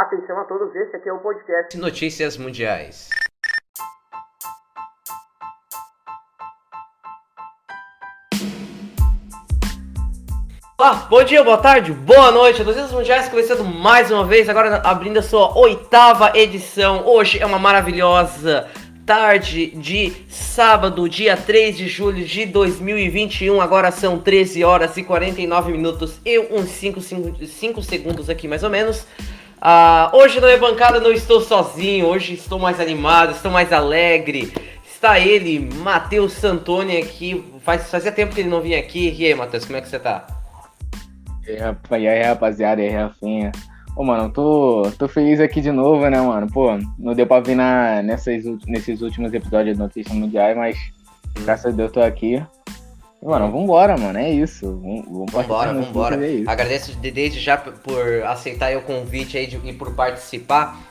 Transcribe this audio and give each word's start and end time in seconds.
Atenção 0.00 0.40
a 0.40 0.44
todos, 0.44 0.74
esse 0.74 0.96
aqui 0.96 1.10
é 1.10 1.12
o 1.12 1.18
podcast 1.18 1.76
Notícias 1.76 2.38
Mundiais. 2.38 3.10
Olá, 10.78 11.06
bom 11.10 11.22
dia, 11.22 11.44
boa 11.44 11.58
tarde, 11.58 11.92
boa 11.92 12.30
noite. 12.30 12.64
Notícias 12.64 12.90
Mundiais 12.92 13.28
começando 13.28 13.62
mais 13.62 14.10
uma 14.10 14.24
vez, 14.24 14.48
agora 14.48 14.76
abrindo 14.76 15.18
a 15.18 15.22
sua 15.22 15.54
oitava 15.58 16.32
edição. 16.34 17.06
Hoje 17.06 17.38
é 17.38 17.44
uma 17.44 17.58
maravilhosa 17.58 18.70
tarde 19.04 19.66
de 19.66 20.24
sábado, 20.30 21.10
dia 21.10 21.36
3 21.36 21.76
de 21.76 21.88
julho 21.88 22.24
de 22.24 22.46
2021. 22.46 23.60
Agora 23.60 23.90
são 23.90 24.18
13 24.18 24.64
horas 24.64 24.96
e 24.96 25.04
49 25.04 25.72
minutos 25.72 26.18
e 26.24 26.38
uns 26.38 26.70
5, 26.70 27.02
5, 27.02 27.44
5 27.44 27.82
segundos 27.82 28.30
aqui 28.30 28.48
mais 28.48 28.62
ou 28.62 28.70
menos. 28.70 29.06
Uh, 29.60 30.16
hoje 30.16 30.40
não 30.40 30.48
é 30.48 30.56
bancada, 30.56 31.00
não 31.00 31.12
estou 31.12 31.40
sozinho. 31.40 32.06
Hoje 32.06 32.34
estou 32.34 32.58
mais 32.58 32.80
animado, 32.80 33.32
estou 33.32 33.50
mais 33.50 33.72
alegre. 33.72 34.52
Está 34.84 35.18
ele, 35.18 35.68
Matheus 35.76 36.32
Santoni 36.32 36.96
aqui. 36.96 37.44
Faz, 37.62 37.90
fazia 37.90 38.10
tempo 38.10 38.34
que 38.34 38.40
ele 38.40 38.48
não 38.48 38.60
vinha 38.60 38.78
aqui. 38.78 39.14
E 39.18 39.26
aí, 39.26 39.34
Matheus, 39.34 39.64
como 39.64 39.76
é 39.76 39.80
que 39.80 39.88
você 39.88 39.98
tá? 39.98 40.26
E 41.46 41.52
aí, 42.08 42.22
rapaziada, 42.22 42.80
e 42.80 42.88
aí, 42.88 42.94
Rafinha. 42.94 43.52
Ô, 43.96 44.04
mano, 44.04 44.30
tô, 44.30 44.90
tô 44.98 45.08
feliz 45.08 45.40
aqui 45.40 45.60
de 45.60 45.72
novo, 45.72 46.08
né, 46.08 46.20
mano? 46.20 46.46
Pô, 46.50 46.78
não 46.98 47.12
deu 47.12 47.26
pra 47.26 47.40
vir 47.40 47.56
na, 47.56 48.02
nessas, 48.02 48.44
nesses 48.66 49.02
últimos 49.02 49.32
episódios 49.34 49.76
de 49.76 49.82
Notícias 49.82 50.16
Mundiais, 50.16 50.56
mas 50.56 50.78
graças 51.42 51.72
a 51.72 51.76
Deus 51.76 51.92
tô 51.92 52.00
aqui. 52.00 52.42
Mano, 53.22 53.52
vambora, 53.52 53.98
mano, 53.98 54.18
é 54.18 54.30
isso. 54.30 54.66
Vamos, 54.80 55.04
vamos 55.04 55.32
vambora, 55.32 55.74
vambora. 55.74 56.26
É 56.26 56.42
Agradeço 56.46 56.96
desde 56.98 57.38
já 57.38 57.56
por 57.56 58.22
aceitar 58.24 58.74
o 58.76 58.82
convite 58.82 59.36
aí 59.36 59.46
de, 59.46 59.56
e 59.56 59.72
por 59.74 59.94
participar. 59.94 60.89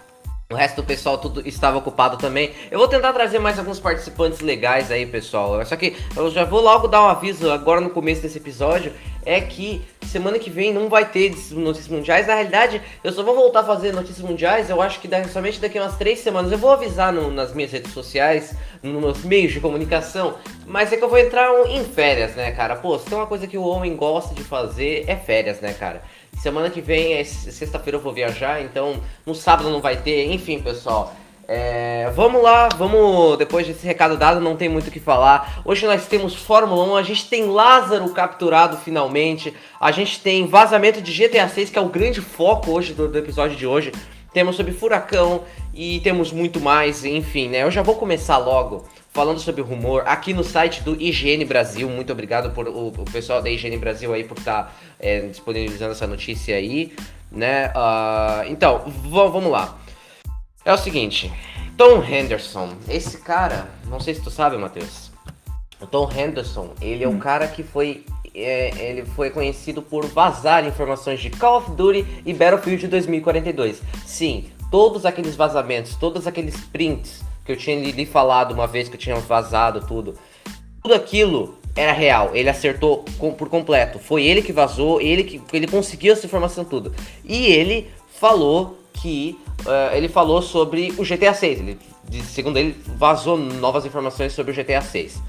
O 0.52 0.55
resto 0.55 0.77
do 0.77 0.84
pessoal 0.84 1.16
tudo 1.16 1.48
estava 1.48 1.77
ocupado 1.77 2.17
também. 2.17 2.50
Eu 2.72 2.80
vou 2.80 2.88
tentar 2.88 3.14
trazer 3.14 3.38
mais 3.38 3.59
alguns 3.59 3.80
participantes 3.80 4.39
legais 4.39 4.89
aí, 4.89 5.05
pessoal. 5.05 5.64
Só 5.64 5.75
que 5.75 5.95
eu 6.16 6.31
já 6.31 6.44
vou 6.44 6.59
logo 6.59 6.88
dar 6.88 7.03
um 7.03 7.08
aviso 7.08 7.52
agora 7.52 7.80
no 7.80 7.92
começo 7.92 8.23
desse 8.23 8.39
episódio. 8.39 8.92
É 9.23 9.39
que 9.39 9.80
semana 10.08 10.39
que 10.39 10.50
vem 10.50 10.73
não 10.73 10.89
vai 10.89 11.05
ter 11.05 11.36
notícias 11.52 11.88
mundiais. 11.88 12.25
Na 12.25 12.33
realidade, 12.33 12.81
eu 13.03 13.11
só 13.11 13.22
vou 13.22 13.36
voltar 13.36 13.59
a 13.59 13.64
fazer 13.64 13.94
notícias 13.94 14.27
mundiais. 14.27 14.72
Eu 14.72 14.81
acho 14.81 15.00
que 15.00 15.08
somente 15.31 15.59
daqui 15.59 15.77
umas 15.77 15.97
três 15.97 16.17
semanas. 16.17 16.52
Eu 16.52 16.58
vou 16.58 16.72
avisar 16.72 17.14
no, 17.14 17.30
nas 17.30 17.53
minhas 17.53 17.72
redes 17.72 17.94
sociais, 17.94 18.55
nos 18.81 19.23
meios 19.23 19.53
de 19.53 19.59
comunicação. 19.59 20.33
Mas 20.66 20.92
é 20.92 20.97
que 20.97 21.03
eu 21.03 21.09
vou 21.09 21.20
entrar 21.20 21.47
em 21.67 21.83
férias, 21.83 22.33
né, 22.36 22.50
cara? 22.53 22.75
Pô, 22.75 22.97
se 22.97 23.05
tem 23.05 23.16
uma 23.16 23.27
coisa 23.27 23.45
que 23.45 23.58
o 23.58 23.67
homem 23.67 23.95
gosta 23.95 24.33
de 24.33 24.44
fazer, 24.44 25.05
é 25.08 25.16
férias, 25.16 25.61
né, 25.61 25.73
cara? 25.73 26.02
Semana 26.42 26.70
que 26.70 26.80
vem, 26.80 27.16
é 27.16 27.23
sexta-feira 27.23 27.98
eu 27.98 28.02
vou 28.02 28.14
viajar, 28.14 28.62
então 28.62 29.02
no 29.26 29.36
sábado 29.36 29.70
não 29.70 29.82
vai 29.82 29.98
ter. 29.98 30.32
Enfim, 30.32 30.62
pessoal. 30.62 31.14
É, 31.45 32.09
vamos 32.16 32.42
lá, 32.42 32.70
vamos. 32.78 33.38
Depois 33.38 33.68
desse 33.68 33.86
recado 33.86 34.16
dado, 34.16 34.40
não 34.40 34.56
tem 34.56 34.70
muito 34.70 34.88
o 34.88 34.92
que 34.92 35.02
falar. 35.02 35.62
Hoje 35.66 35.86
nós 35.86 36.08
temos 36.08 36.34
Fórmula 36.34 36.94
1, 36.94 36.95
a 36.95 37.04
gente 37.04 37.28
tem 37.28 37.45
Lázaro 37.48 38.08
capturado 38.12 38.78
finalmente, 38.78 39.54
a 39.82 39.92
gente 39.92 40.22
tem 40.22 40.48
vazamento 40.48 41.02
de 41.02 41.12
GTA 41.12 41.50
6, 41.50 41.72
que 41.72 41.78
é 41.78 41.82
o 41.82 41.90
grande 41.90 42.22
foco 42.22 42.72
hoje 42.72 42.94
do, 42.94 43.10
do 43.10 43.17
episódio 43.17 43.58
de 43.58 43.67
hoje. 43.67 43.92
Temos 44.32 44.56
sobre 44.56 44.72
Furacão 44.72 45.44
e 45.73 46.00
temos 46.02 46.32
muito 46.32 46.62
mais, 46.62 47.04
enfim, 47.04 47.50
né? 47.50 47.64
Eu 47.64 47.72
já 47.72 47.82
vou 47.82 47.95
começar 47.95 48.38
logo 48.38 48.86
falando 49.09 49.39
sobre 49.39 49.61
o 49.61 49.65
rumor 49.65 50.03
aqui 50.05 50.33
no 50.33 50.43
site 50.43 50.81
do 50.83 50.99
IGN 51.02 51.43
Brasil. 51.45 51.89
Muito 51.89 52.11
obrigado 52.11 52.52
por 52.52 52.67
o, 52.67 52.88
o 52.88 53.05
pessoal 53.11 53.41
da 53.41 53.49
IGN 53.49 53.77
Brasil 53.77 54.13
aí 54.13 54.23
por 54.23 54.38
estar 54.38 54.63
tá, 54.63 54.71
é, 54.99 55.21
disponibilizando 55.21 55.91
essa 55.91 56.07
notícia 56.07 56.55
aí, 56.55 56.93
né? 57.31 57.69
Uh, 57.69 58.49
então, 58.49 58.83
vamos 58.87 59.52
lá. 59.52 59.77
É 60.63 60.73
o 60.73 60.77
seguinte, 60.77 61.31
Tom 61.77 62.03
Henderson, 62.03 62.73
esse 62.87 63.17
cara, 63.19 63.69
não 63.87 63.99
sei 63.99 64.13
se 64.13 64.21
tu 64.21 64.30
sabe, 64.30 64.57
Matheus. 64.57 65.09
O 65.81 65.87
Tom 65.87 66.09
Henderson, 66.11 66.73
ele 66.81 67.03
é 67.03 67.08
um 67.08 67.14
hum. 67.14 67.19
cara 67.19 67.48
que 67.48 67.64
foi 67.64 68.03
é, 68.36 68.69
ele 68.77 69.05
foi 69.05 69.30
conhecido 69.30 69.81
por 69.81 70.05
vazar 70.05 70.65
informações 70.65 71.19
de 71.19 71.30
Call 71.30 71.58
of 71.58 71.71
Duty 71.71 72.05
e 72.25 72.33
Battlefield 72.33 72.87
2042. 72.87 73.81
Sim, 74.05 74.49
todos 74.69 75.05
aqueles 75.05 75.36
vazamentos, 75.36 75.95
todos 75.95 76.27
aqueles 76.27 76.55
prints 76.65 77.23
que 77.49 77.54
eu 77.54 77.58
tinha 77.58 77.76
lhe 77.80 78.05
falado 78.05 78.52
uma 78.52 78.67
vez 78.67 78.87
que 78.87 78.95
eu 78.95 78.99
tinha 78.99 79.15
vazado 79.15 79.82
tudo. 79.87 80.14
Tudo 80.83 80.93
aquilo 80.93 81.58
era 81.76 81.92
real, 81.92 82.36
ele 82.36 82.48
acertou 82.48 83.04
com, 83.17 83.33
por 83.33 83.49
completo. 83.49 83.98
Foi 83.98 84.23
ele 84.23 84.43
que 84.43 84.54
vazou, 84.54 85.02
ele 85.02 85.23
que 85.23 85.42
ele 85.52 85.65
conseguiu 85.65 86.14
essa 86.14 86.27
informação 86.27 86.64
tudo. 86.64 86.93
E 87.26 87.48
ele 87.48 87.89
falou 88.20 88.77
que 88.93 89.36
uh, 89.61 89.95
ele 89.95 90.08
falou 90.08 90.43
sobre 90.43 90.93
o 90.95 91.04
GTA 91.04 91.33
6. 91.33 91.60
Ele, 91.60 91.80
segundo 92.23 92.58
ele, 92.58 92.76
vazou 92.86 93.36
novas 93.36 93.83
informações 93.83 94.33
sobre 94.33 94.52
o 94.52 94.55
GTA 94.55 94.81
6. 94.81 95.20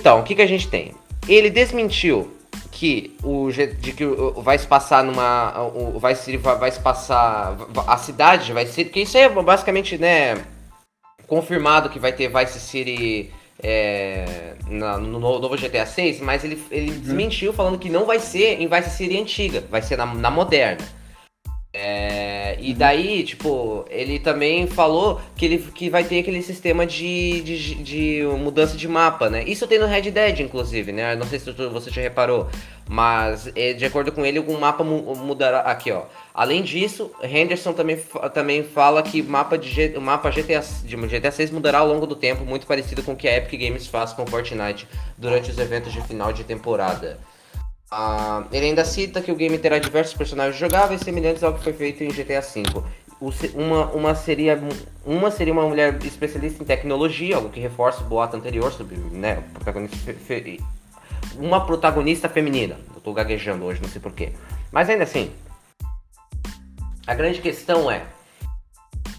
Então, 0.00 0.20
o 0.20 0.22
que, 0.24 0.34
que 0.34 0.42
a 0.42 0.46
gente 0.46 0.66
tem? 0.66 0.94
Ele 1.28 1.48
desmentiu 1.48 2.28
que 2.72 3.16
o 3.22 3.50
de 3.52 3.92
que 3.92 4.04
vai 4.36 4.58
se 4.58 4.66
passar 4.66 5.04
numa 5.04 5.52
vai 5.96 6.14
se 6.14 6.36
vai 6.36 6.70
se 6.70 6.80
passar 6.80 7.56
a 7.86 7.96
cidade 7.98 8.52
vai 8.52 8.64
ser 8.64 8.84
que 8.84 9.00
isso 9.00 9.18
é 9.18 9.28
basicamente 9.28 9.98
né 9.98 10.36
confirmado 11.30 11.88
que 11.88 12.00
vai 12.00 12.12
ter 12.12 12.28
Vice 12.28 12.58
City 12.58 13.30
é, 13.62 14.54
na, 14.66 14.98
no 14.98 15.20
novo 15.20 15.56
GTA 15.56 15.86
6, 15.86 16.20
mas 16.20 16.42
ele, 16.42 16.60
ele 16.72 16.90
uhum. 16.90 16.98
desmentiu 16.98 17.52
falando 17.52 17.78
que 17.78 17.88
não 17.88 18.04
vai 18.04 18.18
ser 18.18 18.60
em 18.60 18.66
Vice 18.66 18.90
City 18.96 19.16
antiga, 19.16 19.62
vai 19.70 19.80
ser 19.80 19.96
na, 19.96 20.06
na 20.06 20.28
moderna. 20.28 20.84
E 22.60 22.74
daí, 22.74 23.22
tipo, 23.22 23.84
ele 23.88 24.18
também 24.18 24.66
falou 24.66 25.20
que 25.34 25.44
ele 25.44 25.58
que 25.58 25.88
vai 25.88 26.04
ter 26.04 26.20
aquele 26.20 26.42
sistema 26.42 26.86
de, 26.86 27.40
de, 27.40 27.74
de, 27.76 28.22
mudança 28.38 28.76
de 28.76 28.86
mapa, 28.86 29.30
né? 29.30 29.42
Isso 29.44 29.66
tem 29.66 29.78
no 29.78 29.86
Red 29.86 30.10
Dead, 30.10 30.40
inclusive, 30.40 30.92
né? 30.92 31.16
Não 31.16 31.26
sei 31.26 31.38
se 31.38 31.50
você 31.50 31.90
já 31.90 32.02
reparou, 32.02 32.48
mas 32.88 33.50
é, 33.54 33.72
de 33.72 33.84
acordo 33.84 34.12
com 34.12 34.24
ele, 34.24 34.38
o 34.38 34.60
mapa 34.60 34.84
mudará. 34.84 35.60
Aqui, 35.60 35.90
ó. 35.90 36.02
Além 36.34 36.62
disso, 36.62 37.10
Henderson 37.22 37.72
também, 37.72 37.98
também 38.34 38.62
fala 38.62 39.02
que 39.02 39.22
mapa 39.22 39.56
de 39.56 39.94
o 39.96 40.00
mapa 40.00 40.30
GTA, 40.30 40.62
de 40.84 40.96
GTA 40.96 41.30
6 41.30 41.50
mudará 41.50 41.78
ao 41.78 41.88
longo 41.88 42.06
do 42.06 42.14
tempo, 42.14 42.44
muito 42.44 42.66
parecido 42.66 43.02
com 43.02 43.12
o 43.12 43.16
que 43.16 43.28
a 43.28 43.36
Epic 43.36 43.60
Games 43.60 43.86
faz 43.86 44.12
com 44.12 44.26
Fortnite 44.26 44.86
durante 45.16 45.50
os 45.50 45.58
eventos 45.58 45.92
de 45.92 46.00
final 46.02 46.32
de 46.32 46.44
temporada. 46.44 47.18
Uh, 47.92 48.46
ele 48.52 48.66
ainda 48.66 48.84
cita 48.84 49.20
que 49.20 49.32
o 49.32 49.34
game 49.34 49.58
terá 49.58 49.78
diversos 49.78 50.14
personagens 50.14 50.56
jogáveis 50.56 51.00
semelhantes 51.00 51.42
ao 51.42 51.54
que 51.54 51.64
foi 51.64 51.72
feito 51.72 52.04
em 52.04 52.08
GTA 52.08 52.40
V. 52.40 52.84
Uma, 53.54 53.86
uma, 53.86 54.14
seria, 54.14 54.58
uma 55.04 55.30
seria 55.30 55.52
uma 55.52 55.66
mulher 55.66 55.98
especialista 56.04 56.62
em 56.62 56.66
tecnologia, 56.66 57.36
algo 57.36 57.50
que 57.50 57.60
reforça 57.60 58.00
o 58.00 58.06
boato 58.06 58.36
anterior 58.36 58.72
sobre 58.72 58.96
né, 58.96 59.42
protagonista 59.52 60.14
uma 61.36 61.64
protagonista 61.64 62.28
feminina. 62.28 62.78
Eu 62.94 63.00
tô 63.00 63.12
gaguejando 63.12 63.64
hoje, 63.64 63.80
não 63.82 63.88
sei 63.88 64.00
porquê. 64.00 64.32
Mas 64.70 64.88
ainda 64.88 65.04
assim, 65.04 65.32
a 67.06 67.14
grande 67.14 67.40
questão 67.40 67.90
é 67.90 68.04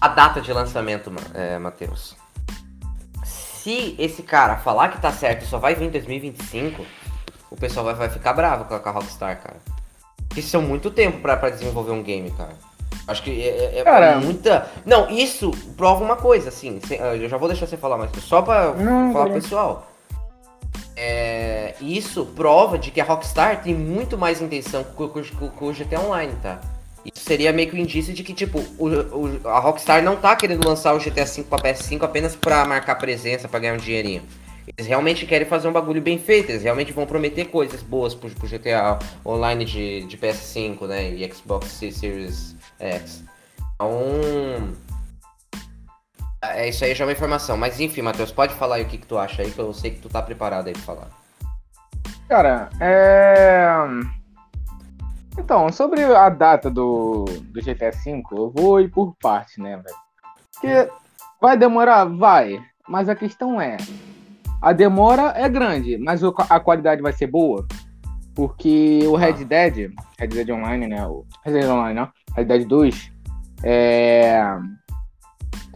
a 0.00 0.08
data 0.08 0.40
de 0.40 0.52
lançamento, 0.52 1.12
é, 1.34 1.58
Matheus. 1.58 2.16
Se 3.24 3.94
esse 3.98 4.22
cara 4.22 4.56
falar 4.56 4.88
que 4.88 5.00
tá 5.00 5.12
certo 5.12 5.44
e 5.44 5.46
só 5.46 5.58
vai 5.58 5.74
vir 5.74 5.86
em 5.86 5.90
2025, 5.90 6.84
o 7.52 7.56
pessoal 7.56 7.84
vai, 7.84 7.94
vai 7.94 8.08
ficar 8.08 8.32
bravo 8.32 8.64
com 8.64 8.74
a, 8.74 8.80
com 8.80 8.88
a 8.88 8.92
Rockstar, 8.92 9.40
cara. 9.40 9.56
Isso 10.36 10.56
é 10.56 10.60
muito 10.60 10.90
tempo 10.90 11.18
pra, 11.18 11.36
pra 11.36 11.50
desenvolver 11.50 11.92
um 11.92 12.02
game, 12.02 12.30
cara. 12.30 12.54
Acho 13.06 13.22
que 13.22 13.42
é, 13.42 13.78
é, 13.78 13.82
é 13.84 14.16
muita. 14.16 14.70
Não, 14.86 15.10
isso 15.10 15.50
prova 15.76 16.02
uma 16.02 16.16
coisa, 16.16 16.48
assim. 16.48 16.80
Eu 17.20 17.28
já 17.28 17.36
vou 17.36 17.48
deixar 17.48 17.66
você 17.66 17.76
falar, 17.76 17.98
mas 17.98 18.10
só 18.22 18.40
pra 18.40 18.72
não, 18.72 19.12
falar 19.12 19.26
pro 19.26 19.34
pessoal. 19.34 19.88
É, 20.96 21.74
isso 21.80 22.24
prova 22.26 22.78
de 22.78 22.90
que 22.90 23.00
a 23.00 23.04
Rockstar 23.04 23.62
tem 23.62 23.74
muito 23.74 24.16
mais 24.16 24.40
intenção 24.40 24.84
com 24.84 25.66
o 25.66 25.72
GTA 25.72 26.00
Online, 26.00 26.32
tá? 26.42 26.60
Isso 27.04 27.24
seria 27.24 27.52
meio 27.52 27.68
que 27.68 27.76
um 27.76 27.80
indício 27.80 28.14
de 28.14 28.22
que, 28.22 28.32
tipo, 28.32 28.60
o, 28.78 28.86
o, 28.86 29.48
a 29.48 29.58
Rockstar 29.58 30.02
não 30.02 30.16
tá 30.16 30.36
querendo 30.36 30.66
lançar 30.66 30.94
o 30.94 30.98
GTA 30.98 31.24
V 31.24 31.42
pra 31.42 31.58
PS5 31.58 32.04
apenas 32.04 32.36
pra 32.36 32.64
marcar 32.64 32.94
presença, 32.94 33.48
pra 33.48 33.58
ganhar 33.58 33.74
um 33.74 33.78
dinheirinho. 33.78 34.22
Eles 34.66 34.86
realmente 34.86 35.26
querem 35.26 35.46
fazer 35.46 35.68
um 35.68 35.72
bagulho 35.72 36.00
bem 36.00 36.18
feito, 36.18 36.50
eles 36.50 36.62
realmente 36.62 36.92
vão 36.92 37.06
prometer 37.06 37.46
coisas 37.46 37.82
boas 37.82 38.14
pro, 38.14 38.30
pro 38.30 38.48
GTA 38.48 38.98
Online 39.24 39.64
de, 39.64 40.04
de 40.06 40.16
PS5, 40.16 40.86
né? 40.86 41.10
E 41.10 41.32
Xbox 41.32 41.66
Series 41.68 42.56
X. 42.78 43.24
Então. 43.74 44.72
É, 46.42 46.68
isso 46.68 46.84
aí 46.84 46.94
já 46.94 47.04
é 47.04 47.06
uma 47.06 47.12
informação. 47.12 47.56
Mas 47.56 47.80
enfim, 47.80 48.02
Matheus, 48.02 48.32
pode 48.32 48.54
falar 48.54 48.76
aí 48.76 48.82
o 48.82 48.86
que, 48.86 48.98
que 48.98 49.06
tu 49.06 49.18
acha 49.18 49.42
aí, 49.42 49.50
que 49.50 49.58
eu 49.58 49.72
sei 49.72 49.92
que 49.92 50.00
tu 50.00 50.08
tá 50.08 50.22
preparado 50.22 50.68
aí 50.68 50.72
pra 50.72 50.82
falar. 50.82 51.08
Cara, 52.28 52.70
é. 52.80 53.66
Então, 55.38 55.72
sobre 55.72 56.02
a 56.04 56.28
data 56.28 56.70
do, 56.70 57.24
do 57.24 57.60
GTA 57.60 57.90
V, 57.90 58.22
eu 58.32 58.50
vou 58.50 58.80
ir 58.80 58.90
por 58.90 59.14
parte, 59.20 59.60
né, 59.60 59.76
velho? 59.76 59.96
Porque 60.52 60.90
vai 61.40 61.56
demorar? 61.56 62.04
Vai. 62.04 62.62
Mas 62.88 63.08
a 63.08 63.14
questão 63.14 63.60
é, 63.60 63.76
a 64.62 64.72
demora 64.72 65.34
é 65.36 65.48
grande, 65.48 65.98
mas 65.98 66.22
a 66.22 66.60
qualidade 66.60 67.02
vai 67.02 67.12
ser 67.12 67.26
boa. 67.26 67.66
Porque 68.32 69.00
o 69.06 69.16
Red 69.16 69.42
ah. 69.42 69.44
Dead, 69.44 69.92
Red 70.18 70.28
Dead 70.28 70.50
Online, 70.50 70.86
né? 70.86 71.04
O 71.04 71.24
Red 71.44 71.52
Dead 71.52 71.68
Online, 71.68 71.94
não? 71.94 72.08
Red 72.36 72.44
Dead 72.44 72.64
2, 72.64 73.12
É... 73.64 74.40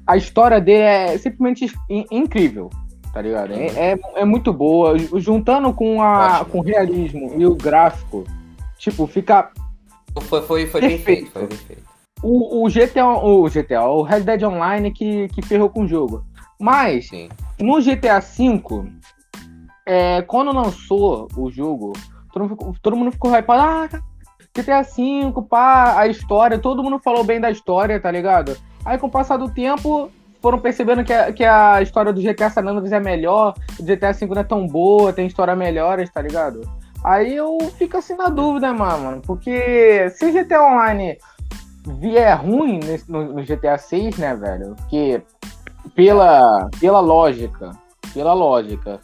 A 0.07 0.17
história 0.17 0.61
dele 0.61 0.85
é 0.85 1.19
simplesmente 1.19 1.67
incrível, 2.13 2.71
tá 3.13 3.21
ligado? 3.21 3.53
É, 3.55 3.93
é, 3.93 3.99
é 4.15 4.25
muito 4.25 4.53
boa. 4.53 4.97
Juntando 5.19 5.73
com, 5.75 6.01
a, 6.01 6.45
com 6.45 6.61
o 6.61 6.63
realismo 6.63 7.33
e 7.37 7.45
o 7.45 7.57
gráfico, 7.57 8.23
tipo, 8.79 9.05
fica. 9.09 9.51
Foi, 10.23 10.43
foi, 10.43 10.67
foi 10.69 10.81
bem 10.81 10.99
feito. 10.99 11.33
Foi 11.33 11.49
bem 11.49 11.59
feito. 11.59 11.83
O, 12.23 12.65
o, 12.65 12.69
GTA, 12.69 13.05
o 13.05 13.49
GTA, 13.51 13.83
o 13.83 14.03
Red 14.03 14.21
Dead 14.21 14.45
Online 14.45 14.93
que, 14.93 15.27
que 15.29 15.43
ferrou 15.43 15.69
com 15.69 15.83
o 15.83 15.89
jogo. 15.89 16.25
Mas, 16.59 17.09
Sim. 17.09 17.29
no 17.61 17.81
GTA 17.81 18.21
V, 18.21 18.91
é, 19.85 20.23
quando 20.23 20.53
lançou 20.53 21.29
o 21.37 21.51
jogo, 21.51 21.93
todo 22.33 22.43
mundo 22.43 22.51
ficou, 22.51 22.75
todo 22.83 22.97
mundo 22.97 23.13
ficou 23.13 23.37
hypado. 23.37 23.63
Ah, 23.63 24.01
GTA 24.55 24.83
V, 24.83 25.43
pá, 25.49 25.99
a 25.99 26.07
história, 26.07 26.59
todo 26.59 26.83
mundo 26.83 26.99
falou 26.99 27.23
bem 27.23 27.41
da 27.41 27.51
história, 27.51 28.01
tá 28.01 28.11
ligado? 28.11 28.57
Aí 28.85 28.97
com 28.97 29.07
o 29.07 29.11
passar 29.11 29.37
do 29.37 29.51
tempo, 29.51 30.11
foram 30.41 30.59
percebendo 30.59 31.05
que 31.05 31.13
a, 31.13 31.33
que 31.33 31.45
a 31.45 31.83
história 31.83 32.13
do 32.13 32.23
GTA 32.23 32.49
San 32.49 32.63
Andreas 32.63 32.93
é 32.93 33.01
melhor, 33.01 33.55
o 33.79 33.83
GTA 33.83 34.13
V 34.13 34.27
não 34.27 34.41
é 34.41 34.45
tão 34.45 34.67
boa, 34.67 35.13
tem 35.13 35.27
história 35.27 35.55
melhores, 35.57 36.11
tá 36.11 36.23
ligado? 36.23 36.61
Aí 37.05 37.37
eu 37.37 37.59
fico 37.77 37.97
assim 37.97 38.17
na 38.17 38.29
dúvida, 38.29 38.73
mano, 38.73 39.21
porque 39.25 40.09
se 40.11 40.33
GTA 40.33 40.63
Online 40.63 41.19
vier 42.01 42.41
ruim 42.41 42.81
no, 43.09 43.35
no, 43.35 43.45
GTA 43.45 43.79
6, 43.79 44.19
né, 44.19 44.35
velho? 44.35 44.75
Que 44.89 45.23
pela, 45.97 46.69
pela 46.79 47.01
lógica, 47.01 47.71
pela 48.13 48.35
lógica, 48.35 49.01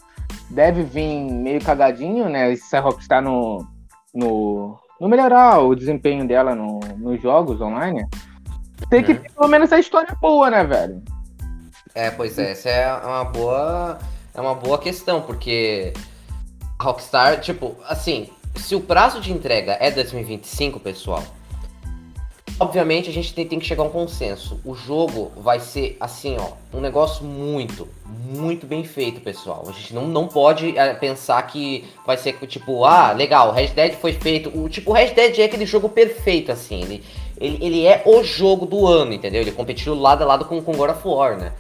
deve 0.51 0.83
vir 0.83 1.25
meio 1.33 1.65
cagadinho, 1.65 2.29
né? 2.29 2.55
Se 2.55 2.77
a 2.77 2.81
Rockstar 2.81 3.23
no, 3.23 3.67
no, 4.15 4.79
no 5.01 5.09
melhorar 5.09 5.61
o 5.61 5.75
desempenho 5.75 6.29
dela 6.29 6.55
no, 6.55 6.81
nos 6.99 7.21
jogos 7.21 7.61
online, 7.63 8.07
tem 8.91 9.03
que 9.03 9.13
uhum. 9.13 9.19
ter 9.19 9.33
pelo 9.33 9.49
menos 9.49 9.73
a 9.73 9.81
história 9.81 10.15
boa, 10.21 10.51
né, 10.51 10.63
velho? 10.63 11.03
É, 11.95 12.11
pois 12.11 12.39
é, 12.39 12.53
essa 12.53 12.69
é 12.69 12.93
uma 12.95 13.25
boa, 13.25 13.99
é 14.35 14.41
uma 14.41 14.55
boa 14.55 14.79
questão, 14.79 15.23
porque 15.23 15.95
a 16.79 16.85
Rockstar, 16.85 17.41
tipo, 17.41 17.77
assim, 17.89 18.29
se 18.57 18.75
o 18.75 18.81
prazo 18.81 19.21
de 19.21 19.33
entrega 19.33 19.79
é 19.81 19.91
2025, 19.91 20.79
pessoal, 20.79 21.23
Obviamente 22.63 23.11
a 23.11 23.13
gente 23.13 23.35
tem, 23.35 23.45
tem, 23.45 23.59
que 23.59 23.67
chegar 23.67 23.83
a 23.83 23.87
um 23.87 23.91
consenso. 23.91 24.61
O 24.65 24.73
jogo 24.73 25.33
vai 25.37 25.59
ser 25.59 25.97
assim, 25.99 26.37
ó, 26.39 26.53
um 26.73 26.81
negócio 26.81 27.25
muito, 27.25 27.89
muito 28.07 28.69
bem 28.69 28.85
feito, 28.85 29.21
pessoal. 29.21 29.65
A 29.67 29.73
gente 29.73 29.93
não, 29.93 30.07
não 30.07 30.29
pode 30.29 30.79
é, 30.79 30.95
pensar 30.95 31.43
que 31.43 31.85
vai 32.07 32.17
ser 32.17 32.35
tipo, 32.47 32.85
ah, 32.85 33.11
legal, 33.11 33.51
Red 33.51 33.69
Dead 33.69 33.95
foi 33.95 34.13
feito. 34.13 34.57
O 34.57 34.69
tipo, 34.69 34.93
Red 34.93 35.09
Dead 35.09 35.41
é 35.41 35.45
aquele 35.45 35.67
jogo 35.67 35.89
perfeito, 35.89 36.53
assim. 36.53 36.83
Ele, 36.83 37.05
ele, 37.41 37.59
ele 37.61 37.85
é 37.85 38.05
o 38.07 38.23
jogo 38.23 38.65
do 38.65 38.87
ano, 38.87 39.13
entendeu? 39.13 39.41
Ele 39.41 39.51
competiu 39.51 39.97
lado 39.97 40.23
a 40.23 40.27
lado 40.27 40.45
com, 40.45 40.63
com 40.63 40.73
God 40.73 40.91
of 40.91 41.01
War, 41.05 41.37
né? 41.37 41.53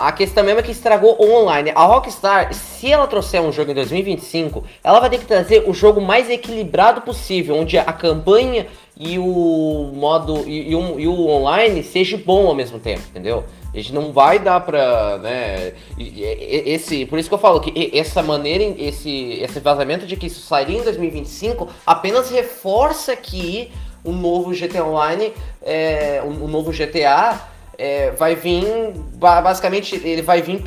A 0.00 0.12
questão 0.12 0.42
mesmo 0.42 0.60
é 0.60 0.62
que 0.62 0.70
estragou 0.70 1.14
o 1.20 1.30
online. 1.30 1.72
A 1.74 1.84
Rockstar, 1.84 2.54
se 2.54 2.90
ela 2.90 3.06
trouxer 3.06 3.42
um 3.42 3.52
jogo 3.52 3.70
em 3.70 3.74
2025, 3.74 4.64
ela 4.82 4.98
vai 4.98 5.10
ter 5.10 5.18
que 5.18 5.26
trazer 5.26 5.64
o 5.68 5.74
jogo 5.74 6.00
mais 6.00 6.30
equilibrado 6.30 7.02
possível, 7.02 7.54
onde 7.54 7.76
a 7.76 7.92
campanha 7.92 8.66
e 8.98 9.18
o 9.18 9.92
modo 9.94 10.42
e, 10.48 10.70
e, 10.70 10.74
um, 10.74 10.98
e, 10.98 11.06
o 11.06 11.28
online 11.28 11.82
seja 11.82 12.16
bom 12.16 12.46
ao 12.46 12.54
mesmo 12.54 12.78
tempo, 12.78 13.02
entendeu? 13.10 13.44
A 13.74 13.76
gente 13.76 13.92
não 13.92 14.10
vai 14.10 14.38
dar 14.38 14.60
pra, 14.60 15.18
né, 15.18 15.74
esse, 15.98 17.04
por 17.04 17.18
isso 17.18 17.28
que 17.28 17.34
eu 17.34 17.38
falo 17.38 17.60
que 17.60 17.90
essa 17.94 18.22
maneira, 18.22 18.64
esse, 18.78 19.34
esse 19.34 19.60
vazamento 19.60 20.06
de 20.06 20.16
que 20.16 20.28
isso 20.28 20.40
sairia 20.40 20.78
em 20.78 20.82
2025 20.82 21.68
apenas 21.86 22.30
reforça 22.30 23.14
que 23.14 23.70
o 24.02 24.12
novo 24.12 24.50
GTA 24.52 24.82
Online, 24.82 25.32
é, 25.62 26.22
o, 26.24 26.48
novo 26.48 26.72
GTA 26.72 27.38
é, 27.80 28.10
vai 28.10 28.34
vir, 28.34 28.92
basicamente, 29.16 29.96
ele 29.96 30.20
vai 30.20 30.42
vir 30.42 30.60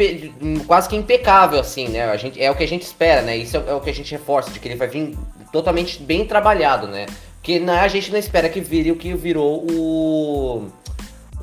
quase 0.65 0.89
que 0.89 0.95
impecável, 0.95 1.59
assim, 1.59 1.87
né? 1.87 2.05
A 2.05 2.17
gente, 2.17 2.41
é 2.41 2.49
o 2.49 2.55
que 2.55 2.63
a 2.63 2.67
gente 2.67 2.81
espera, 2.81 3.21
né? 3.21 3.37
Isso 3.37 3.55
é, 3.55 3.63
é 3.67 3.73
o 3.75 3.79
que 3.79 3.91
a 3.91 3.93
gente 3.93 4.11
reforça, 4.11 4.49
de 4.49 4.59
que 4.59 4.67
ele 4.67 4.75
vai 4.75 4.87
vir 4.87 5.15
totalmente 5.51 6.01
bem 6.01 6.25
trabalhado, 6.25 6.87
né? 6.87 7.05
Que 7.43 7.59
não, 7.59 7.75
a 7.75 7.87
gente 7.87 8.11
não 8.11 8.17
espera 8.17 8.49
que 8.49 8.59
vire 8.59 8.91
o 8.91 8.95
que 8.95 9.13
virou 9.13 9.63
o 9.69 10.67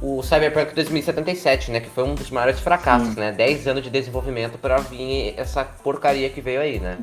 o 0.03 0.23
Cyberpunk 0.23 0.75
2077, 0.75 1.71
né? 1.71 1.79
Que 1.79 1.91
foi 1.91 2.05
um 2.05 2.15
dos 2.15 2.31
maiores 2.31 2.59
fracassos, 2.59 3.15
Sim. 3.15 3.21
né? 3.21 3.33
10 3.33 3.69
anos 3.69 3.85
de 3.85 3.91
desenvolvimento 3.91 4.57
para 4.57 4.79
vir 4.79 5.35
essa 5.37 5.63
porcaria 5.63 6.31
que 6.31 6.41
veio 6.41 6.63
aí, 6.63 6.81
né? 6.81 6.97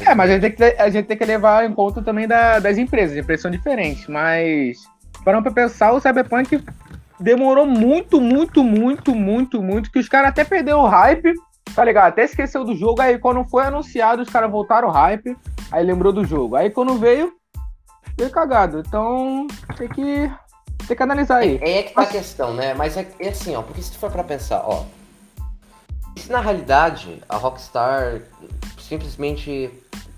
É, 0.00 0.14
mas 0.14 0.30
a 0.30 0.34
gente 0.34 0.42
tem 0.42 0.52
que, 0.52 0.80
a 0.80 0.88
gente 0.88 1.06
tem 1.06 1.16
que 1.16 1.24
levar 1.24 1.68
em 1.68 1.74
conta 1.74 2.00
também 2.00 2.28
da, 2.28 2.60
das 2.60 2.78
empresas. 2.78 3.16
As 3.16 3.22
empresas 3.22 3.42
são 3.42 3.50
diferentes, 3.50 4.06
mas 4.06 4.84
para 5.24 5.42
pra 5.42 5.50
pensar, 5.50 5.92
o 5.92 6.00
Cyberpunk 6.00 6.62
demorou 7.18 7.66
muito, 7.66 8.20
muito, 8.20 8.62
muito, 8.62 9.14
muito, 9.14 9.62
muito, 9.62 9.90
que 9.90 9.98
os 9.98 10.08
caras 10.08 10.30
até 10.30 10.44
perderam 10.44 10.80
o 10.80 10.86
hype, 10.86 11.34
tá 11.74 11.84
ligado? 11.84 12.08
Até 12.08 12.24
esqueceu 12.24 12.64
do 12.64 12.74
jogo, 12.74 13.00
aí 13.00 13.18
quando 13.18 13.44
foi 13.44 13.64
anunciado, 13.64 14.22
os 14.22 14.28
caras 14.28 14.50
voltaram 14.50 14.88
o 14.88 14.90
hype, 14.90 15.36
aí 15.70 15.84
lembrou 15.84 16.12
do 16.12 16.24
jogo. 16.24 16.56
Aí 16.56 16.70
quando 16.70 16.98
veio, 16.98 17.32
veio 18.16 18.30
cagado. 18.30 18.82
Então, 18.86 19.46
tem 19.76 19.88
que, 19.88 20.30
tem 20.86 20.96
que 20.96 21.02
analisar 21.02 21.38
aí. 21.38 21.58
É, 21.62 21.78
é 21.78 21.82
que 21.84 21.94
tá 21.94 22.02
a 22.02 22.06
questão, 22.06 22.54
né? 22.54 22.74
Mas 22.74 22.96
é, 22.96 23.06
é 23.20 23.28
assim, 23.28 23.54
ó, 23.54 23.62
porque 23.62 23.82
se 23.82 23.92
tu 23.92 23.98
for 23.98 24.10
pra 24.10 24.24
pensar, 24.24 24.62
ó. 24.64 24.84
Se 26.16 26.30
na 26.30 26.40
realidade 26.40 27.20
a 27.28 27.36
Rockstar 27.36 28.22
simplesmente 28.78 29.70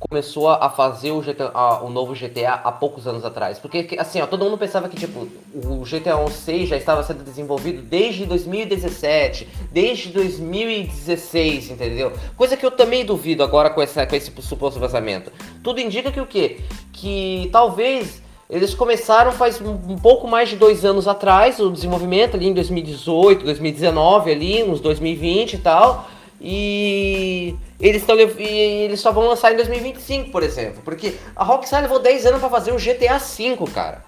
começou 0.08 0.48
a 0.48 0.70
fazer 0.70 1.10
o, 1.10 1.20
GTA, 1.20 1.50
a, 1.52 1.82
o 1.82 1.90
novo 1.90 2.14
GTA 2.14 2.54
há 2.64 2.72
poucos 2.72 3.06
anos 3.06 3.24
atrás. 3.24 3.58
Porque, 3.58 3.96
assim, 3.98 4.20
ó, 4.20 4.26
todo 4.26 4.44
mundo 4.44 4.56
pensava 4.56 4.88
que, 4.88 4.96
tipo, 4.96 5.28
o 5.54 5.84
GTA 5.84 6.16
6 6.30 6.68
já 6.68 6.76
estava 6.76 7.02
sendo 7.02 7.24
desenvolvido 7.24 7.82
desde 7.82 8.24
2017, 8.24 9.48
desde 9.72 10.10
2016, 10.10 11.70
entendeu? 11.70 12.12
Coisa 12.36 12.56
que 12.56 12.64
eu 12.64 12.70
também 12.70 13.04
duvido 13.04 13.42
agora 13.42 13.70
com, 13.70 13.82
essa, 13.82 14.06
com 14.06 14.14
esse 14.14 14.32
suposto 14.42 14.78
vazamento. 14.78 15.32
Tudo 15.62 15.80
indica 15.80 16.12
que 16.12 16.20
o 16.20 16.26
quê? 16.26 16.60
Que 16.92 17.48
talvez 17.52 18.22
eles 18.48 18.74
começaram 18.74 19.32
faz 19.32 19.60
um 19.60 19.98
pouco 19.98 20.28
mais 20.28 20.48
de 20.48 20.56
dois 20.56 20.84
anos 20.84 21.08
atrás, 21.08 21.58
o 21.58 21.68
desenvolvimento 21.68 22.36
ali 22.36 22.46
em 22.46 22.54
2018, 22.54 23.44
2019, 23.44 24.30
ali, 24.30 24.62
uns 24.62 24.80
2020 24.80 25.54
e 25.54 25.58
tal. 25.58 26.08
E 26.40 27.56
eles, 27.80 28.04
tão, 28.04 28.18
eles 28.18 29.00
só 29.00 29.12
vão 29.12 29.26
lançar 29.26 29.52
em 29.52 29.56
2025, 29.56 30.30
por 30.30 30.42
exemplo. 30.42 30.82
Porque 30.84 31.14
a 31.34 31.44
Rockstar 31.44 31.82
levou 31.82 31.98
10 31.98 32.26
anos 32.26 32.40
para 32.40 32.50
fazer 32.50 32.72
o 32.72 32.76
GTA 32.76 33.18
V, 33.18 33.70
cara. 33.72 34.04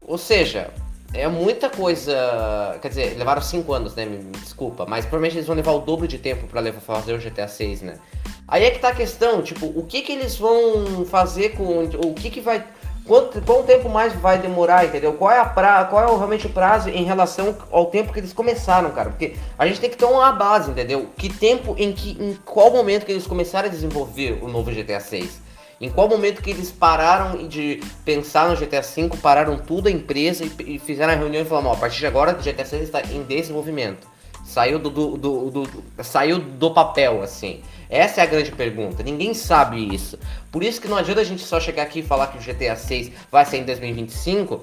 Ou 0.00 0.18
seja, 0.18 0.70
é 1.14 1.28
muita 1.28 1.68
coisa. 1.68 2.78
Quer 2.80 2.88
dizer, 2.88 3.18
levaram 3.18 3.42
5 3.42 3.72
anos, 3.72 3.94
né? 3.94 4.04
Me 4.04 4.18
desculpa. 4.32 4.86
Mas 4.86 5.04
provavelmente 5.04 5.36
eles 5.36 5.46
vão 5.46 5.56
levar 5.56 5.72
o 5.72 5.80
dobro 5.80 6.08
de 6.08 6.18
tempo 6.18 6.46
para 6.46 6.72
fazer 6.74 7.14
o 7.14 7.18
GTA 7.18 7.48
6, 7.48 7.82
né? 7.82 7.98
Aí 8.46 8.64
é 8.64 8.70
que 8.70 8.78
tá 8.78 8.88
a 8.88 8.94
questão, 8.94 9.42
tipo, 9.42 9.66
o 9.66 9.84
que 9.84 10.02
que 10.02 10.12
eles 10.12 10.36
vão 10.36 11.04
fazer 11.04 11.50
com. 11.50 11.84
O 11.84 12.14
que 12.14 12.30
que 12.30 12.40
vai 12.40 12.64
Quanto, 13.06 13.42
quanto 13.42 13.64
tempo 13.64 13.88
mais 13.88 14.12
vai 14.14 14.38
demorar, 14.38 14.84
entendeu? 14.84 15.12
Qual 15.14 15.30
é, 15.30 15.38
a 15.38 15.44
pra, 15.44 15.84
qual 15.84 16.02
é 16.02 16.06
realmente 16.06 16.46
o 16.46 16.50
prazo 16.50 16.88
em 16.88 17.04
relação 17.04 17.56
ao 17.70 17.86
tempo 17.86 18.12
que 18.12 18.20
eles 18.20 18.32
começaram, 18.32 18.90
cara? 18.92 19.10
Porque 19.10 19.34
a 19.58 19.66
gente 19.66 19.80
tem 19.80 19.90
que 19.90 19.96
ter 19.96 20.04
uma 20.04 20.30
base, 20.32 20.70
entendeu? 20.70 21.08
Que 21.16 21.28
tempo, 21.28 21.74
em 21.76 21.92
que 21.92 22.12
em 22.20 22.38
qual 22.44 22.70
momento 22.70 23.04
que 23.04 23.10
eles 23.10 23.26
começaram 23.26 23.68
a 23.68 23.70
desenvolver 23.70 24.38
o 24.40 24.48
novo 24.48 24.70
GTA 24.70 25.00
6? 25.00 25.40
Em 25.80 25.90
qual 25.90 26.08
momento 26.08 26.40
que 26.40 26.50
eles 26.50 26.70
pararam 26.70 27.48
de 27.48 27.80
pensar 28.04 28.48
no 28.48 28.54
GTA 28.54 28.82
V, 28.82 29.10
pararam 29.20 29.58
tudo 29.58 29.88
a 29.88 29.90
empresa 29.90 30.44
e, 30.60 30.78
fizeram 30.78 31.12
a 31.12 31.16
reunião 31.16 31.42
e 31.42 31.44
falaram, 31.44 31.72
a 31.72 31.76
partir 31.76 31.98
de 31.98 32.06
agora 32.06 32.38
o 32.38 32.40
GTA 32.40 32.64
6 32.64 32.82
está 32.82 33.02
em 33.02 33.24
desenvolvimento. 33.24 34.06
Saiu 34.44 34.78
do, 34.78 34.88
do, 34.88 35.16
do, 35.16 35.50
do, 35.50 35.84
saiu 36.04 36.38
do 36.38 36.70
papel, 36.70 37.20
assim. 37.20 37.62
Essa 37.92 38.22
é 38.22 38.24
a 38.24 38.26
grande 38.26 38.50
pergunta. 38.50 39.02
Ninguém 39.02 39.34
sabe 39.34 39.94
isso. 39.94 40.18
Por 40.50 40.64
isso 40.64 40.80
que 40.80 40.88
não 40.88 40.96
adianta 40.96 41.20
a 41.20 41.24
gente 41.24 41.42
só 41.42 41.60
chegar 41.60 41.82
aqui 41.82 41.98
e 41.98 42.02
falar 42.02 42.28
que 42.28 42.38
o 42.38 42.40
GTA 42.40 42.74
6 42.74 43.12
vai 43.30 43.44
sair 43.44 43.60
em 43.60 43.64
2025 43.64 44.62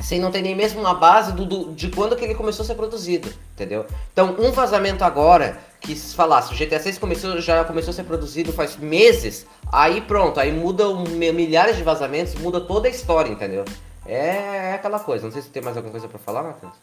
sem 0.00 0.20
não 0.20 0.30
ter 0.30 0.42
nem 0.42 0.54
mesmo 0.54 0.78
uma 0.78 0.94
base 0.94 1.32
do, 1.32 1.44
do, 1.44 1.72
de 1.72 1.90
quando 1.90 2.14
que 2.14 2.24
ele 2.24 2.36
começou 2.36 2.62
a 2.62 2.66
ser 2.66 2.76
produzido, 2.76 3.28
entendeu? 3.54 3.86
Então, 4.12 4.36
um 4.38 4.52
vazamento 4.52 5.02
agora 5.02 5.58
que 5.80 5.96
se 5.96 6.14
falasse, 6.14 6.54
o 6.54 6.56
GTA 6.56 6.78
6 6.78 6.98
começou, 6.98 7.40
já 7.40 7.64
começou 7.64 7.90
a 7.90 7.94
ser 7.94 8.04
produzido 8.04 8.52
faz 8.52 8.76
meses, 8.76 9.46
aí 9.72 10.00
pronto, 10.00 10.38
aí 10.38 10.52
muda 10.52 10.88
um, 10.88 11.02
milhares 11.04 11.76
de 11.76 11.82
vazamentos, 11.82 12.34
muda 12.36 12.60
toda 12.60 12.86
a 12.86 12.90
história, 12.90 13.30
entendeu? 13.30 13.64
É, 14.06 14.68
é 14.70 14.72
aquela 14.74 15.00
coisa. 15.00 15.24
Não 15.24 15.32
sei 15.32 15.42
se 15.42 15.48
tem 15.48 15.62
mais 15.62 15.76
alguma 15.76 15.90
coisa 15.90 16.06
para 16.06 16.18
falar, 16.18 16.44
Matheus. 16.44 16.74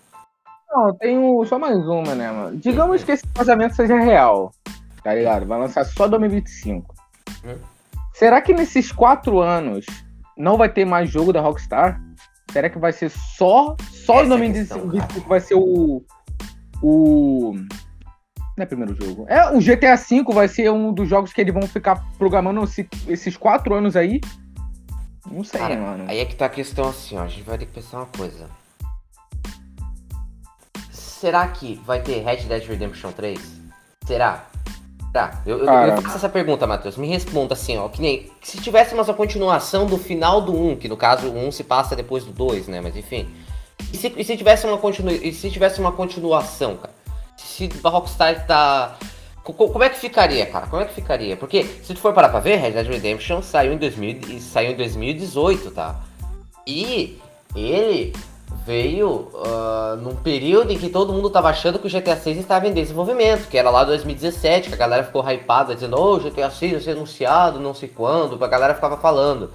Não, 0.70 0.88
eu 0.88 0.94
tenho 0.96 1.46
só 1.46 1.58
mais 1.58 1.78
uma, 1.88 2.16
né, 2.16 2.32
mano? 2.32 2.58
Digamos 2.58 3.04
que 3.04 3.12
esse 3.14 3.24
vazamento 3.34 3.76
seja 3.76 3.98
real, 4.00 4.52
tá 5.04 5.14
ligado? 5.14 5.46
Vai 5.46 5.60
lançar 5.60 5.86
só 5.86 6.08
2025. 6.08 6.94
Hum. 7.46 7.58
Será 8.14 8.42
que 8.42 8.54
nesses 8.54 8.92
quatro 8.92 9.40
anos 9.40 9.86
não 10.38 10.58
vai 10.58 10.70
ter 10.70 10.86
mais 10.86 11.10
jogo 11.10 11.34
da 11.34 11.42
Rockstar? 11.42 12.02
Será 12.52 12.70
que 12.70 12.78
vai 12.78 12.92
ser 12.92 13.10
só 13.10 13.76
só 13.92 14.24
em 14.24 14.30
2025 14.30 15.28
vai 15.28 15.40
ser 15.40 15.56
o 15.56 16.04
o 16.82 17.54
não 18.56 18.64
é 18.64 18.66
primeiro 18.68 18.94
jogo. 18.94 19.26
É 19.28 19.50
o 19.50 19.60
GTA 19.60 19.96
V 19.96 20.24
vai 20.32 20.48
ser 20.48 20.70
um 20.70 20.94
dos 20.94 21.10
jogos 21.10 21.34
que 21.34 21.42
eles 21.42 21.54
vão 21.54 21.64
ficar 21.64 22.06
programando 22.20 22.64
esse, 22.64 22.88
esses 23.08 23.36
quatro 23.36 23.74
anos 23.74 23.96
aí. 23.96 24.22
Não 25.26 25.44
sei, 25.44 25.60
Cara, 25.60 25.76
mano. 25.76 26.06
Aí 26.08 26.20
é 26.20 26.26
que 26.26 26.36
tá 26.36 26.46
a 26.46 26.50
questão 26.50 26.90
assim, 26.90 27.18
ó. 27.18 27.24
A 27.24 27.28
gente 27.28 27.42
vai 27.42 27.58
ter 27.58 27.66
que 27.66 27.72
pensar 27.72 27.98
uma 27.98 28.06
coisa 28.06 28.48
será 31.24 31.48
que 31.48 31.76
vai 31.86 32.02
ter 32.02 32.22
Red 32.22 32.44
Dead 32.48 32.68
Redemption 32.68 33.14
3? 33.14 33.40
Será? 34.06 34.46
Será? 35.14 35.42
Eu, 35.46 35.60
eu, 35.60 35.66
Cara. 35.66 35.96
eu 35.96 36.02
faço 36.02 36.18
essa 36.18 36.28
pergunta, 36.30 36.66
Matheus. 36.68 36.98
Me 36.98 37.08
responda 37.08 37.54
assim, 37.54 37.78
ó. 37.78 37.88
Que 37.88 38.02
nem. 38.02 38.32
Se 38.42 38.58
tivéssemos 38.60 39.08
a 39.08 39.14
continuação 39.14 39.86
do 39.86 39.98
final 39.98 40.42
do 40.42 40.54
1, 40.54 40.76
que 40.78 40.90
no 40.90 40.98
caso 40.98 41.28
o 41.30 41.38
1 41.48 41.52
se 41.52 41.64
passa 41.64 41.96
depois 41.96 42.24
do 42.26 42.32
2, 42.32 42.68
né? 42.68 42.82
Mas 42.82 42.98
enfim. 42.98 43.30
E 43.94 43.98
se, 43.98 44.12
e 44.18 44.24
se 44.24 44.36
tivesse 44.36 44.66
uma 44.66 44.78
continu, 44.78 45.12
e 45.12 45.32
se 45.32 45.50
tivesse 45.52 45.80
uma 45.80 45.92
continuação, 45.92 46.76
cara? 46.78 46.94
Se 47.38 47.70
a 47.84 47.90
Rockstar 47.90 48.46
tá. 48.48 48.96
co- 49.44 49.54
co- 49.54 49.70
Como 49.70 49.84
é 49.84 49.90
que 49.90 50.00
ficaria, 50.00 50.46
cara? 50.48 50.66
Como 50.68 50.82
é 50.82 50.86
que 50.86 50.94
ficaria? 50.96 51.38
Porque 51.38 51.64
se 51.64 51.94
tu 51.94 52.00
for 52.00 52.12
parar 52.14 52.30
pra 52.30 52.40
ver, 52.40 52.56
Red 52.58 52.72
Dead 52.72 52.88
Redemption 52.88 53.42
saiu 53.44 53.72
em, 53.74 53.78
2000, 53.78 54.20
e 54.30 54.40
saiu 54.42 54.72
em 54.72 54.76
2018, 54.76 55.70
tá? 55.72 56.00
E 56.66 57.20
ele 57.56 58.14
veio 58.66 59.30
ah, 59.46 59.98
num 60.02 60.16
período 60.16 60.72
em 60.72 60.78
que 60.78 60.90
todo 60.90 61.12
mundo 61.14 61.30
tava 61.30 61.50
achando 61.50 61.80
que 61.80 61.88
o 61.88 61.90
GTA 61.90 62.16
6 62.16 62.38
estava 62.38 62.68
em 62.68 62.74
desenvolvimento, 62.74 63.48
que 63.50 63.58
era 63.58 63.70
lá 63.70 63.84
2017, 63.84 64.70
que 64.70 64.76
a 64.76 64.78
galera 64.78 65.04
ficou 65.04 65.22
hypada, 65.30 65.74
dizendo, 65.76 66.00
ô, 66.00 66.18
GTA 66.20 66.50
6 66.50 66.72
vai 66.74 66.82
ser 66.82 66.92
anunciado, 66.92 67.60
não 67.60 67.74
sei 67.74 67.90
quando, 67.90 68.42
a 68.44 68.48
galera 68.48 68.74
ficava 68.76 68.98
falando. 68.98 69.52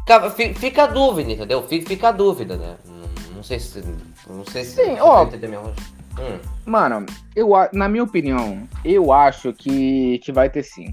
Fica, 0.00 0.30
fi- 0.30 0.54
fica 0.54 0.82
a 0.84 0.86
dúvida, 0.86 1.30
entendeu? 1.30 1.62
Fica, 1.62 1.86
fica 1.88 2.08
a 2.08 2.12
dúvida, 2.12 2.56
né? 2.56 2.76
Não, 2.86 3.36
não 3.36 3.42
sei 3.42 3.60
se. 3.60 3.84
Não 4.28 4.44
sei 4.44 4.64
se. 4.64 4.76
Sim, 4.76 4.94
se 4.96 5.00
ó. 5.00 5.24
Hum. 5.24 6.38
Mano, 6.66 7.06
eu, 7.36 7.50
na 7.72 7.88
minha 7.88 8.02
opinião, 8.02 8.66
eu 8.84 9.12
acho 9.12 9.52
que, 9.52 10.18
que 10.24 10.32
vai 10.32 10.50
ter 10.50 10.62
sim. 10.64 10.92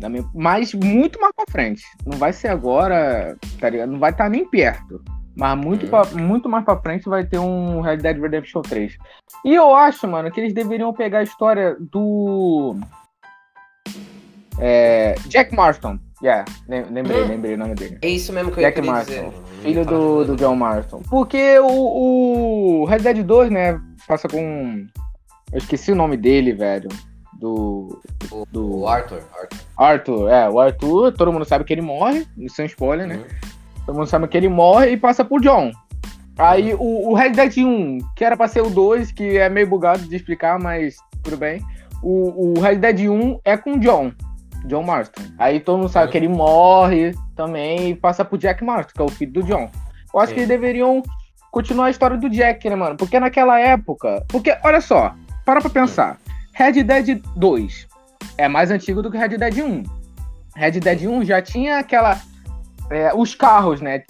Minha- 0.00 0.24
mas 0.34 0.74
muito 0.74 1.20
mais 1.20 1.32
pra 1.34 1.44
frente. 1.50 1.82
Não 2.06 2.16
vai 2.18 2.32
ser 2.32 2.48
agora, 2.48 3.36
tá 3.60 3.68
ligado? 3.68 3.90
Não 3.90 3.98
vai 3.98 4.10
estar 4.10 4.28
nem 4.28 4.48
perto. 4.48 5.02
Mas 5.34 5.56
muito, 5.58 5.84
Uhum. 5.84 5.90
pra- 5.90 6.04
muito 6.14 6.48
mais 6.48 6.64
pra 6.64 6.76
frente 6.80 7.08
vai 7.08 7.24
ter 7.24 7.38
um 7.38 7.82
Dead 7.82 8.20
Redemption 8.20 8.60
3. 8.62 8.96
E 9.44 9.54
eu 9.54 9.74
acho, 9.74 10.06
mano, 10.06 10.30
que 10.30 10.40
eles 10.40 10.52
deveriam 10.52 10.92
pegar 10.92 11.18
a 11.20 11.22
história 11.22 11.76
do. 11.80 12.76
É, 14.58 15.14
Jack 15.28 15.54
Marston. 15.54 15.98
Yeah, 16.22 16.44
lem- 16.68 16.84
lembrei, 16.90 17.22
Hum. 17.22 17.28
lembrei 17.28 17.54
o 17.54 17.58
nome 17.58 17.74
dele. 17.74 17.98
É 18.00 18.08
isso 18.08 18.32
mesmo 18.32 18.52
que 18.52 18.60
eu 18.60 18.62
Jack 18.62 18.80
Marston, 18.80 19.12
dizer. 19.30 19.32
Filho 19.62 19.84
do, 19.84 20.24
do. 20.24 20.36
John 20.36 20.54
Marston. 20.54 21.02
Porque 21.10 21.58
o, 21.58 22.82
o 22.82 22.84
Red 22.84 22.98
Dead 23.00 23.22
2, 23.24 23.50
né, 23.50 23.80
passa 24.06 24.28
com. 24.28 24.86
Eu 25.50 25.58
esqueci 25.58 25.90
o 25.90 25.96
nome 25.96 26.16
dele, 26.16 26.52
velho. 26.52 26.88
Do. 27.40 28.00
O 28.30 28.46
Do 28.52 28.86
Arthur. 28.86 29.20
Arthur. 29.34 29.58
Arthur. 29.76 30.28
É, 30.30 30.48
o 30.48 30.60
Arthur, 30.60 31.12
todo 31.12 31.32
mundo 31.32 31.44
sabe 31.44 31.64
que 31.64 31.72
ele 31.72 31.82
morre, 31.82 32.24
sem 32.50 32.66
spoiler, 32.66 33.06
né? 33.08 33.16
Uhum. 33.16 33.51
Todo 33.86 33.96
mundo 33.96 34.06
sabe 34.06 34.28
que 34.28 34.36
ele 34.36 34.48
morre 34.48 34.90
e 34.90 34.96
passa 34.96 35.24
por 35.24 35.40
John. 35.40 35.70
Aí 36.38 36.74
o, 36.74 37.10
o 37.10 37.14
Red 37.14 37.30
Dead 37.30 37.58
1, 37.58 37.98
que 38.16 38.24
era 38.24 38.36
pra 38.36 38.48
ser 38.48 38.62
o 38.62 38.70
2, 38.70 39.12
que 39.12 39.36
é 39.36 39.48
meio 39.48 39.66
bugado 39.66 40.02
de 40.02 40.16
explicar, 40.16 40.58
mas 40.58 40.96
tudo 41.22 41.36
bem. 41.36 41.62
O, 42.02 42.54
o 42.58 42.60
Red 42.60 42.76
Dead 42.76 43.00
1 43.08 43.40
é 43.44 43.56
com 43.56 43.78
John. 43.78 44.12
John 44.66 44.82
Marston. 44.82 45.22
Aí 45.38 45.60
todo 45.60 45.78
mundo 45.78 45.88
sabe 45.88 46.06
Uhum. 46.06 46.12
que 46.12 46.18
ele 46.18 46.28
morre 46.28 47.14
também 47.36 47.90
e 47.90 47.94
passa 47.96 48.24
pro 48.24 48.38
Jack 48.38 48.64
Marston, 48.64 48.92
que 48.94 49.02
é 49.02 49.04
o 49.04 49.08
filho 49.08 49.32
do 49.32 49.42
John. 49.42 49.68
Eu 50.14 50.20
acho 50.20 50.28
Sim. 50.28 50.34
que 50.34 50.40
eles 50.40 50.48
deveriam 50.48 51.02
continuar 51.50 51.86
a 51.86 51.90
história 51.90 52.16
do 52.16 52.30
Jack, 52.30 52.68
né, 52.70 52.76
mano? 52.76 52.96
Porque 52.96 53.18
naquela 53.18 53.58
época. 53.58 54.24
Porque, 54.28 54.56
olha 54.62 54.80
só, 54.80 55.14
para 55.44 55.60
pra 55.60 55.68
pensar. 55.70 56.18
Red 56.54 56.82
Dead 56.84 57.20
2 57.36 57.88
é 58.38 58.46
mais 58.48 58.70
antigo 58.70 59.02
do 59.02 59.10
que 59.10 59.18
Red 59.18 59.36
Dead 59.36 59.58
1. 59.58 59.82
Red 60.54 60.72
Dead 60.72 61.02
1 61.06 61.24
já 61.24 61.42
tinha 61.42 61.78
aquela. 61.78 62.20
É, 62.90 63.12
os 63.14 63.34
carros, 63.34 63.80
né? 63.80 64.02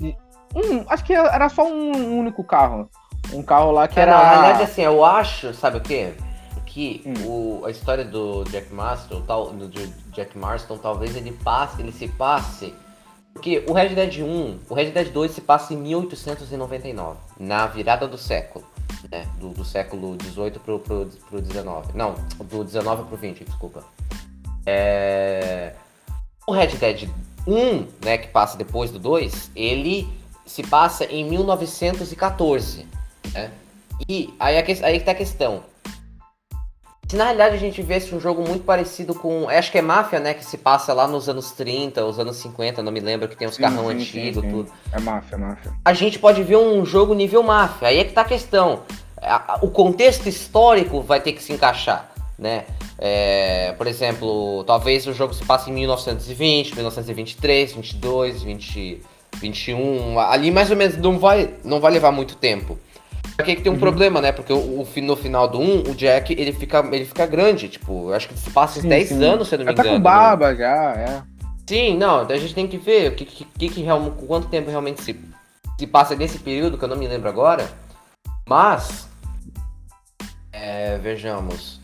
Um, 0.54 0.84
acho 0.88 1.04
que 1.04 1.14
era 1.14 1.48
só 1.48 1.66
um 1.66 2.18
único 2.18 2.44
carro. 2.44 2.88
Um 3.32 3.42
carro 3.42 3.70
lá 3.70 3.88
que 3.88 3.98
É, 3.98 4.02
era. 4.02 4.16
não, 4.16 4.24
na 4.24 4.30
verdade, 4.42 4.62
assim, 4.64 4.82
eu 4.82 5.04
acho, 5.04 5.54
sabe 5.54 5.78
o 5.78 5.80
quê? 5.80 6.12
Que 6.66 7.02
Hum. 7.06 7.60
o, 7.60 7.66
a 7.66 7.70
história 7.70 8.04
do 8.04 8.44
Jack 8.44 8.72
Marston, 8.72 9.20
tal, 9.22 9.50
do 9.50 9.68
Jack 10.10 10.36
Marston, 10.36 10.76
talvez 10.78 11.14
ele 11.16 11.32
passe, 11.32 11.80
ele 11.80 11.92
se 11.92 12.08
passe. 12.08 12.74
Porque 13.32 13.64
o 13.66 13.72
Red 13.72 13.90
Dead 13.90 14.18
1, 14.22 14.58
o 14.68 14.74
Red 14.74 14.90
Dead 14.90 15.08
2 15.10 15.30
se 15.30 15.40
passa 15.40 15.72
em 15.72 15.76
1899, 15.78 17.18
na 17.38 17.66
virada 17.66 18.06
do 18.06 18.18
século. 18.18 18.64
Né? 19.10 19.26
Do, 19.38 19.48
do 19.50 19.64
século 19.64 20.16
18 20.16 20.60
pro, 20.60 20.78
pro, 20.78 21.06
pro 21.30 21.40
19. 21.40 21.96
Não, 21.96 22.14
do 22.44 22.62
19 22.62 23.04
pro 23.04 23.16
20, 23.16 23.44
desculpa. 23.44 23.82
É... 24.66 25.72
O 26.46 26.52
Red 26.52 26.68
Dead 26.68 27.08
1, 27.46 27.87
né, 28.04 28.18
que 28.18 28.28
passa 28.28 28.56
depois 28.56 28.90
do 28.90 28.99
2, 28.99 29.50
ele 29.56 30.08
se 30.46 30.62
passa 30.62 31.04
em 31.04 31.25
1914, 31.28 32.87
né? 33.32 33.50
E 34.08 34.32
aí, 34.40 34.58
a 34.58 34.62
que- 34.62 34.84
aí 34.84 35.00
tá 35.00 35.12
a 35.12 35.14
questão. 35.14 35.62
Se 37.08 37.16
na 37.16 37.25
realidade 37.25 37.56
a 37.56 37.58
gente 37.58 37.82
visse 37.82 38.14
um 38.14 38.20
jogo 38.20 38.42
muito 38.46 38.64
parecido 38.64 39.14
com. 39.14 39.46
Acho 39.49 39.70
que 39.70 39.76
é 39.76 39.82
Máfia, 39.82 40.18
né? 40.18 40.32
Que 40.32 40.42
se 40.44 40.56
passa 40.56 40.94
lá 40.94 41.06
nos 41.06 41.28
anos 41.28 41.50
30, 41.52 42.02
os 42.06 42.18
anos 42.18 42.37
50, 42.37 42.82
não 42.82 42.90
me 42.90 43.00
lembro, 43.00 43.28
que 43.28 43.37
tem 43.37 43.46
os 43.46 43.54
Sim, 43.56 43.62
carrão 43.62 43.88
sim, 43.88 43.94
antigos, 43.96 44.42
sim. 44.42 44.50
tudo. 44.50 44.72
É 44.90 44.99
máfia, 44.99 45.37
máfia. 45.37 45.72
A 45.84 45.92
gente 45.92 46.18
pode 46.18 46.42
ver 46.42 46.56
um 46.56 46.87
jogo 46.87 47.12
nível 47.12 47.42
Máfia. 47.42 47.88
Aí 47.88 47.99
é 47.99 48.04
que 48.04 48.12
tá 48.14 48.22
a 48.22 48.25
questão. 48.25 48.80
O 49.61 49.68
contexto 49.68 50.26
histórico 50.26 51.02
vai 51.02 51.20
ter 51.20 51.32
que 51.32 51.42
se 51.42 51.52
encaixar, 51.52 52.11
né? 52.38 52.64
É, 52.99 53.72
por 53.76 53.87
exemplo, 53.87 54.64
talvez 54.64 55.06
o 55.06 55.12
jogo 55.12 55.34
se 55.34 55.44
passe 55.44 55.70
em 55.70 55.75
1920, 55.75 56.75
1923, 56.75 57.72
22, 57.72 58.42
20, 58.42 59.02
21. 59.40 60.18
Ali 60.18 60.50
mais 60.50 60.70
ou 60.70 60.76
menos 60.76 60.96
não 60.96 61.18
vai, 61.18 61.54
não 61.64 61.80
vai 61.80 61.92
levar 61.92 62.12
muito 62.12 62.37
tempo. 62.37 62.78
Só 63.37 63.42
que 63.42 63.56
tem 63.56 63.72
um 63.72 63.78
problema, 63.78 64.20
né? 64.20 64.30
Porque 64.30 64.52
o, 64.52 64.56
o 64.56 64.87
no 65.02 65.16
final 65.16 65.49
do 65.49 65.58
1, 65.58 65.90
o 65.90 65.94
Jack, 65.94 66.32
ele 66.32 66.52
fica, 66.52 66.87
ele 66.92 67.04
fica 67.04 67.26
grande. 67.26 67.68
Tipo, 67.68 68.11
eu 68.11 68.14
acho 68.14 68.28
que 68.28 68.38
se 68.38 68.50
passa 68.50 68.80
Sim, 68.80 68.88
10 68.88 69.08
sim. 69.08 69.25
anos, 69.25 69.49
se 69.49 69.56
não 69.56 69.64
me 69.64 69.70
Já 69.70 69.76
tá 69.76 69.82
engano. 69.82 69.96
com 69.96 70.08
né? 70.08 70.14
barba 70.14 70.54
já, 70.54 70.92
é. 70.92 71.22
Sim, 71.66 71.96
não, 71.96 72.20
a 72.20 72.37
gente 72.37 72.54
tem 72.54 72.66
que 72.66 72.76
ver 72.76 73.12
o 73.12 73.14
que, 73.14 73.25
que, 73.25 73.44
que, 73.44 73.68
que 73.68 73.87
quanto 74.26 74.49
tempo 74.49 74.68
realmente 74.68 75.02
se, 75.02 75.18
se 75.78 75.87
passa 75.87 76.14
nesse 76.14 76.38
período, 76.38 76.76
que 76.76 76.84
eu 76.84 76.88
não 76.88 76.96
me 76.96 77.08
lembro 77.08 77.28
agora. 77.28 77.70
Mas, 78.46 79.08
é, 80.52 80.99
vejamos. 80.99 81.81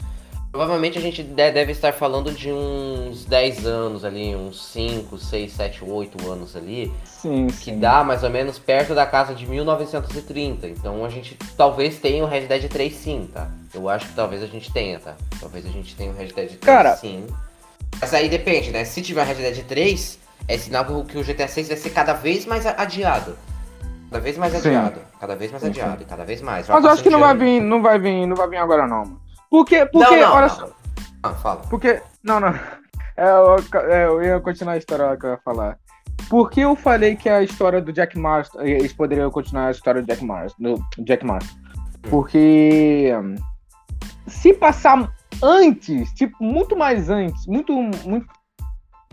Provavelmente 0.58 0.98
a 0.98 1.00
gente 1.00 1.22
de- 1.22 1.52
deve 1.52 1.70
estar 1.70 1.92
falando 1.92 2.32
de 2.32 2.50
uns 2.50 3.24
10 3.24 3.64
anos 3.64 4.04
ali, 4.04 4.34
uns 4.34 4.60
5, 4.72 5.16
6, 5.16 5.52
7, 5.52 5.84
8 5.84 6.28
anos 6.28 6.56
ali, 6.56 6.92
Sim, 7.04 7.46
que 7.46 7.66
sim. 7.66 7.78
dá 7.78 8.02
mais 8.02 8.24
ou 8.24 8.28
menos 8.30 8.58
perto 8.58 8.92
da 8.92 9.06
casa 9.06 9.36
de 9.36 9.46
1930. 9.46 10.66
Então 10.66 11.04
a 11.04 11.08
gente 11.10 11.38
talvez 11.56 11.98
tenha 12.00 12.24
o 12.24 12.26
Red 12.26 12.48
Dead 12.48 12.68
3 12.68 12.92
sim, 12.92 13.30
tá? 13.32 13.46
Eu 13.72 13.88
acho 13.88 14.08
que 14.08 14.14
talvez 14.14 14.42
a 14.42 14.46
gente 14.46 14.72
tenha, 14.72 14.98
tá? 14.98 15.14
Talvez 15.38 15.64
a 15.64 15.68
gente 15.68 15.94
tenha 15.94 16.10
o 16.10 16.16
Red 16.16 16.32
Dead 16.32 16.48
3 16.48 16.58
Cara- 16.58 16.96
sim. 16.96 17.24
Mas 18.00 18.12
aí 18.12 18.28
depende, 18.28 18.72
né? 18.72 18.84
Se 18.84 19.00
tiver 19.00 19.22
Red 19.24 19.34
Dead 19.36 19.64
3, 19.64 20.18
é 20.48 20.58
sinal 20.58 20.84
que 20.84 20.90
o- 20.92 21.20
o 21.20 21.22
GTA 21.22 21.46
6 21.46 21.68
vai 21.68 21.76
ser 21.76 21.90
cada 21.90 22.14
vez 22.14 22.46
mais 22.46 22.66
adiado. 22.66 23.38
Cada 24.10 24.20
vez 24.20 24.36
mais 24.36 24.52
Sim. 24.54 24.58
adiado. 24.58 25.00
Cada 25.20 25.36
vez 25.36 25.52
mais 25.52 25.62
Sim, 25.62 25.68
adiado. 25.68 26.04
Cada 26.04 26.24
vez 26.24 26.42
mais. 26.42 26.66
Mas 26.68 26.82
eu 26.84 26.90
acho 26.90 27.02
que 27.04 27.10
não 27.10 27.20
vai 27.20 27.36
vir, 27.36 27.60
não 27.60 27.80
vai 27.80 27.96
vir, 28.00 28.26
não 28.26 28.34
vai 28.34 28.48
vir 28.48 28.56
agora 28.56 28.88
não, 28.88 29.04
mano. 29.04 29.27
Porque, 29.50 29.86
porque, 29.86 30.16
não, 30.16 30.28
não, 30.28 30.34
olha 30.34 30.48
não. 30.48 30.54
só. 30.54 30.70
Ah, 31.22 31.34
fala. 31.34 31.62
Porque. 31.68 32.02
Não, 32.22 32.40
não. 32.40 32.48
É, 33.16 33.30
eu, 33.30 33.80
é, 33.90 34.06
eu 34.06 34.22
ia 34.22 34.40
continuar 34.40 34.74
a 34.74 34.78
história 34.78 35.16
que 35.16 35.26
eu 35.26 35.30
ia 35.30 35.38
falar. 35.38 35.78
Por 36.28 36.50
que 36.50 36.60
eu 36.60 36.76
falei 36.76 37.16
que 37.16 37.28
a 37.28 37.42
história 37.42 37.80
do 37.80 37.92
Jack 37.92 38.18
Marston. 38.18 38.60
Eles 38.62 38.92
poderiam 38.92 39.30
continuar 39.30 39.68
a 39.68 39.70
história 39.70 40.02
do 40.02 40.06
Jack 40.06 40.24
Marston. 40.24 40.62
Do 40.62 41.04
Jack 41.04 41.24
Marston. 41.24 41.58
Porque. 42.02 43.12
Se 44.26 44.52
passar 44.52 45.10
antes, 45.42 46.12
tipo, 46.12 46.36
muito 46.42 46.76
mais 46.76 47.08
antes, 47.08 47.46
muito. 47.46 47.72
muito... 47.72 48.26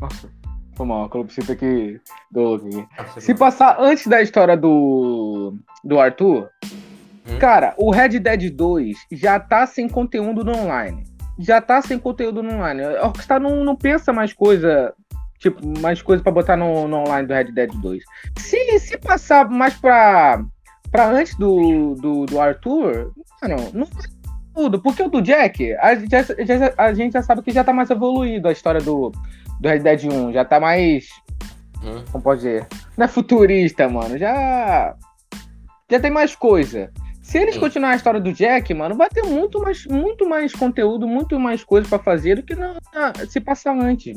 Nossa, 0.01 0.29
foi 0.75 0.85
mal, 0.85 1.09
calopsita 1.09 1.53
aqui. 1.53 1.99
Do, 2.29 2.55
aqui. 2.55 3.21
Se 3.21 3.33
passar 3.33 3.77
antes 3.79 4.07
da 4.07 4.21
história 4.21 4.57
do. 4.57 5.57
do 5.83 5.99
Arthur, 5.99 6.49
Hum. 7.27 7.39
cara, 7.39 7.73
o 7.77 7.91
Red 7.91 8.19
Dead 8.19 8.49
2 8.51 8.95
já 9.11 9.39
tá 9.39 9.65
sem 9.65 9.87
conteúdo 9.89 10.43
no 10.43 10.55
online. 10.55 11.03
Já 11.39 11.59
tá 11.59 11.81
sem 11.81 11.97
conteúdo 11.99 12.41
no 12.43 12.53
online. 12.53 12.81
A 12.83 13.05
Rockstar 13.07 13.39
não, 13.39 13.63
não 13.63 13.75
pensa 13.75 14.13
mais 14.13 14.31
coisa. 14.33 14.93
Tipo, 15.39 15.59
mais 15.79 16.01
coisa 16.01 16.23
pra 16.23 16.31
botar 16.31 16.55
no, 16.55 16.87
no 16.87 16.97
online 16.97 17.27
do 17.27 17.33
Red 17.33 17.51
Dead 17.51 17.71
2. 17.75 18.03
Se, 18.37 18.79
se 18.79 18.97
passar 18.97 19.49
mais 19.49 19.73
pra, 19.75 20.41
pra 20.89 21.07
antes 21.09 21.35
do, 21.35 21.93
do, 21.95 22.25
do 22.25 22.39
Arthur, 22.39 23.11
mano, 23.41 23.57
não 23.73 23.85
faz 23.85 24.07
tudo. 24.53 24.81
Porque 24.81 25.03
o 25.03 25.09
do 25.09 25.21
Jack, 25.21 25.73
a 25.75 25.93
gente, 25.95 26.09
já, 26.09 26.21
já- 26.57 26.73
a 26.77 26.93
gente 26.93 27.13
já 27.13 27.21
sabe 27.21 27.41
que 27.41 27.51
já 27.51 27.63
tá 27.65 27.73
mais 27.73 27.89
evoluído 27.89 28.47
a 28.47 28.51
história 28.51 28.79
do, 28.79 29.11
do 29.59 29.67
Red 29.69 29.79
Dead 29.79 30.05
1. 30.05 30.31
Já 30.31 30.45
tá 30.45 30.59
mais 30.59 31.07
Hum. 31.83 32.03
como 32.11 32.23
pode 32.23 32.39
dizer? 32.39 32.65
Não 32.97 33.05
é 33.05 33.07
futurista, 33.09 33.87
mano. 33.89 34.17
Já. 34.17 34.95
Já 35.91 35.99
tem 35.99 36.09
mais 36.09 36.33
coisa. 36.35 36.89
Se 37.25 37.39
eles 37.39 37.55
Sim. 37.55 37.59
continuarem 37.59 37.95
a 37.95 37.97
história 37.97 38.19
do 38.21 38.31
Jack, 38.31 38.71
mano, 38.75 38.93
vai 38.95 39.09
ter 39.09 39.23
muito 39.23 39.59
mais, 39.59 39.83
muito 39.87 40.29
mais 40.29 40.53
conteúdo, 40.53 41.07
muito 41.07 41.39
mais 41.39 41.63
coisa 41.63 41.89
pra 41.89 41.97
fazer 41.97 42.35
do 42.35 42.43
que 42.43 42.53
na- 42.55 42.75
na- 42.93 43.13
se 43.27 43.41
passar 43.41 43.75
antes. 43.75 44.15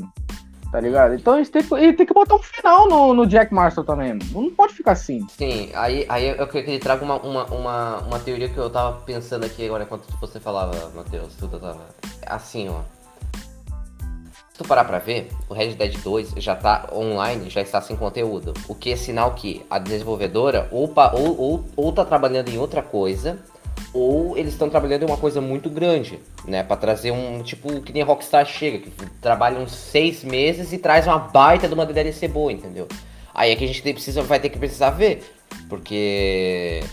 Tá 0.71 0.79
ligado? 0.79 1.15
Então 1.15 1.35
gente 1.37 1.49
tem 1.49 1.63
que, 1.63 1.93
tem 1.93 2.05
que 2.05 2.13
botar 2.13 2.35
um 2.35 2.39
final 2.39 2.87
no, 2.87 3.11
no 3.15 3.25
Jack 3.25 3.51
Marshall 3.51 3.83
também. 3.83 4.13
Não 4.31 4.51
pode 4.51 4.75
ficar 4.75 4.91
assim. 4.91 5.25
Sim, 5.29 5.71
aí, 5.73 6.05
aí 6.07 6.27
eu 6.29 6.45
queria 6.45 6.63
que 6.63 6.69
ele 6.69 6.79
traga 6.79 7.03
uma, 7.03 7.15
uma, 7.19 7.45
uma, 7.45 7.97
uma 8.01 8.19
teoria 8.19 8.47
que 8.47 8.57
eu 8.57 8.69
tava 8.69 9.01
pensando 9.01 9.43
aqui 9.43 9.65
agora 9.65 9.83
enquanto 9.85 10.03
você 10.21 10.39
falava, 10.39 10.91
Matheus. 10.95 11.33
Tudo 11.35 11.59
tava. 11.59 11.87
Assim, 12.27 12.69
ó. 12.69 12.81
Tu 14.59 14.65
parar 14.65 14.83
pra 14.83 14.99
ver, 14.99 15.29
o 15.47 15.53
Red 15.53 15.75
Dead 15.75 15.97
2 16.03 16.33
já 16.35 16.53
tá 16.53 16.89
online, 16.91 17.49
já 17.49 17.61
está 17.61 17.79
sem 17.79 17.95
conteúdo. 17.95 18.53
O 18.67 18.75
que 18.75 18.91
é 18.91 18.97
sinal 18.97 19.31
que 19.31 19.65
a 19.69 19.79
desenvolvedora 19.79 20.67
ou, 20.69 20.91
ou, 21.13 21.39
ou, 21.39 21.65
ou 21.77 21.93
tá 21.93 22.03
trabalhando 22.03 22.49
em 22.49 22.57
outra 22.57 22.81
coisa, 22.81 23.39
ou 23.93 24.37
eles 24.37 24.51
estão 24.51 24.69
trabalhando 24.69 25.03
em 25.03 25.05
uma 25.05 25.15
coisa 25.15 25.39
muito 25.39 25.69
grande, 25.69 26.19
né? 26.45 26.61
Para 26.61 26.75
trazer 26.75 27.11
um 27.11 27.41
tipo 27.41 27.79
que 27.79 27.93
nem 27.93 28.03
Rockstar 28.03 28.45
chega, 28.45 28.79
que 28.79 28.91
trabalha 29.21 29.57
uns 29.57 29.71
seis 29.71 30.25
meses 30.25 30.73
e 30.73 30.77
traz 30.77 31.07
uma 31.07 31.19
baita 31.19 31.65
de 31.65 31.73
uma 31.73 31.85
DLC 31.85 32.27
boa, 32.27 32.51
entendeu? 32.51 32.85
Aí 33.33 33.53
é 33.53 33.55
que 33.55 33.63
a 33.63 33.67
gente 33.67 33.81
precisa, 33.81 34.21
vai 34.23 34.41
ter 34.41 34.49
que 34.49 34.59
precisar 34.59 34.89
ver, 34.89 35.23
porque 35.69 36.83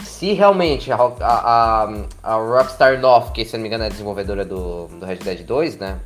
se 0.00 0.32
realmente 0.32 0.92
a, 0.92 0.96
a, 0.96 1.88
a 2.22 2.34
Rockstar 2.36 3.00
North, 3.00 3.32
que 3.32 3.44
se 3.44 3.54
não 3.54 3.62
me 3.62 3.66
engano 3.66 3.82
é 3.82 3.88
a 3.88 3.90
desenvolvedora 3.90 4.44
do, 4.44 4.86
do 4.86 5.04
Red 5.04 5.16
Dead 5.16 5.44
2, 5.44 5.78
né? 5.78 5.98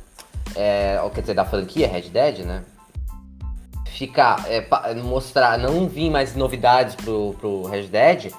É, 0.55 0.99
quer 1.13 1.21
dizer, 1.21 1.33
da 1.33 1.45
franquia 1.45 1.87
Red 1.87 2.09
Dead, 2.09 2.39
né? 2.39 2.63
Ficar, 3.87 4.45
é, 4.47 4.65
mostrar, 4.95 5.57
não 5.57 5.87
vir 5.87 6.09
mais 6.09 6.35
novidades 6.35 6.95
pro, 6.95 7.35
pro 7.39 7.63
Red 7.63 7.83
Dead, 7.83 8.31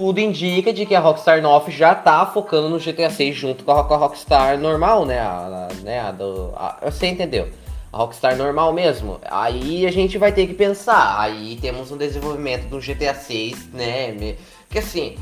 tudo 0.00 0.18
indica 0.18 0.72
de 0.72 0.86
que 0.86 0.94
a 0.94 1.00
Rockstar 1.00 1.42
North 1.42 1.68
já 1.68 1.94
tá 1.94 2.24
focando 2.24 2.70
no 2.70 2.78
GTA 2.78 3.10
6 3.10 3.36
junto 3.36 3.64
com 3.64 3.72
a, 3.72 3.84
com 3.84 3.92
a 3.92 3.96
Rockstar 3.98 4.58
normal, 4.58 5.04
né? 5.04 5.20
A, 5.20 5.68
a, 5.70 5.74
né 5.82 6.00
a 6.00 6.10
do, 6.10 6.54
você 6.82 7.08
entendeu? 7.08 7.50
A 7.92 7.98
Rockstar 7.98 8.34
normal 8.34 8.72
mesmo. 8.72 9.20
Aí 9.30 9.86
a 9.86 9.92
gente 9.92 10.16
vai 10.16 10.32
ter 10.32 10.46
que 10.46 10.54
pensar. 10.54 11.20
Aí 11.20 11.58
temos 11.60 11.90
um 11.92 11.98
desenvolvimento 11.98 12.66
do 12.68 12.80
GTA 12.80 13.14
6, 13.14 13.74
né? 13.74 14.36
Que 14.70 14.78
assim, 14.78 15.18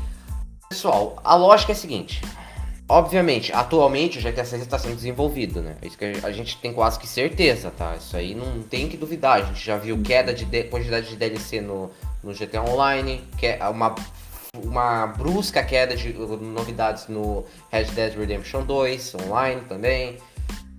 pessoal, 0.69 1.17
a 1.25 1.35
lógica 1.35 1.73
é 1.73 1.75
a 1.75 1.75
seguinte. 1.75 2.21
Obviamente, 2.91 3.53
atualmente 3.53 4.17
o 4.17 4.21
GTA 4.21 4.43
6 4.43 4.63
está 4.63 4.79
sendo 4.79 4.95
desenvolvido, 4.95 5.61
né? 5.61 5.75
Isso 5.83 5.95
que 5.95 6.05
a 6.05 6.31
gente 6.31 6.57
tem 6.57 6.73
quase 6.73 6.97
que 6.97 7.07
certeza, 7.07 7.69
tá? 7.69 7.95
Isso 7.95 8.17
aí 8.17 8.33
não 8.33 8.63
tem 8.63 8.89
que 8.89 8.97
duvidar. 8.97 9.37
A 9.37 9.41
gente 9.43 9.63
já 9.63 9.77
viu 9.77 10.01
queda 10.01 10.33
de, 10.33 10.43
de 10.43 10.63
quantidade 10.63 11.07
de 11.07 11.15
DLC 11.15 11.61
no, 11.61 11.91
no 12.23 12.33
GTA 12.33 12.63
Online, 12.63 13.23
que 13.37 13.45
é 13.45 13.59
uma 13.69 13.93
uma 14.57 15.05
brusca 15.05 15.63
queda 15.63 15.95
de 15.95 16.11
novidades 16.11 17.07
no 17.07 17.45
Red 17.71 17.85
Dead 17.85 18.17
Redemption 18.17 18.63
2 18.63 19.15
online 19.27 19.61
também. 19.69 20.17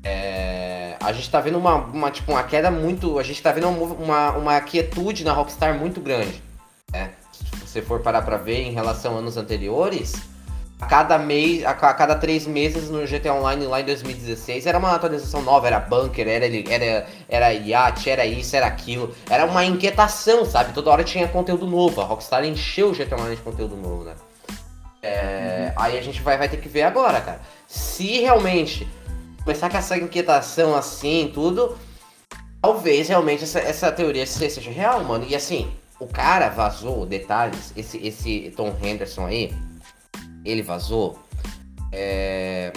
É, 0.03 0.97
a 0.99 1.13
gente 1.13 1.31
tá 1.31 1.41
vendo 1.41 1.59
uma, 1.59 1.77
uma, 1.77 2.11
tipo, 2.11 2.33
uma 2.33 2.43
queda 2.43 2.73
muito. 2.73 3.21
A 3.21 3.23
gente 3.23 3.41
tá 3.41 3.53
vendo 3.53 3.69
uma, 3.69 4.33
uma 4.33 4.61
quietude 4.61 5.23
na 5.23 5.33
Rockstar 5.33 5.79
muito 5.79 6.01
grande. 6.01 6.43
Né? 6.91 7.13
Se 7.33 7.45
você 7.65 7.81
for 7.81 8.01
parar 8.01 8.23
pra 8.23 8.37
ver 8.37 8.63
em 8.63 8.73
relação 8.73 9.15
a 9.15 9.19
anos 9.19 9.37
anteriores, 9.37 10.30
a 10.81 10.87
cada 10.87 11.19
mês, 11.19 11.65
a, 11.65 11.75
cada 11.75 12.15
três 12.15 12.47
meses 12.47 12.89
no 12.89 13.07
GTA 13.07 13.35
Online 13.35 13.67
lá 13.67 13.81
em 13.81 13.85
2016 13.85 14.67
era 14.67 14.79
uma 14.79 14.95
atualização 14.95 15.43
nova, 15.43 15.67
era 15.67 15.79
bunker, 15.79 16.27
era, 16.27 16.47
era, 16.47 17.07
era 17.29 17.53
iate, 17.53 18.09
era 18.09 18.25
isso, 18.25 18.57
era 18.57 18.67
aquilo. 18.67 19.15
Era 19.29 19.45
uma 19.45 19.65
inquietação, 19.65 20.45
sabe? 20.45 20.73
Toda 20.73 20.91
hora 20.91 21.05
tinha 21.05 21.29
conteúdo 21.29 21.67
novo. 21.67 22.01
A 22.01 22.05
Rockstar 22.05 22.45
encheu 22.45 22.91
o 22.91 22.93
GTA 22.93 23.17
Online 23.17 23.37
de 23.37 23.43
conteúdo 23.43 23.77
novo, 23.77 24.05
né? 24.05 24.15
É. 25.03 25.73
Aí 25.77 25.99
a 25.99 26.03
gente 26.03 26.23
vai, 26.23 26.39
vai 26.39 26.49
ter 26.49 26.57
que 26.57 26.69
ver 26.69 26.83
agora, 26.83 27.21
cara. 27.21 27.41
Se 27.67 28.21
realmente 28.21 28.89
começar 29.45 29.69
com 29.71 29.77
essa 29.77 29.97
inquietação 29.97 30.75
assim, 30.75 31.31
tudo, 31.33 31.77
talvez 32.63 33.09
realmente 33.09 33.45
essa, 33.45 33.59
essa 33.61 33.93
teoria 33.93 34.27
seja 34.27 34.71
real, 34.71 35.05
mano. 35.05 35.27
E 35.29 35.35
assim, 35.35 35.71
o 35.99 36.07
cara 36.07 36.49
vazou 36.49 37.05
detalhes, 37.05 37.73
esse, 37.77 37.99
esse 37.99 38.53
Tom 38.57 38.75
Henderson 38.83 39.27
aí 39.27 39.53
ele 40.45 40.63
vazou 40.63 41.19
é, 41.93 42.73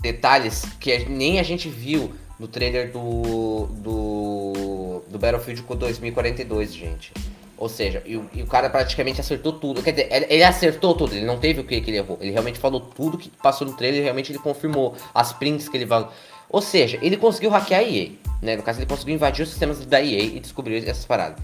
detalhes 0.00 0.64
que 0.80 1.04
nem 1.08 1.38
a 1.38 1.42
gente 1.42 1.68
viu 1.68 2.12
no 2.38 2.46
trailer 2.46 2.92
do, 2.92 3.66
do, 3.66 5.02
do 5.08 5.18
Battlefield 5.18 5.62
2042, 5.62 6.74
gente. 6.74 7.12
Ou 7.56 7.68
seja, 7.68 8.00
e 8.06 8.16
o, 8.16 8.30
e 8.32 8.40
o, 8.40 8.46
cara 8.46 8.70
praticamente 8.70 9.20
acertou 9.20 9.52
tudo. 9.52 9.82
Quer 9.82 9.90
dizer, 9.90 10.08
ele, 10.12 10.26
ele 10.30 10.44
acertou 10.44 10.94
tudo, 10.94 11.12
ele 11.14 11.26
não 11.26 11.38
teve 11.38 11.60
o 11.60 11.64
que, 11.64 11.80
que, 11.80 11.90
ele 11.90 11.96
errou. 11.96 12.16
Ele 12.20 12.30
realmente 12.30 12.58
falou 12.58 12.80
tudo 12.80 13.18
que 13.18 13.28
passou 13.42 13.66
no 13.66 13.74
trailer, 13.74 14.02
realmente 14.02 14.30
ele 14.30 14.38
confirmou 14.38 14.94
as 15.12 15.32
prints 15.32 15.68
que 15.68 15.76
ele 15.76 15.84
vai. 15.84 16.08
Ou 16.48 16.62
seja, 16.62 16.98
ele 17.02 17.16
conseguiu 17.16 17.50
hackear 17.50 17.80
a 17.80 17.84
EA. 17.84 18.10
Né? 18.40 18.56
No 18.56 18.62
caso, 18.62 18.78
ele 18.78 18.86
conseguiu 18.86 19.16
invadir 19.16 19.42
os 19.42 19.48
sistemas 19.48 19.84
da 19.84 20.00
EA 20.00 20.22
e 20.22 20.40
descobrir 20.40 20.76
essas 20.88 21.04
paradas 21.04 21.42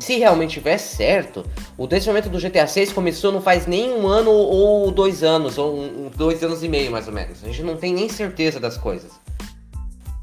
se 0.00 0.18
realmente 0.18 0.54
tiver 0.54 0.78
certo, 0.78 1.44
o 1.76 1.86
desenvolvimento 1.86 2.30
do 2.30 2.38
GTA 2.38 2.66
6 2.66 2.92
começou 2.92 3.30
não 3.30 3.40
faz 3.40 3.66
nem 3.66 3.92
um 3.92 4.06
ano 4.06 4.30
ou 4.30 4.90
dois 4.90 5.22
anos, 5.22 5.56
ou 5.58 5.78
um, 5.78 6.10
dois 6.14 6.42
anos 6.42 6.62
e 6.62 6.68
meio 6.68 6.90
mais 6.90 7.06
ou 7.06 7.12
menos. 7.12 7.42
A 7.42 7.46
gente 7.46 7.62
não 7.62 7.76
tem 7.76 7.94
nem 7.94 8.08
certeza 8.08 8.58
das 8.58 8.76
coisas. 8.76 9.12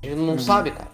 A 0.03 0.05
gente 0.05 0.17
não 0.17 0.33
uhum. 0.33 0.39
sabe, 0.39 0.71
cara. 0.71 0.89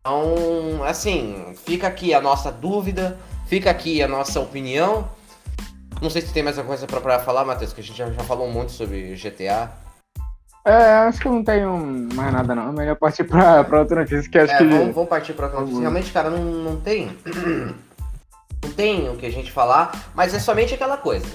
Então, 0.00 0.82
assim, 0.84 1.54
fica 1.64 1.86
aqui 1.86 2.14
a 2.14 2.20
nossa 2.20 2.50
dúvida, 2.50 3.18
fica 3.46 3.70
aqui 3.70 4.02
a 4.02 4.08
nossa 4.08 4.40
opinião. 4.40 5.08
Não 6.00 6.08
sei 6.08 6.22
se 6.22 6.32
tem 6.32 6.42
mais 6.42 6.56
alguma 6.56 6.76
coisa 6.76 7.00
pra, 7.00 7.18
falar, 7.18 7.44
Matheus, 7.44 7.72
que 7.72 7.80
a 7.80 7.84
gente 7.84 7.98
já, 7.98 8.10
já 8.10 8.22
falou 8.22 8.50
muito 8.50 8.72
sobre 8.72 9.14
GTA. 9.16 9.70
É, 10.64 10.72
acho 11.08 11.20
que 11.20 11.28
eu 11.28 11.32
não 11.32 11.42
tenho 11.42 11.76
mais 12.14 12.32
nada 12.32 12.54
não. 12.54 12.68
É 12.68 12.72
melhor 12.72 12.96
partir 12.96 13.24
pra, 13.24 13.64
pra 13.64 13.80
outra 13.80 14.00
notícia 14.00 14.30
que 14.30 14.38
acho 14.38 14.52
é, 14.52 14.58
que. 14.58 14.64
Vamos, 14.64 14.94
vamos 14.94 15.08
partir 15.08 15.32
pra 15.32 15.46
outra 15.46 15.60
notícia. 15.60 15.80
Realmente, 15.80 16.12
cara, 16.12 16.30
não, 16.30 16.38
não 16.38 16.76
tem. 16.80 17.16
Não 18.62 18.72
tem 18.72 19.08
o 19.08 19.16
que 19.16 19.26
a 19.26 19.30
gente 19.30 19.50
falar, 19.50 20.10
mas 20.14 20.34
é 20.34 20.38
somente 20.38 20.74
aquela 20.74 20.96
coisa. 20.96 21.26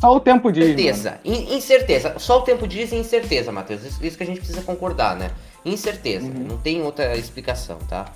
Só 0.00 0.14
o 0.14 0.20
tempo 0.20 0.52
diz. 0.52 0.66
Certeza, 0.66 1.18
incerteza. 1.24 2.14
Só 2.18 2.38
o 2.38 2.42
tempo 2.42 2.68
diz 2.68 2.92
e 2.92 2.96
incerteza, 2.96 3.50
Matheus. 3.50 3.84
Isso, 3.84 4.04
isso, 4.04 4.16
que 4.16 4.22
a 4.22 4.26
gente 4.26 4.38
precisa 4.38 4.62
concordar, 4.62 5.16
né? 5.16 5.30
Incerteza. 5.64 6.26
Uhum. 6.26 6.46
Não 6.50 6.56
tem 6.56 6.82
outra 6.82 7.16
explicação, 7.16 7.78
tá? 7.88 8.06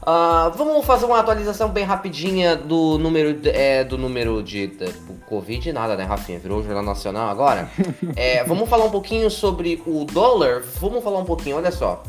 Uh, 0.00 0.56
vamos 0.56 0.86
fazer 0.86 1.06
uma 1.06 1.18
atualização 1.18 1.68
bem 1.68 1.84
rapidinha 1.84 2.54
do 2.56 2.96
número 2.98 3.36
é, 3.46 3.82
do 3.82 3.98
número 3.98 4.42
de, 4.42 4.68
de, 4.68 4.92
Covid, 5.28 5.72
nada, 5.72 5.96
né, 5.96 6.04
Rafinha? 6.04 6.38
Virou 6.38 6.62
Jornal 6.62 6.84
Nacional 6.84 7.28
agora. 7.28 7.68
é, 8.14 8.44
vamos 8.44 8.68
falar 8.68 8.84
um 8.84 8.90
pouquinho 8.90 9.28
sobre 9.28 9.82
o 9.86 10.04
dólar. 10.04 10.62
Vamos 10.80 11.02
falar 11.02 11.18
um 11.18 11.24
pouquinho, 11.24 11.56
olha 11.56 11.72
só. 11.72 12.02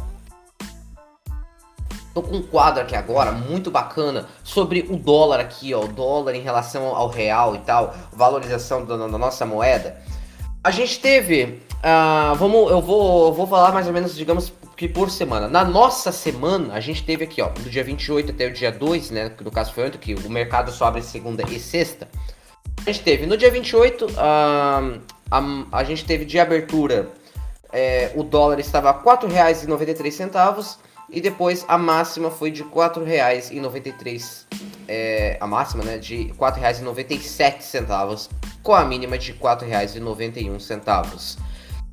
Tô 2.13 2.23
com 2.23 2.37
um 2.37 2.41
quadro 2.41 2.81
aqui 2.81 2.95
agora, 2.95 3.31
muito 3.31 3.69
bacana, 3.69 4.27
sobre 4.43 4.87
o 4.89 4.97
dólar 4.97 5.39
aqui, 5.39 5.73
ó. 5.73 5.83
O 5.83 5.87
dólar 5.87 6.33
em 6.35 6.41
relação 6.41 6.87
ao 6.95 7.07
real 7.07 7.55
e 7.55 7.59
tal, 7.59 7.93
valorização 8.11 8.83
da, 8.83 8.97
da 8.97 9.17
nossa 9.17 9.45
moeda. 9.45 10.01
A 10.63 10.71
gente 10.71 10.99
teve. 10.99 11.61
Uh, 11.79 12.35
vamos, 12.35 12.69
eu 12.71 12.81
vou, 12.81 13.33
vou 13.33 13.47
falar 13.47 13.71
mais 13.71 13.87
ou 13.87 13.93
menos, 13.93 14.15
digamos, 14.15 14.51
que 14.75 14.87
por 14.87 15.09
semana. 15.09 15.47
Na 15.47 15.63
nossa 15.63 16.11
semana, 16.11 16.73
a 16.73 16.79
gente 16.79 17.03
teve 17.03 17.23
aqui, 17.23 17.41
ó, 17.41 17.49
do 17.49 17.69
dia 17.69 17.83
28 17.83 18.31
até 18.31 18.47
o 18.47 18.53
dia 18.53 18.71
2, 18.71 19.11
né? 19.11 19.31
No 19.41 19.51
caso 19.51 19.71
foi 19.73 19.87
ontem, 19.87 19.97
que 19.97 20.13
o 20.15 20.29
mercado 20.29 20.71
só 20.71 20.85
abre 20.85 21.01
segunda 21.01 21.43
e 21.49 21.59
sexta. 21.59 22.07
A 22.85 22.91
gente 22.91 23.03
teve 23.03 23.25
no 23.25 23.37
dia 23.37 23.51
28, 23.51 24.05
uh, 24.05 24.09
a, 25.29 25.41
a 25.71 25.83
gente 25.83 26.05
teve 26.05 26.25
de 26.25 26.39
abertura, 26.39 27.09
é, 27.71 28.11
o 28.15 28.23
dólar 28.23 28.59
estava 28.59 28.89
a 28.89 28.93
R$ 28.93 28.99
4,93 29.03 30.79
e 31.11 31.19
depois 31.21 31.65
a 31.67 31.77
máxima 31.77 32.29
foi 32.29 32.51
de 32.51 32.63
R$ 32.63 32.69
4,93. 32.69 34.45
É, 34.87 35.37
a 35.39 35.47
máxima, 35.47 35.83
né? 35.83 35.97
De 35.97 36.23
R$ 36.27 36.33
4,97 36.33 38.29
com 38.63 38.73
a 38.73 38.83
mínima 38.85 39.17
de 39.17 39.31
R$ 39.31 39.39
4,91. 39.39 41.37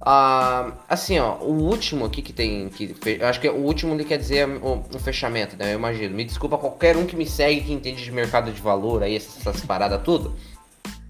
Ah, 0.01 0.73
assim, 0.89 1.19
ó, 1.19 1.37
o 1.37 1.53
último 1.53 2.05
aqui 2.05 2.23
que 2.23 2.33
tem. 2.33 2.69
Que, 2.69 2.95
eu 3.19 3.27
acho 3.27 3.41
que 3.41 3.49
o 3.49 3.57
último 3.57 3.95
ele 3.95 4.05
quer 4.05 4.19
dizer 4.19 4.47
o, 4.47 4.85
o, 4.95 4.99
fechamento, 4.99 5.57
né? 5.57 5.73
Eu 5.73 5.79
imagino. 5.79 6.15
Me 6.15 6.25
desculpa 6.25 6.59
qualquer 6.59 6.97
um 6.97 7.07
que 7.07 7.17
me 7.17 7.27
segue, 7.27 7.63
que 7.63 7.73
entende 7.73 8.05
de 8.05 8.13
mercado 8.13 8.53
de 8.53 8.61
valor, 8.61 9.03
aí, 9.03 9.17
essas, 9.17 9.41
essas 9.41 9.65
paradas 9.65 10.01
tudo. 10.03 10.37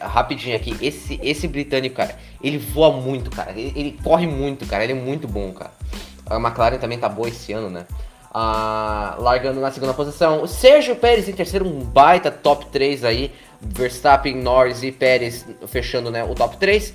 rapidinho 0.01 0.57
aqui, 0.57 0.77
esse, 0.81 1.19
esse 1.23 1.49
britânico, 1.49 1.97
cara, 1.97 2.17
ele 2.43 2.59
voa 2.59 2.93
muito, 2.93 3.31
cara. 3.31 3.53
Ele, 3.53 3.73
ele, 3.75 3.99
corre 4.03 4.27
muito, 4.27 4.67
cara. 4.67 4.85
Ele 4.85 4.93
é 4.93 4.97
muito 4.97 5.27
bom, 5.29 5.53
cara. 5.53 5.73
A 6.27 6.37
McLaren 6.37 6.79
também 6.79 6.99
tá 6.99 7.09
boa 7.09 7.29
esse 7.29 7.53
ano, 7.53 7.71
né? 7.71 7.87
Ah, 8.33 9.17
largando 9.19 9.61
na 9.61 9.71
segunda 9.71 9.95
posição. 9.95 10.47
Sérgio 10.47 10.97
Pérez 10.97 11.29
em 11.29 11.33
terceiro, 11.33 11.67
um 11.67 11.81
baita 11.81 12.31
top 12.31 12.67
3 12.67 13.05
aí. 13.05 13.31
Verstappen, 13.61 14.37
Norris 14.37 14.83
e 14.83 14.93
Pérez 14.93 15.47
fechando 15.67 16.11
né, 16.11 16.23
o 16.25 16.35
top 16.35 16.57
3. 16.57 16.95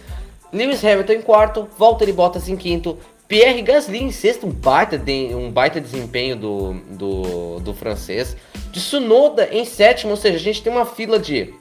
Lewis 0.52 0.84
Hamilton 0.84 1.14
em 1.14 1.22
quarto, 1.22 1.68
Valtteri 1.78 2.12
Bottas 2.12 2.50
em 2.50 2.56
quinto, 2.56 2.98
Pierre 3.28 3.62
Gasly 3.62 4.02
em 4.02 4.12
sexto, 4.12 4.48
um 4.48 4.52
baita, 4.52 4.98
de, 4.98 5.34
um 5.36 5.52
baita 5.52 5.80
desempenho 5.80 6.36
do, 6.36 6.74
do, 6.90 7.60
do 7.60 7.74
francês. 7.74 8.36
Tsunoda 8.74 9.48
em 9.52 9.64
sétimo, 9.66 10.12
ou 10.12 10.18
seja, 10.18 10.38
a 10.38 10.40
gente 10.40 10.64
tem 10.64 10.74
uma 10.74 10.86
fila 10.86 11.20
de 11.20 11.54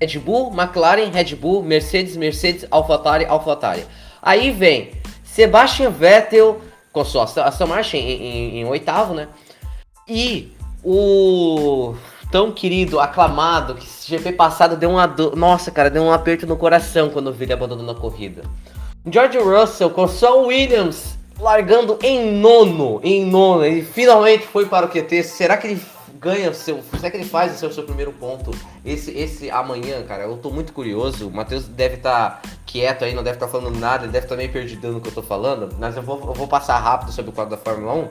Red 0.00 0.18
Bull, 0.18 0.52
McLaren, 0.52 1.10
Red 1.10 1.34
Bull, 1.36 1.62
Mercedes, 1.62 2.16
Mercedes, 2.16 2.66
AlphaTauri, 2.70 3.24
AlphaTauri. 3.24 3.86
Aí 4.20 4.50
vem 4.50 4.92
Sebastian 5.24 5.90
Vettel 5.90 6.60
com 6.92 7.04
sua 7.04 7.24
Aston 7.24 7.66
Martin 7.66 7.98
em, 7.98 8.22
em, 8.22 8.60
em, 8.60 8.64
oitavo, 8.64 9.14
né? 9.14 9.28
E 10.08 10.52
o 10.82 11.94
tão 12.30 12.52
querido, 12.52 12.98
aclamado, 12.98 13.74
que 13.74 13.86
GP 14.06 14.32
passado 14.32 14.76
deu 14.76 14.90
uma 14.90 15.06
do... 15.06 15.36
nossa, 15.36 15.70
cara, 15.70 15.90
deu 15.90 16.02
um 16.02 16.12
aperto 16.12 16.46
no 16.46 16.56
coração 16.56 17.10
quando 17.10 17.32
vi 17.32 17.44
ele 17.44 17.52
abandonando 17.52 17.90
a 17.90 17.94
corrida. 17.94 18.42
George 19.08 19.38
Russell 19.38 19.90
com 19.90 20.08
só 20.08 20.42
Williams 20.42 21.16
largando 21.38 21.98
em 22.02 22.32
nono, 22.32 23.00
em 23.02 23.24
nono, 23.24 23.64
ele 23.64 23.82
finalmente 23.82 24.46
foi 24.46 24.66
para 24.66 24.86
o 24.86 24.88
QT. 24.88 25.22
Será 25.22 25.56
que 25.56 25.68
ele 25.68 25.82
ganha 26.20 26.52
seu. 26.52 26.82
Será 26.82 27.10
que 27.10 27.16
ele 27.16 27.24
faz 27.24 27.54
o 27.54 27.58
seu, 27.58 27.72
seu 27.72 27.84
primeiro 27.84 28.12
ponto 28.12 28.50
esse, 28.84 29.10
esse 29.10 29.50
amanhã, 29.50 30.02
cara? 30.04 30.24
Eu 30.24 30.36
tô 30.36 30.50
muito 30.50 30.72
curioso. 30.72 31.28
O 31.28 31.30
Matheus 31.30 31.66
deve 31.66 31.96
estar 31.96 32.40
tá 32.40 32.50
quieto 32.64 33.04
aí, 33.04 33.14
não 33.14 33.22
deve 33.22 33.36
estar 33.36 33.46
tá 33.46 33.52
falando 33.52 33.78
nada, 33.78 34.04
ele 34.04 34.12
deve 34.12 34.26
estar 34.26 34.34
tá 34.34 34.38
meio 34.38 34.52
perdido 34.52 34.92
no 34.92 35.00
que 35.00 35.08
eu 35.08 35.14
tô 35.14 35.22
falando. 35.22 35.74
Mas 35.78 35.96
eu 35.96 36.02
vou, 36.02 36.18
eu 36.20 36.34
vou 36.34 36.48
passar 36.48 36.78
rápido 36.78 37.12
sobre 37.12 37.30
o 37.30 37.34
quadro 37.34 37.56
da 37.56 37.62
Fórmula 37.62 37.94
1. 37.94 38.08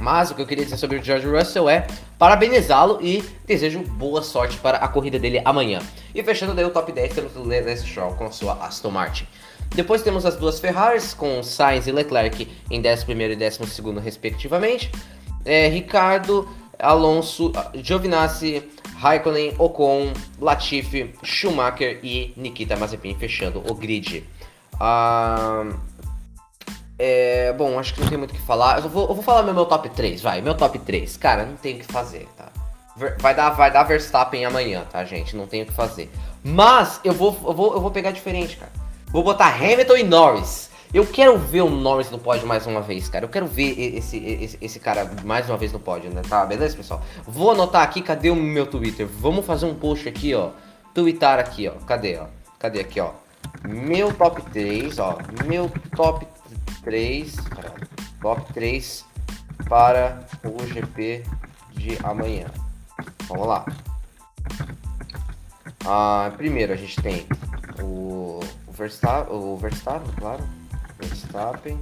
Mas 0.00 0.30
o 0.30 0.34
que 0.34 0.42
eu 0.42 0.46
queria 0.46 0.64
dizer 0.64 0.76
sobre 0.76 0.98
o 0.98 1.02
George 1.02 1.26
Russell 1.26 1.68
é 1.68 1.86
parabenizá-lo 2.18 2.98
e 3.02 3.22
desejo 3.46 3.80
boa 3.80 4.22
sorte 4.22 4.56
para 4.58 4.78
a 4.78 4.88
corrida 4.88 5.18
dele 5.18 5.42
amanhã. 5.44 5.80
E 6.14 6.22
fechando 6.22 6.54
daí 6.54 6.64
o 6.64 6.70
top 6.70 6.92
10 6.92 7.14
temos 7.14 7.36
o 7.36 7.42
Lance 7.42 7.86
Stroll 7.86 8.14
com 8.14 8.26
a 8.26 8.30
sua 8.30 8.52
Aston 8.64 8.90
Martin. 8.90 9.26
Depois 9.74 10.02
temos 10.02 10.24
as 10.24 10.36
duas 10.36 10.58
Ferraris 10.58 11.12
com 11.12 11.42
Sainz 11.42 11.86
e 11.86 11.92
Leclerc 11.92 12.48
em 12.70 12.80
11 12.80 13.04
e 13.08 13.36
12 13.36 14.00
respectivamente 14.00 14.90
é, 15.48 15.66
Ricardo, 15.68 16.46
Alonso, 16.78 17.50
Giovinazzi, 17.74 18.62
Raikkonen, 18.98 19.54
Ocon, 19.58 20.12
Latifi, 20.38 21.14
Schumacher 21.22 21.98
e 22.02 22.34
Nikita 22.36 22.76
Mazepin 22.76 23.14
fechando 23.14 23.62
o 23.66 23.74
grid. 23.74 24.24
Ah, 24.78 25.64
é, 26.98 27.52
bom, 27.54 27.78
acho 27.78 27.94
que 27.94 28.00
não 28.00 28.08
tem 28.08 28.18
muito 28.18 28.32
o 28.32 28.34
que 28.34 28.42
falar. 28.42 28.78
Eu 28.78 28.88
vou, 28.88 29.08
eu 29.08 29.14
vou 29.14 29.24
falar 29.24 29.42
meu, 29.42 29.54
meu 29.54 29.64
top 29.64 29.88
3, 29.88 30.20
vai. 30.20 30.42
Meu 30.42 30.54
top 30.54 30.78
3. 30.78 31.16
Cara, 31.16 31.46
não 31.46 31.56
tem 31.56 31.76
o 31.76 31.78
que 31.78 31.90
fazer, 31.90 32.28
tá? 32.36 32.48
Vai 33.20 33.34
dar, 33.34 33.50
vai 33.50 33.70
dar 33.70 33.84
Verstappen 33.84 34.44
amanhã, 34.44 34.84
tá, 34.90 35.04
gente? 35.04 35.36
Não 35.36 35.46
tem 35.46 35.62
o 35.62 35.66
que 35.66 35.72
fazer. 35.72 36.10
Mas 36.42 37.00
eu 37.04 37.12
vou, 37.12 37.36
eu 37.46 37.54
vou, 37.54 37.74
eu 37.74 37.80
vou 37.80 37.90
pegar 37.92 38.10
diferente, 38.10 38.56
cara. 38.56 38.72
Vou 39.06 39.22
botar 39.22 39.54
Hamilton 39.54 39.96
e 39.96 40.02
Norris. 40.02 40.67
Eu 40.92 41.06
quero 41.06 41.36
ver 41.36 41.60
o 41.60 41.68
Norris 41.68 42.10
no 42.10 42.18
pódio 42.18 42.46
mais 42.46 42.66
uma 42.66 42.80
vez, 42.80 43.08
cara. 43.08 43.24
Eu 43.26 43.28
quero 43.28 43.46
ver 43.46 43.78
esse, 43.78 44.16
esse, 44.16 44.58
esse 44.60 44.80
cara 44.80 45.10
mais 45.22 45.46
uma 45.48 45.58
vez 45.58 45.70
no 45.70 45.78
pódio, 45.78 46.10
né? 46.10 46.22
Tá, 46.26 46.46
beleza, 46.46 46.76
pessoal? 46.76 47.02
Vou 47.26 47.50
anotar 47.50 47.82
aqui, 47.82 48.00
cadê 48.00 48.30
o 48.30 48.36
meu 48.36 48.66
Twitter? 48.66 49.06
Vamos 49.06 49.44
fazer 49.44 49.66
um 49.66 49.74
post 49.74 50.08
aqui, 50.08 50.34
ó. 50.34 50.50
Tweetar 50.94 51.38
aqui, 51.38 51.68
ó. 51.68 51.72
Cadê, 51.84 52.16
ó? 52.16 52.26
Cadê 52.58 52.80
aqui, 52.80 53.00
ó? 53.00 53.12
Meu 53.62 54.14
top 54.14 54.40
3, 54.50 54.98
ó. 54.98 55.18
Meu 55.46 55.70
top 55.94 56.26
3. 56.82 57.36
Top 58.22 58.52
3 58.54 59.04
para 59.68 60.26
o 60.42 60.66
GP 60.66 61.22
de 61.72 61.98
amanhã. 62.02 62.46
Vamos 63.28 63.46
lá. 63.46 63.66
Ah, 65.84 66.32
primeiro 66.36 66.72
a 66.72 66.76
gente 66.76 67.00
tem 67.02 67.26
o, 67.82 68.40
o 68.66 68.72
Verstappen, 68.72 69.36
o 69.36 69.56
Verstappen, 69.56 70.12
claro. 70.18 70.57
Verstappen. 70.98 71.78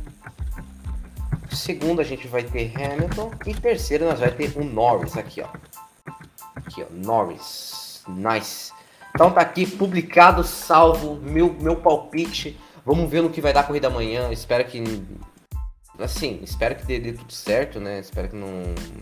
Segundo 1.50 2.00
a 2.00 2.04
gente 2.04 2.28
vai 2.28 2.42
ter 2.42 2.72
Hamilton. 2.76 3.30
E 3.46 3.54
terceiro 3.54 4.04
nós 4.04 4.20
vai 4.20 4.30
ter 4.30 4.52
o 4.56 4.64
Norris 4.64 5.16
aqui, 5.16 5.42
ó. 5.42 5.48
Aqui, 6.54 6.82
ó. 6.82 6.86
Norris. 6.90 8.02
Nice. 8.08 8.72
Então 9.14 9.30
tá 9.30 9.40
aqui 9.40 9.66
publicado, 9.66 10.44
salvo, 10.44 11.16
meu, 11.16 11.52
meu 11.54 11.76
palpite. 11.76 12.58
Vamos 12.84 13.10
ver 13.10 13.22
no 13.22 13.30
que 13.30 13.40
vai 13.40 13.52
dar 13.52 13.60
a 13.60 13.64
corrida 13.64 13.88
amanhã. 13.88 14.30
Espero 14.30 14.64
que. 14.64 14.82
Assim, 15.98 16.38
espero 16.42 16.74
que 16.76 16.84
dê, 16.84 17.00
dê 17.00 17.12
tudo 17.14 17.32
certo, 17.32 17.80
né? 17.80 18.00
Espero 18.00 18.28
que 18.28 18.36
não, 18.36 18.50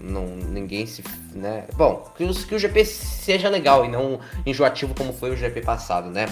não 0.01 0.27
ninguém 0.27 0.87
se. 0.87 1.03
Né? 1.33 1.67
Bom, 1.75 2.09
que, 2.17 2.23
os, 2.23 2.45
que 2.45 2.55
o 2.55 2.59
GP 2.59 2.85
seja 2.85 3.49
legal 3.49 3.85
e 3.85 3.89
não 3.89 4.21
enjoativo 4.47 4.95
como 4.95 5.13
foi 5.13 5.33
o 5.33 5.37
GP 5.37 5.63
passado, 5.63 6.09
né? 6.09 6.27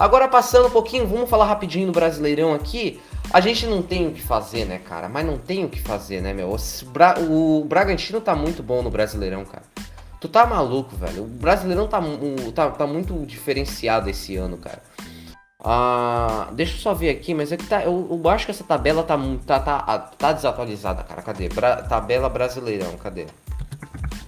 Agora 0.00 0.26
passando 0.26 0.68
um 0.68 0.70
pouquinho, 0.70 1.06
vamos 1.06 1.28
falar 1.28 1.44
rapidinho 1.44 1.88
do 1.88 1.92
Brasileirão 1.92 2.54
aqui. 2.54 2.98
A 3.30 3.38
gente 3.38 3.66
não 3.66 3.82
tem 3.82 4.08
o 4.08 4.12
que 4.12 4.22
fazer, 4.22 4.64
né, 4.64 4.78
cara? 4.78 5.10
Mas 5.10 5.26
não 5.26 5.36
tem 5.36 5.62
o 5.62 5.68
que 5.68 5.78
fazer, 5.78 6.22
né, 6.22 6.32
meu? 6.32 6.48
O, 6.48 6.86
Bra 6.86 7.16
o 7.20 7.66
Bragantino 7.66 8.18
tá 8.18 8.34
muito 8.34 8.62
bom 8.62 8.82
no 8.82 8.88
Brasileirão, 8.88 9.44
cara. 9.44 9.62
Tu 10.18 10.26
tá 10.26 10.46
maluco, 10.46 10.96
velho. 10.96 11.24
O 11.24 11.26
Brasileirão 11.26 11.86
tá, 11.86 12.00
tá, 12.54 12.70
tá 12.70 12.86
muito 12.86 13.26
diferenciado 13.26 14.08
esse 14.08 14.38
ano, 14.38 14.56
cara. 14.56 14.82
Ah, 15.62 16.48
deixa 16.52 16.76
eu 16.76 16.80
só 16.80 16.94
ver 16.94 17.10
aqui, 17.10 17.34
mas 17.34 17.52
é 17.52 17.58
que 17.58 17.66
tá. 17.66 17.84
Eu, 17.84 18.08
eu 18.10 18.30
acho 18.30 18.46
que 18.46 18.52
essa 18.52 18.64
tabela 18.64 19.02
tá, 19.02 19.18
tá, 19.46 19.60
tá, 19.60 19.98
tá 19.98 20.32
desatualizada, 20.32 21.02
cara. 21.02 21.20
Cadê? 21.20 21.50
Bra 21.50 21.82
tabela 21.82 22.30
Brasileirão, 22.30 22.96
cadê? 22.96 23.26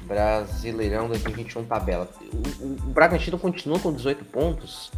Brasileirão 0.03 1.09
2021 1.09 1.65
tabela. 1.65 2.07
O, 2.31 2.67
o, 2.67 2.73
o 2.73 2.93
Bragantino 2.93 3.39
continua 3.39 3.79
com 3.79 3.91
18 3.91 4.23
pontos. 4.27 4.93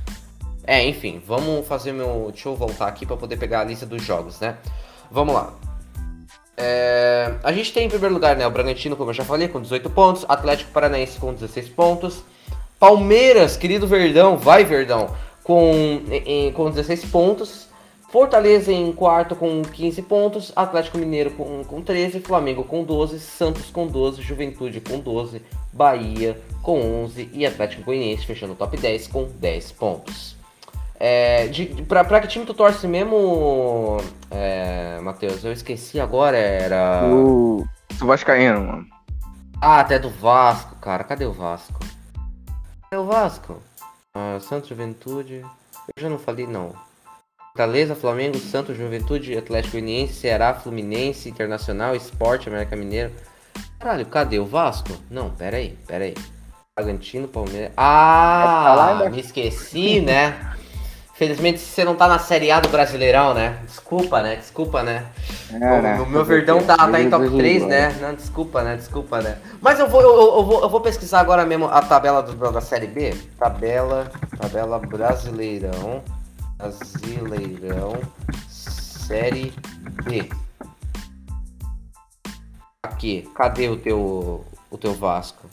É, 0.67 0.85
enfim, 0.87 1.23
vamos 1.27 1.67
fazer 1.67 1.93
meu. 1.93 2.31
Deixa 2.33 2.49
eu 2.49 2.57
voltar 2.57 2.89
aqui 2.89 3.05
para 3.05 3.17
poder 3.17 3.37
pegar 3.37 3.61
a 3.61 3.65
lista 3.65 3.85
dos 3.85 4.03
jogos, 4.03 4.41
né? 4.41 4.57
Vamos 5.11 5.35
lá. 5.35 5.53
É... 6.57 7.35
A 7.43 7.53
gente 7.53 7.73
tem 7.73 7.87
em 7.87 7.89
primeiro 7.89 8.15
lugar, 8.15 8.37
né? 8.37 8.47
O 8.47 8.51
Bragantino, 8.51 8.97
como 8.97 9.11
eu 9.11 9.15
já 9.15 9.25
falei, 9.25 9.49
com 9.49 9.61
18 9.61 9.91
pontos. 9.91 10.25
Atlético 10.29 10.71
Paranaense 10.73 11.19
com 11.19 11.33
16 11.33 11.69
pontos. 11.71 12.23
Palmeiras, 12.79 13.57
querido 13.57 13.87
Verdão, 13.87 14.37
vai 14.37 14.65
Verdão, 14.65 15.09
com, 15.43 16.03
em, 16.11 16.53
com 16.53 16.71
16 16.71 17.05
pontos. 17.07 17.69
Fortaleza 18.11 18.73
em 18.73 18.93
quarto 18.93 19.35
com 19.35 19.63
15 19.63 20.03
pontos, 20.03 20.53
Atlético 20.55 20.99
Mineiro 20.99 21.33
com, 21.33 21.65
com 21.65 21.83
13, 21.83 22.21
Flamengo 22.21 22.63
com 22.63 22.85
12, 22.85 23.19
Santos 23.19 23.71
com 23.71 23.89
12, 23.89 24.23
Juventude 24.23 24.81
com 24.81 25.01
12, 25.01 25.43
Bahia 25.73 26.41
com 26.63 26.81
11 27.05 27.29
e 27.33 27.45
Atlético 27.45 27.83
Goianiense 27.83 28.25
fechando 28.25 28.53
o 28.53 28.57
top 28.57 28.77
10 28.77 29.09
com 29.09 29.25
10 29.41 29.73
pontos. 29.73 30.34
É, 31.07 31.49
de, 31.49 31.67
pra, 31.83 32.03
pra 32.03 32.19
que 32.19 32.29
time 32.29 32.47
tu 32.47 32.55
torce 32.55 32.89
mesmo, 32.89 33.99
é, 34.31 34.99
Matheus? 35.03 35.45
Eu 35.45 35.53
esqueci 35.53 36.01
agora, 36.01 36.39
era... 36.39 37.05
O, 37.05 37.63
o 38.01 38.07
Vascaíno, 38.07 38.63
mano. 38.63 38.87
Ah, 39.61 39.81
até 39.81 39.99
do 39.99 40.09
Vasco, 40.09 40.75
cara. 40.77 41.05
Cadê 41.05 41.27
o 41.27 41.33
Vasco? 41.35 41.79
Cadê 42.85 43.03
o 43.03 43.05
Vasco? 43.05 43.61
Ah, 44.15 44.39
Santos 44.41 44.71
Juventude... 44.71 45.45
Eu 45.95 46.03
já 46.03 46.09
não 46.09 46.19
falei, 46.19 46.47
não. 46.47 46.73
Fortaleza, 47.49 47.95
Flamengo, 47.95 48.39
Santos, 48.39 48.75
Juventude, 48.75 49.37
Atlético 49.37 49.73
Goianiense, 49.73 50.15
Ceará, 50.15 50.55
Fluminense, 50.55 51.29
Internacional, 51.29 51.95
Esporte, 51.95 52.49
América 52.49 52.77
Mineiro. 52.77 53.13
Caralho, 53.79 54.07
cadê 54.07 54.39
o 54.39 54.47
Vasco? 54.47 54.89
Não, 55.11 55.29
pera 55.29 55.59
aí, 55.59 55.77
pera 55.87 56.07
aí. 56.07 56.15
Bragantino, 56.75 57.29
Palmeiras. 57.29 57.73
Ah, 57.77 59.07
me 59.13 59.21
esqueci, 59.21 60.01
né? 60.01 60.54
Felizmente 61.15 61.61
você 61.61 61.85
não 61.85 61.95
tá 61.95 62.09
na 62.09 62.19
Série 62.19 62.51
A 62.51 62.59
do 62.59 62.69
Brasileirão, 62.69 63.35
né? 63.35 63.61
Desculpa, 63.65 64.21
né? 64.21 64.35
Desculpa, 64.35 64.83
né? 64.83 65.07
É, 65.53 65.57
o, 65.57 65.83
né? 65.83 66.01
o 66.01 66.07
meu 66.07 66.25
verdão 66.25 66.61
tá, 66.61 66.77
tá 66.77 67.01
em 67.01 67.09
top 67.09 67.31
3, 67.31 67.67
né? 67.67 67.97
Não, 68.01 68.15
desculpa, 68.15 68.63
né? 68.63 68.75
Desculpa, 68.75 69.23
né? 69.23 69.39
Mas 69.61 69.79
eu 69.79 69.89
vou, 69.89 70.03
eu, 70.03 70.13
eu, 70.13 70.45
vou, 70.45 70.63
eu 70.63 70.69
vou 70.69 70.81
pesquisar 70.81 71.21
agora 71.21 71.47
mesmo 71.47 71.67
a 71.67 71.81
tabela 71.81 72.21
do, 72.21 72.35
da 72.51 72.61
Série 72.61 72.89
B. 72.89 73.15
Tabela, 73.39 74.11
tabela 74.37 74.81
Brasileirão. 74.81 76.03
Brasileirão 76.59 77.93
Série 78.49 79.55
B. 80.03 80.29
Aqui, 82.83 83.31
cadê 83.37 83.69
o 83.69 83.77
teu 83.77 84.45
o 84.69 84.77
teu 84.77 84.93
Vasco? 84.93 85.49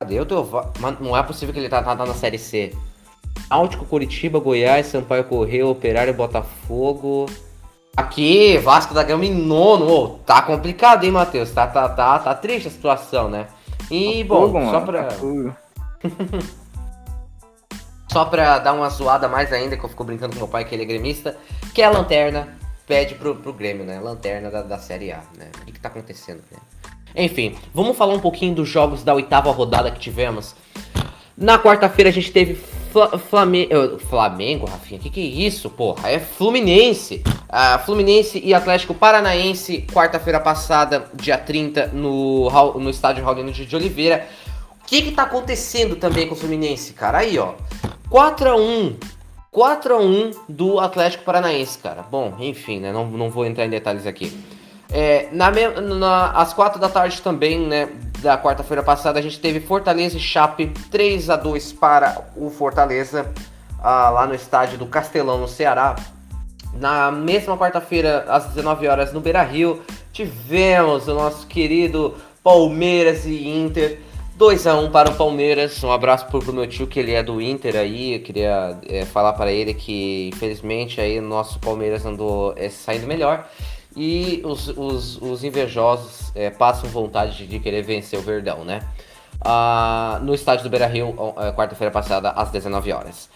Cadê 0.00 0.18
o 0.18 0.24
teu 0.24 0.42
Vasco? 0.42 0.72
Não 0.98 1.14
é 1.14 1.22
possível 1.22 1.52
que 1.52 1.60
ele 1.60 1.68
tá, 1.68 1.82
tá, 1.82 1.94
tá 1.94 2.06
na 2.06 2.14
Série 2.14 2.38
C. 2.38 2.74
Náutico, 3.52 3.84
Curitiba, 3.84 4.40
Goiás, 4.40 4.86
Sampaio 4.86 5.24
Correio, 5.24 5.68
Operário, 5.68 6.14
Botafogo. 6.14 7.26
Aqui, 7.94 8.56
Vasco 8.56 8.94
da 8.94 9.02
Gama 9.02 9.26
em 9.26 9.34
nono. 9.34 9.86
Oh, 9.86 10.08
tá 10.24 10.40
complicado, 10.40 11.04
hein, 11.04 11.10
Matheus? 11.10 11.50
Tá, 11.50 11.66
tá, 11.66 11.86
tá, 11.86 12.18
tá 12.18 12.34
triste 12.34 12.68
a 12.68 12.70
situação, 12.70 13.28
né? 13.28 13.48
E, 13.90 14.24
tá 14.24 14.28
bom, 14.28 14.50
fogo, 14.50 14.70
só 14.70 14.80
pra. 14.80 15.04
Tá 15.04 15.16
Só 18.10 18.24
pra 18.26 18.58
dar 18.58 18.72
uma 18.72 18.88
zoada 18.88 19.28
mais 19.28 19.52
ainda, 19.52 19.76
que 19.76 19.84
eu 19.84 19.88
fico 19.88 20.04
brincando 20.04 20.32
com 20.34 20.38
meu 20.38 20.48
pai, 20.48 20.64
que 20.66 20.74
ele 20.74 20.82
é 20.82 20.86
gremista, 20.86 21.36
que 21.74 21.80
é 21.80 21.86
a 21.86 21.90
lanterna 21.90 22.56
pede 22.86 23.14
pro, 23.14 23.36
pro 23.36 23.52
Grêmio, 23.54 23.84
né? 23.84 24.00
Lanterna 24.00 24.50
da, 24.50 24.62
da 24.62 24.78
Série 24.78 25.12
A, 25.12 25.20
né? 25.36 25.50
O 25.60 25.64
que, 25.64 25.72
que 25.72 25.80
tá 25.80 25.88
acontecendo, 25.88 26.42
né? 26.50 26.58
Enfim, 27.14 27.56
vamos 27.72 27.96
falar 27.96 28.12
um 28.14 28.20
pouquinho 28.20 28.54
dos 28.54 28.68
jogos 28.68 29.02
da 29.02 29.14
oitava 29.14 29.50
rodada 29.50 29.90
que 29.90 29.98
tivemos. 29.98 30.54
Na 31.36 31.58
quarta-feira 31.58 32.10
a 32.10 32.12
gente 32.12 32.30
teve 32.30 32.54
Fla 32.92 33.18
Flamengo, 33.18 33.98
Flamengo, 33.98 34.66
Rafinha, 34.66 35.00
que 35.00 35.08
que 35.08 35.20
é 35.20 35.24
isso, 35.24 35.70
porra? 35.70 36.10
É 36.10 36.20
Fluminense. 36.20 37.22
Uh, 37.48 37.78
Fluminense 37.86 38.38
e 38.44 38.52
Atlético 38.52 38.92
Paranaense, 38.92 39.86
quarta-feira 39.90 40.38
passada, 40.38 41.10
dia 41.14 41.38
30, 41.38 41.86
no, 41.88 42.50
no 42.78 42.90
estádio 42.90 43.24
Raulino 43.24 43.50
de 43.50 43.74
Oliveira. 43.74 44.28
O 44.82 44.86
que 44.86 45.00
que 45.00 45.12
tá 45.12 45.22
acontecendo 45.22 45.96
também 45.96 46.28
com 46.28 46.34
o 46.34 46.38
Fluminense, 46.38 46.92
cara? 46.92 47.18
Aí, 47.18 47.38
ó. 47.38 47.54
4 48.10 48.50
a 48.50 48.56
1 48.56 48.96
4 49.50 49.94
a 49.94 49.98
1 49.98 50.30
do 50.48 50.78
Atlético 50.78 51.24
Paranaense, 51.24 51.78
cara. 51.78 52.02
Bom, 52.02 52.34
enfim, 52.40 52.80
né? 52.80 52.92
Não, 52.92 53.06
não 53.06 53.30
vou 53.30 53.46
entrar 53.46 53.64
em 53.64 53.70
detalhes 53.70 54.06
aqui. 54.06 54.32
É, 54.92 55.28
na, 55.32 55.50
na, 55.50 56.30
às 56.32 56.52
4 56.52 56.78
da 56.78 56.88
tarde 56.88 57.22
também, 57.22 57.66
né? 57.66 57.88
Da 58.18 58.36
quarta-feira 58.38 58.82
passada, 58.82 59.18
a 59.18 59.22
gente 59.22 59.40
teve 59.40 59.58
Fortaleza 59.58 60.16
e 60.16 60.20
Chape 60.20 60.66
3 60.90 61.30
a 61.30 61.36
2 61.36 61.72
para 61.72 62.24
o 62.36 62.50
Fortaleza, 62.50 63.32
ah, 63.82 64.10
lá 64.10 64.26
no 64.26 64.34
estádio 64.34 64.78
do 64.78 64.86
Castelão, 64.86 65.38
no 65.38 65.48
Ceará. 65.48 65.96
Na 66.74 67.10
mesma 67.10 67.56
quarta-feira, 67.56 68.24
às 68.28 68.46
19 68.46 68.86
horas, 68.86 69.12
no 69.12 69.20
Beira 69.20 69.42
Rio, 69.42 69.82
tivemos 70.12 71.08
o 71.08 71.14
nosso 71.14 71.46
querido 71.46 72.14
Palmeiras 72.42 73.24
e 73.24 73.48
Inter. 73.48 73.98
2 74.36 74.66
a 74.66 74.74
1 74.76 74.90
para 74.90 75.10
o 75.10 75.14
Palmeiras. 75.14 75.82
Um 75.84 75.92
abraço 75.92 76.26
pro, 76.26 76.40
pro 76.40 76.52
meu 76.52 76.66
tio 76.66 76.86
que 76.86 76.98
ele 76.98 77.12
é 77.12 77.22
do 77.22 77.40
Inter 77.40 77.76
aí. 77.76 78.14
Eu 78.14 78.20
queria 78.20 78.78
é, 78.88 79.04
falar 79.04 79.34
para 79.34 79.52
ele 79.52 79.74
que 79.74 80.30
infelizmente 80.32 81.00
aí 81.00 81.18
o 81.18 81.22
nosso 81.22 81.58
Palmeiras 81.60 82.04
andou 82.04 82.52
é, 82.56 82.68
saindo 82.68 83.06
melhor. 83.06 83.46
E 83.96 84.42
os, 84.44 84.68
os, 84.68 85.20
os 85.20 85.44
invejosos 85.44 86.32
é, 86.34 86.50
passam 86.50 86.88
vontade 86.88 87.46
de, 87.46 87.58
querer 87.58 87.82
vencer 87.82 88.18
o 88.18 88.22
Verdão, 88.22 88.64
né? 88.64 88.80
Ah, 89.40 90.20
no 90.22 90.34
estádio 90.34 90.64
do 90.64 90.70
Beira 90.70 90.86
Rio, 90.86 91.14
é, 91.38 91.52
quarta-feira 91.52 91.90
passada, 91.90 92.30
às 92.30 92.50
19 92.50 92.92
horas. 92.92 93.28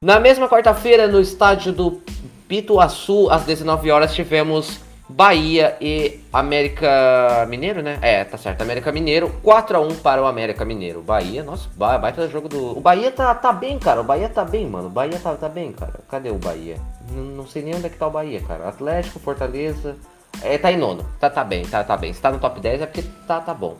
Na 0.00 0.18
mesma 0.18 0.48
quarta-feira, 0.48 1.06
no 1.06 1.20
estádio 1.20 1.72
do 1.72 2.02
Pituaçu, 2.48 3.30
às 3.30 3.44
19 3.44 3.90
horas, 3.90 4.14
tivemos 4.14 4.80
Bahia 5.12 5.76
e 5.80 6.20
América 6.32 7.46
Mineiro, 7.48 7.82
né? 7.82 7.98
É, 8.00 8.24
tá 8.24 8.38
certo. 8.38 8.62
América 8.62 8.90
Mineiro, 8.90 9.30
4x1 9.44 10.00
para 10.00 10.22
o 10.22 10.26
América 10.26 10.64
Mineiro. 10.64 11.02
Bahia, 11.02 11.42
nossa, 11.42 11.68
baita 11.76 12.26
jogo 12.28 12.48
do. 12.48 12.78
O 12.78 12.80
Bahia 12.80 13.10
tá, 13.10 13.34
tá 13.34 13.52
bem, 13.52 13.78
cara. 13.78 14.00
O 14.00 14.04
Bahia 14.04 14.28
tá 14.28 14.44
bem, 14.44 14.66
mano. 14.66 14.86
O 14.86 14.90
Bahia 14.90 15.18
tá, 15.18 15.34
tá 15.34 15.48
bem, 15.48 15.72
cara. 15.72 16.00
Cadê 16.08 16.30
o 16.30 16.38
Bahia? 16.38 16.76
Não, 17.10 17.22
não 17.22 17.46
sei 17.46 17.62
nem 17.62 17.74
onde 17.74 17.86
é 17.86 17.88
que 17.88 17.98
tá 17.98 18.06
o 18.06 18.10
Bahia, 18.10 18.40
cara. 18.40 18.68
Atlético, 18.68 19.18
Fortaleza. 19.18 19.96
É, 20.40 20.56
tá 20.56 20.72
em 20.72 20.78
nono. 20.78 21.04
Tá, 21.20 21.28
tá 21.28 21.44
bem, 21.44 21.62
tá, 21.64 21.84
tá 21.84 21.96
bem. 21.96 22.12
Se 22.12 22.20
tá 22.20 22.32
no 22.32 22.38
top 22.38 22.58
10 22.58 22.82
é 22.82 22.86
porque 22.86 23.02
tá, 23.26 23.40
tá 23.40 23.52
bom. 23.52 23.76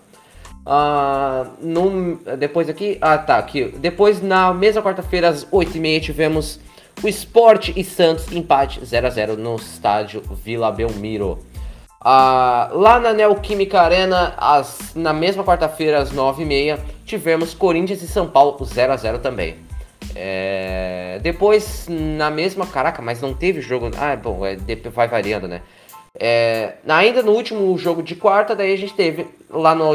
Uh, 0.66 1.51
no, 1.61 2.16
depois 2.37 2.68
aqui. 2.68 2.99
Ah, 3.01 3.16
tá. 3.16 3.38
Aqui. 3.38 3.75
Depois, 3.79 4.21
na 4.23 4.53
mesma 4.53 4.83
quarta-feira, 4.83 5.29
às 5.29 5.45
8h30, 5.47 6.03
tivemos 6.03 6.61
o 7.03 7.09
Sport 7.09 7.73
e 7.75 7.83
Santos 7.83 8.31
empate 8.33 8.85
0 8.85 9.07
a 9.07 9.11
0 9.11 9.37
no 9.37 9.57
estádio 9.57 10.23
Vila 10.45 10.71
Belmiro. 10.71 11.38
Ah, 12.01 12.71
lá 12.73 12.99
na 12.99 13.12
Neoquímica 13.12 13.81
Arena, 13.81 14.35
as, 14.37 14.93
na 14.95 15.12
mesma 15.12 15.45
quarta-feira, 15.45 15.99
às 15.99 16.12
9h30, 16.12 16.79
tivemos 17.05 17.55
Corinthians 17.55 18.03
e 18.03 18.09
São 18.09 18.29
Paulo 18.29 18.65
0 18.65 18.93
a 18.93 18.97
0 18.97 19.19
também. 19.19 19.57
É, 20.15 21.21
depois, 21.23 21.87
na 21.88 22.31
mesma. 22.31 22.67
Caraca, 22.67 23.01
mas 23.01 23.21
não 23.21 23.33
teve 23.35 23.61
jogo. 23.61 23.91
Ah, 23.97 24.17
bom, 24.17 24.45
é, 24.45 24.57
vai 24.91 25.09
variando, 25.09 25.49
né? 25.49 25.62
É, 26.19 26.75
ainda 26.87 27.23
no 27.23 27.33
último 27.33 27.77
jogo 27.79 28.03
de 28.03 28.15
quarta, 28.15 28.55
daí 28.55 28.75
a 28.75 28.77
gente 28.77 28.93
teve 28.95 29.27
lá 29.49 29.75
no, 29.75 29.91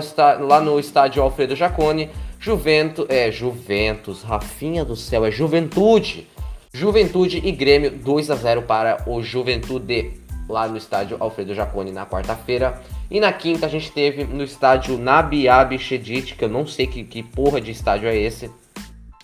lá 0.47 0.59
no 0.59 0.79
estádio 0.79 1.21
Alfredo 1.21 1.55
Jacone, 1.55 2.09
Juventus. 2.39 3.05
É, 3.09 3.31
Juventus, 3.31 4.23
Rafinha 4.23 4.83
do 4.83 4.95
céu, 4.95 5.25
é 5.25 5.31
Juventude 5.31 6.27
Juventude 6.73 7.41
e 7.43 7.51
Grêmio 7.51 7.91
2 7.91 8.29
a 8.29 8.35
0 8.35 8.63
para 8.63 9.03
o 9.07 9.21
Juventude 9.21 10.13
lá 10.49 10.67
no 10.67 10.77
estádio 10.77 11.17
Alfredo 11.19 11.53
Jaconi 11.53 11.91
na 11.91 12.05
quarta-feira. 12.05 12.81
E 13.09 13.19
na 13.19 13.31
quinta 13.31 13.65
a 13.65 13.69
gente 13.69 13.91
teve 13.91 14.23
no 14.23 14.43
estádio 14.43 14.97
Nabiab 14.97 15.77
Shedid, 15.77 16.35
que 16.35 16.45
eu 16.45 16.49
não 16.49 16.65
sei 16.65 16.87
que, 16.87 17.03
que 17.03 17.23
porra 17.23 17.59
de 17.59 17.71
estádio 17.71 18.09
é 18.09 18.15
esse. 18.15 18.51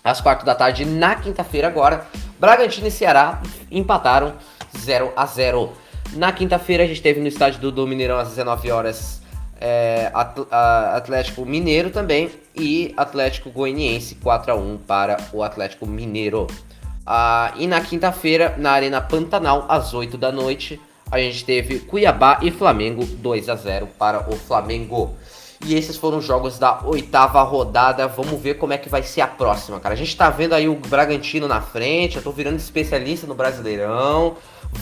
Às 0.02 0.20
quatro 0.20 0.44
da 0.44 0.54
tarde, 0.54 0.84
na 0.84 1.16
quinta-feira 1.16 1.66
agora, 1.66 2.06
Bragantino 2.38 2.86
e 2.86 2.90
Ceará 2.90 3.40
empataram 3.70 4.34
0 4.76 5.12
a 5.16 5.24
0 5.24 5.72
Na 6.12 6.32
quinta-feira 6.32 6.84
a 6.84 6.86
gente 6.86 7.00
teve 7.00 7.20
no 7.20 7.28
estádio 7.28 7.70
do, 7.70 7.86
Mineirão 7.86 8.18
às 8.18 8.28
19 8.28 8.70
horas 8.70 9.22
é, 9.60 10.12
Atlético 10.92 11.46
Mineiro 11.46 11.90
também 11.90 12.30
e 12.54 12.92
Atlético 12.96 13.50
Goianiense 13.50 14.16
4 14.16 14.52
a 14.52 14.54
1 14.54 14.78
para 14.78 15.16
o 15.32 15.42
Atlético 15.42 15.86
Mineiro. 15.86 16.46
Ah, 17.06 17.52
e 17.56 17.66
na 17.66 17.80
quinta-feira, 17.80 18.54
na 18.56 18.72
Arena 18.72 19.00
Pantanal, 19.00 19.66
às 19.68 19.92
8 19.92 20.16
da 20.16 20.32
noite, 20.32 20.80
a 21.10 21.18
gente 21.18 21.44
teve 21.44 21.80
Cuiabá 21.80 22.38
e 22.42 22.50
Flamengo 22.50 23.04
2 23.04 23.48
a 23.48 23.56
0 23.56 23.88
para 23.98 24.28
o 24.30 24.36
Flamengo. 24.36 25.14
E 25.66 25.74
esses 25.74 25.96
foram 25.96 26.18
os 26.18 26.24
jogos 26.24 26.58
da 26.58 26.80
oitava 26.84 27.42
rodada. 27.42 28.06
Vamos 28.06 28.40
ver 28.40 28.54
como 28.54 28.72
é 28.72 28.78
que 28.78 28.88
vai 28.88 29.02
ser 29.02 29.22
a 29.22 29.26
próxima, 29.26 29.80
cara. 29.80 29.94
A 29.94 29.96
gente 29.96 30.14
tá 30.14 30.28
vendo 30.28 30.54
aí 30.54 30.68
o 30.68 30.74
Bragantino 30.74 31.48
na 31.48 31.60
frente. 31.60 32.16
Eu 32.16 32.22
tô 32.22 32.30
virando 32.30 32.56
especialista 32.56 33.26
no 33.26 33.34
Brasileirão. 33.34 34.36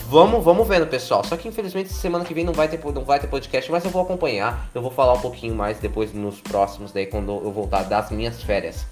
Vamos, 0.09 0.43
vamos 0.43 0.67
vendo, 0.67 0.87
pessoal. 0.87 1.23
Só 1.23 1.37
que 1.37 1.47
infelizmente 1.47 1.93
semana 1.93 2.25
que 2.25 2.35
vem 2.35 2.45
não 2.45 2.53
vai 2.53 2.67
ter, 2.67 2.81
não 2.93 3.05
vai 3.05 3.21
ter 3.21 3.29
podcast, 3.29 3.71
mas 3.71 3.85
eu 3.85 3.91
vou 3.91 4.03
acompanhar. 4.03 4.69
Eu 4.75 4.83
vou 4.83 4.91
falar 4.91 5.13
um 5.13 5.21
pouquinho 5.21 5.55
mais 5.55 5.79
depois 5.79 6.13
nos 6.13 6.41
próximos, 6.41 6.91
daí 6.91 7.07
quando 7.07 7.31
eu 7.31 7.53
voltar 7.53 7.85
das 7.85 8.11
minhas 8.11 8.43
férias. 8.43 8.85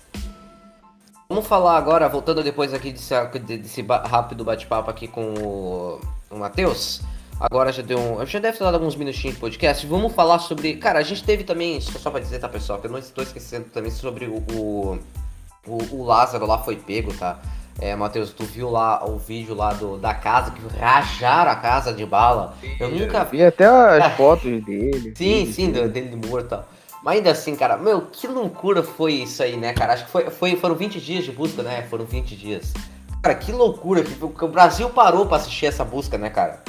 Vamos 1.31 1.47
falar 1.47 1.77
agora, 1.77 2.09
voltando 2.09 2.43
depois 2.43 2.75
aqui 2.75 2.91
desse, 2.91 3.15
desse 3.39 3.83
rápido 3.83 4.43
bate-papo 4.45 4.91
aqui 4.91 5.07
com 5.07 5.33
o, 5.35 6.01
o 6.29 6.37
Matheus. 6.37 7.03
Agora 7.39 7.71
já 7.73 7.83
deu 7.83 8.01
um. 8.01 8.27
Já 8.27 8.41
deve 8.41 8.59
ter 8.59 8.65
dado 8.65 8.75
alguns 8.75 8.97
minutinhos 8.97 9.37
de 9.37 9.41
podcast. 9.41 9.87
Vamos 9.87 10.13
falar 10.13 10.41
sobre. 10.41 10.75
Cara, 10.75 10.99
a 10.99 11.03
gente 11.05 11.23
teve 11.23 11.45
também. 11.45 11.81
Só 11.81 12.11
pra 12.11 12.19
dizer, 12.19 12.41
tá, 12.41 12.49
pessoal? 12.49 12.81
Que 12.81 12.89
eu 12.89 12.91
não 12.91 12.99
estou 12.99 13.23
esquecendo 13.23 13.67
também 13.67 13.93
sobre 13.93 14.27
o. 14.27 14.99
O, 15.67 15.79
o 15.93 16.05
Lázaro 16.05 16.47
lá 16.47 16.59
foi 16.59 16.75
pego, 16.75 17.15
tá? 17.15 17.39
É, 17.81 17.95
Matheus, 17.95 18.31
tu 18.31 18.43
viu 18.45 18.69
lá 18.69 19.05
o 19.09 19.17
vídeo 19.17 19.55
lá 19.55 19.73
do, 19.73 19.99
da 19.99 20.13
casa, 20.13 20.51
que 20.51 20.61
rajaram 20.79 21.53
a 21.53 21.55
casa 21.57 21.93
de 21.93 22.05
bala. 22.05 22.55
Eu 22.81 22.91
nunca 22.91 23.23
vi. 23.25 23.37
Vi 23.37 23.45
até 23.45 23.67
as 23.67 24.13
fotos 24.19 24.65
dele. 24.65 25.15
Sim, 25.17 25.51
sim, 25.53 25.71
do- 25.71 25.89
dele 25.89 26.17
morto 26.29 26.47
e 26.47 26.49
tal. 26.49 26.69
Mas 27.03 27.17
ainda 27.17 27.31
assim, 27.31 27.57
cara, 27.57 27.77
meu, 27.77 28.03
que 28.03 28.27
loucura 28.27 28.83
foi 28.83 29.15
isso 29.15 29.43
aí, 29.43 29.57
né, 29.57 29.73
cara? 29.73 29.95
Acho 29.95 30.05
que 30.05 30.11
foi, 30.11 30.31
foi, 30.31 30.57
foram 30.57 30.75
20 30.75 31.01
dias 31.01 31.25
de 31.25 31.33
busca, 31.33 31.63
né? 31.63 31.83
Foram 31.89 32.05
20 32.05 32.37
dias. 32.37 32.75
Cara, 33.23 33.35
que 33.35 33.53
loucura 33.53 34.03
que, 34.03 34.15
que 34.15 34.45
o 34.45 34.49
Brasil 34.49 34.89
parou 34.91 35.27
pra 35.27 35.39
assistir 35.39 35.67
essa 35.67 35.85
busca, 35.85 36.19
né, 36.19 36.29
cara? 36.31 36.63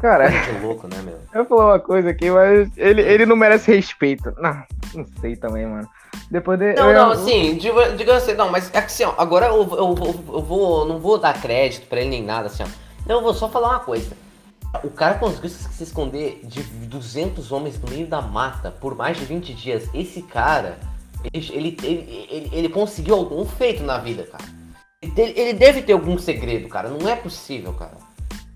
Cara, 0.00 0.28
de 0.28 0.60
louco, 0.60 0.86
né, 0.86 0.96
meu? 1.02 1.18
eu 1.32 1.44
vou 1.44 1.58
falar 1.58 1.72
uma 1.72 1.78
coisa 1.80 2.10
aqui, 2.10 2.30
mas 2.30 2.70
ele, 2.76 3.00
ele 3.00 3.24
não 3.24 3.36
merece 3.36 3.74
respeito. 3.74 4.34
Não, 4.36 4.62
não 4.94 5.06
sei 5.20 5.34
também, 5.36 5.66
mano. 5.66 5.88
Depois 6.30 6.58
de. 6.58 6.74
Não, 6.74 6.90
eu- 6.90 6.94
não, 6.94 7.10
assim, 7.12 7.56
diga, 7.56 7.96
diga 7.96 8.16
assim, 8.16 8.34
não, 8.34 8.50
mas 8.50 8.68
é 8.74 8.80
que 8.80 8.86
assim, 8.86 9.04
ó, 9.04 9.14
agora 9.16 9.46
eu, 9.46 9.62
eu, 9.62 9.94
eu, 9.94 10.24
eu 10.34 10.42
vou, 10.42 10.84
não 10.86 10.98
vou 10.98 11.16
dar 11.18 11.40
crédito 11.40 11.86
pra 11.86 12.00
ele 12.00 12.10
nem 12.10 12.22
nada, 12.22 12.48
assim, 12.48 12.62
ó. 12.62 12.66
Não, 13.06 13.16
eu 13.16 13.22
vou 13.22 13.32
só 13.34 13.48
falar 13.48 13.68
uma 13.70 13.80
coisa. 13.80 14.14
O 14.82 14.90
cara 14.90 15.14
conseguiu 15.14 15.48
se 15.50 15.82
esconder 15.82 16.40
de 16.44 16.62
200 16.62 17.52
homens 17.52 17.80
no 17.80 17.88
meio 17.88 18.06
da 18.06 18.20
mata 18.20 18.70
por 18.70 18.94
mais 18.96 19.16
de 19.16 19.24
20 19.24 19.54
dias. 19.54 19.88
Esse 19.94 20.20
cara, 20.22 20.78
ele, 21.32 21.48
ele, 21.52 21.78
ele, 22.30 22.50
ele, 22.52 22.68
conseguiu 22.68 23.14
algum 23.14 23.44
feito 23.46 23.82
na 23.82 23.98
vida, 23.98 24.24
cara. 24.24 24.44
Ele, 25.00 25.12
de- 25.12 25.40
ele 25.40 25.52
deve 25.54 25.82
ter 25.82 25.92
algum 25.92 26.18
segredo, 26.18 26.68
cara. 26.68 26.88
Não 26.88 27.08
é 27.08 27.14
possível, 27.16 27.72
cara. 27.72 27.92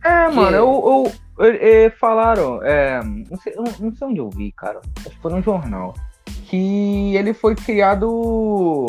É, 0.04 0.28
Que- 0.28 0.34
mano, 0.34 0.56
eu, 0.56 1.12
eu, 1.38 1.46
eu- 1.46 1.58
é, 1.86 1.90
falaram, 1.90 2.60
é, 2.62 3.00
não, 3.02 3.36
sei, 3.38 3.54
eu 3.56 3.62
não 3.80 3.94
sei 3.94 4.08
onde 4.08 4.18
eu 4.18 4.30
vi, 4.30 4.52
cara. 4.52 4.80
Acho 4.98 5.10
que 5.10 5.20
foi 5.22 5.32
num 5.32 5.42
jornal. 5.42 5.94
Que 6.46 7.14
ele 7.16 7.32
foi 7.34 7.54
criado 7.54 8.86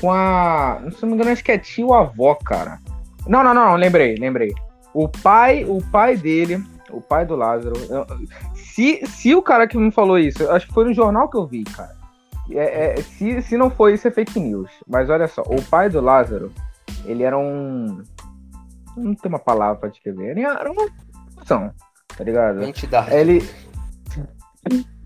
com 0.00 0.10
a. 0.12 0.80
Se 0.92 1.02
não 1.02 1.10
me 1.10 1.14
engano, 1.16 1.30
acho 1.30 1.44
que 1.44 1.52
é 1.52 1.58
tio 1.58 1.92
avó, 1.92 2.34
cara. 2.34 2.78
Não, 3.26 3.42
não, 3.44 3.52
não, 3.54 3.74
lembrei, 3.76 4.14
lembrei. 4.16 4.52
O 4.94 5.08
pai, 5.08 5.64
o 5.64 5.82
pai 5.90 6.16
dele, 6.16 6.62
o 6.90 7.00
pai 7.00 7.24
do 7.24 7.34
Lázaro. 7.36 7.74
se, 8.54 9.04
se 9.06 9.34
o 9.34 9.42
cara 9.42 9.66
que 9.66 9.76
me 9.76 9.90
falou 9.90 10.18
isso, 10.18 10.48
acho 10.50 10.66
que 10.66 10.74
foi 10.74 10.84
no 10.84 10.92
jornal 10.94 11.28
que 11.28 11.36
eu 11.36 11.46
vi, 11.46 11.64
cara. 11.64 11.96
É, 12.50 12.92
é, 12.92 12.96
se, 13.02 13.40
se 13.42 13.56
não 13.56 13.70
foi 13.70 13.94
isso, 13.94 14.08
é 14.08 14.10
fake 14.10 14.38
news. 14.38 14.70
Mas 14.86 15.08
olha 15.08 15.26
só, 15.28 15.42
o 15.42 15.62
pai 15.62 15.88
do 15.88 16.00
Lázaro, 16.00 16.52
ele 17.04 17.22
era 17.22 17.38
um. 17.38 18.02
Não 18.96 19.14
tem 19.14 19.28
uma 19.30 19.38
palavra 19.38 19.76
pra 19.76 19.88
descrever. 19.88 20.30
Ele 20.32 20.42
era 20.42 20.70
uma 20.70 20.86
função, 21.38 21.70
tá 22.16 22.24
ligado? 22.24 22.62
Entidade. 22.62 23.14
Ele. 23.14 23.48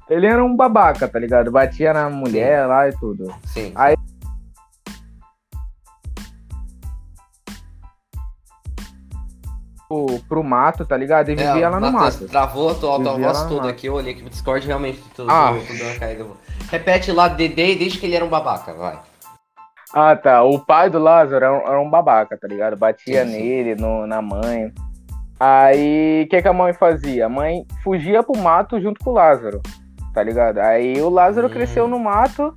Ele 0.08 0.26
era 0.26 0.44
um 0.44 0.54
babaca, 0.54 1.08
tá 1.08 1.18
ligado? 1.18 1.50
Batia 1.50 1.92
na 1.92 2.08
mulher 2.08 2.66
lá 2.66 2.88
e 2.88 2.92
tudo. 2.92 3.32
Sim. 3.44 3.72
Aí- 3.74 3.96
Pro, 9.88 10.06
pro 10.28 10.42
mato, 10.42 10.84
tá 10.84 10.96
ligado? 10.96 11.28
E 11.30 11.34
vivia 11.36 11.66
É, 11.66 11.68
lá 11.68 11.78
no 11.78 11.92
Matheus, 11.92 12.20
mato. 12.20 12.28
Travou 12.30 12.70
a 12.70 12.74
tua, 12.74 13.00
tua 13.00 13.12
Vivia 13.14 13.28
voz 13.28 13.42
mato. 13.42 13.68
aqui, 13.68 13.86
eu 13.86 13.94
olhei 13.94 14.12
aqui 14.14 14.22
no 14.22 14.30
Discord, 14.30 14.66
realmente 14.66 15.00
tudo, 15.14 15.30
Ah. 15.30 15.54
tudo, 15.56 15.78
deu 15.78 15.86
uma 15.86 15.98
caída. 15.98 16.26
Repete 16.70 17.12
lá, 17.12 17.28
de, 17.28 17.46
de- 17.48 17.74
desde 17.76 17.98
que 17.98 18.06
ele 18.06 18.16
era 18.16 18.24
um 18.24 18.28
babaca, 18.28 18.74
vai. 18.74 18.98
Ah, 19.94 20.16
tá. 20.16 20.42
O 20.42 20.58
pai 20.58 20.90
do 20.90 20.98
Lázaro 20.98 21.36
era 21.44 21.52
um, 21.52 21.60
era 21.68 21.80
um 21.80 21.88
babaca, 21.88 22.36
tá 22.36 22.48
ligado? 22.48 22.76
Batia 22.76 23.24
sim. 23.24 23.30
nele, 23.32 23.76
no, 23.80 24.06
na 24.06 24.20
mãe. 24.20 24.72
Aí, 25.38 26.24
o 26.24 26.28
que, 26.30 26.42
que 26.42 26.48
a 26.48 26.52
mãe 26.52 26.72
fazia? 26.72 27.26
A 27.26 27.28
mãe 27.28 27.64
fugia 27.84 28.22
pro 28.22 28.36
mato 28.36 28.80
junto 28.80 29.02
com 29.04 29.10
o 29.10 29.14
Lázaro, 29.14 29.60
tá 30.12 30.22
ligado? 30.22 30.58
Aí 30.58 31.00
o 31.00 31.08
Lázaro 31.10 31.46
Hum. 31.46 31.50
cresceu 31.50 31.86
no 31.86 31.98
mato, 31.98 32.54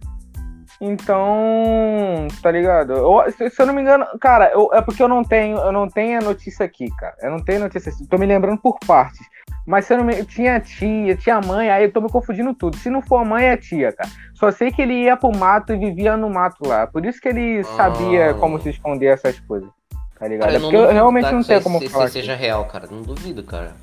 então, 0.82 2.28
tá 2.42 2.52
ligado? 2.52 2.94
Eu- 2.94 3.32
se, 3.32 3.50
se 3.50 3.62
eu 3.62 3.65
não 3.65 3.74
me 3.74 3.82
engano, 3.82 4.06
cara, 4.20 4.52
eu- 4.54 4.70
é 4.74 4.82
porque 4.82 5.02
eu 5.02 5.08
não 5.08 5.24
tenho, 5.24 5.58
eu 5.58 5.72
não 5.72 5.88
tenho 5.89 6.20
a 6.20 6.22
notícia 6.24 6.65
aqui, 6.65 6.89
cara. 6.98 7.15
Eu 7.22 7.32
não 7.32 7.39
tenho 7.39 7.60
notícia, 7.60 7.92
tô 8.10 8.18
me 8.18 8.26
lembrando 8.26 8.60
por 8.62 8.78
partes. 8.86 9.20
Mas 9.65 9.86
se 9.86 9.94
eu 9.94 9.98
não 10.00 10.06
me, 10.06 10.24
tinha 10.26 10.60
tia, 10.60 11.15
tinha 11.15 11.39
mãe, 11.42 11.70
aí 11.70 11.84
eu 11.84 11.92
tô 11.92 12.02
me 12.02 12.10
confundindo 12.10 12.54
tudo. 12.56 12.76
Se 12.78 12.89
não 12.89 13.02
for 13.02 13.18
a 13.18 13.26
mãe, 13.26 13.46
é 13.46 13.52
a 13.54 13.58
tia, 13.58 13.92
cara. 13.92 14.10
Só 14.34 14.50
sei 14.52 14.72
que 14.72 14.82
ele 14.82 14.94
ia 15.04 15.15
pro 15.15 15.36
mato 15.36 15.74
e 15.74 15.78
vivia 15.78 16.18
no 16.18 16.30
mato 16.30 16.68
lá. 16.68 16.88
Por 16.88 17.06
isso 17.06 17.20
que 17.22 17.28
ele 17.30 17.63
sabia 17.63 18.32
Ah. 18.32 18.34
como 18.34 18.60
se 18.60 18.70
esconder 18.70 19.08
essas 19.08 19.39
coisas. 19.42 19.70
Tá 20.18 20.28
ligado? 20.28 20.48
Cara, 20.48 20.58
é 20.58 20.60
porque 20.60 20.76
eu 20.76 20.92
realmente 20.92 21.26
tá, 21.26 21.32
não 21.32 21.44
tenho 21.44 21.58
isso 21.60 21.63
como 21.63 21.80
se- 21.80 21.89
falar. 21.89 22.08
se 22.08 22.13
seja 22.13 22.36
real, 22.36 22.65
cara. 22.65 22.88
Não 22.89 23.02
duvido, 23.02 23.44
cara. 23.44 23.74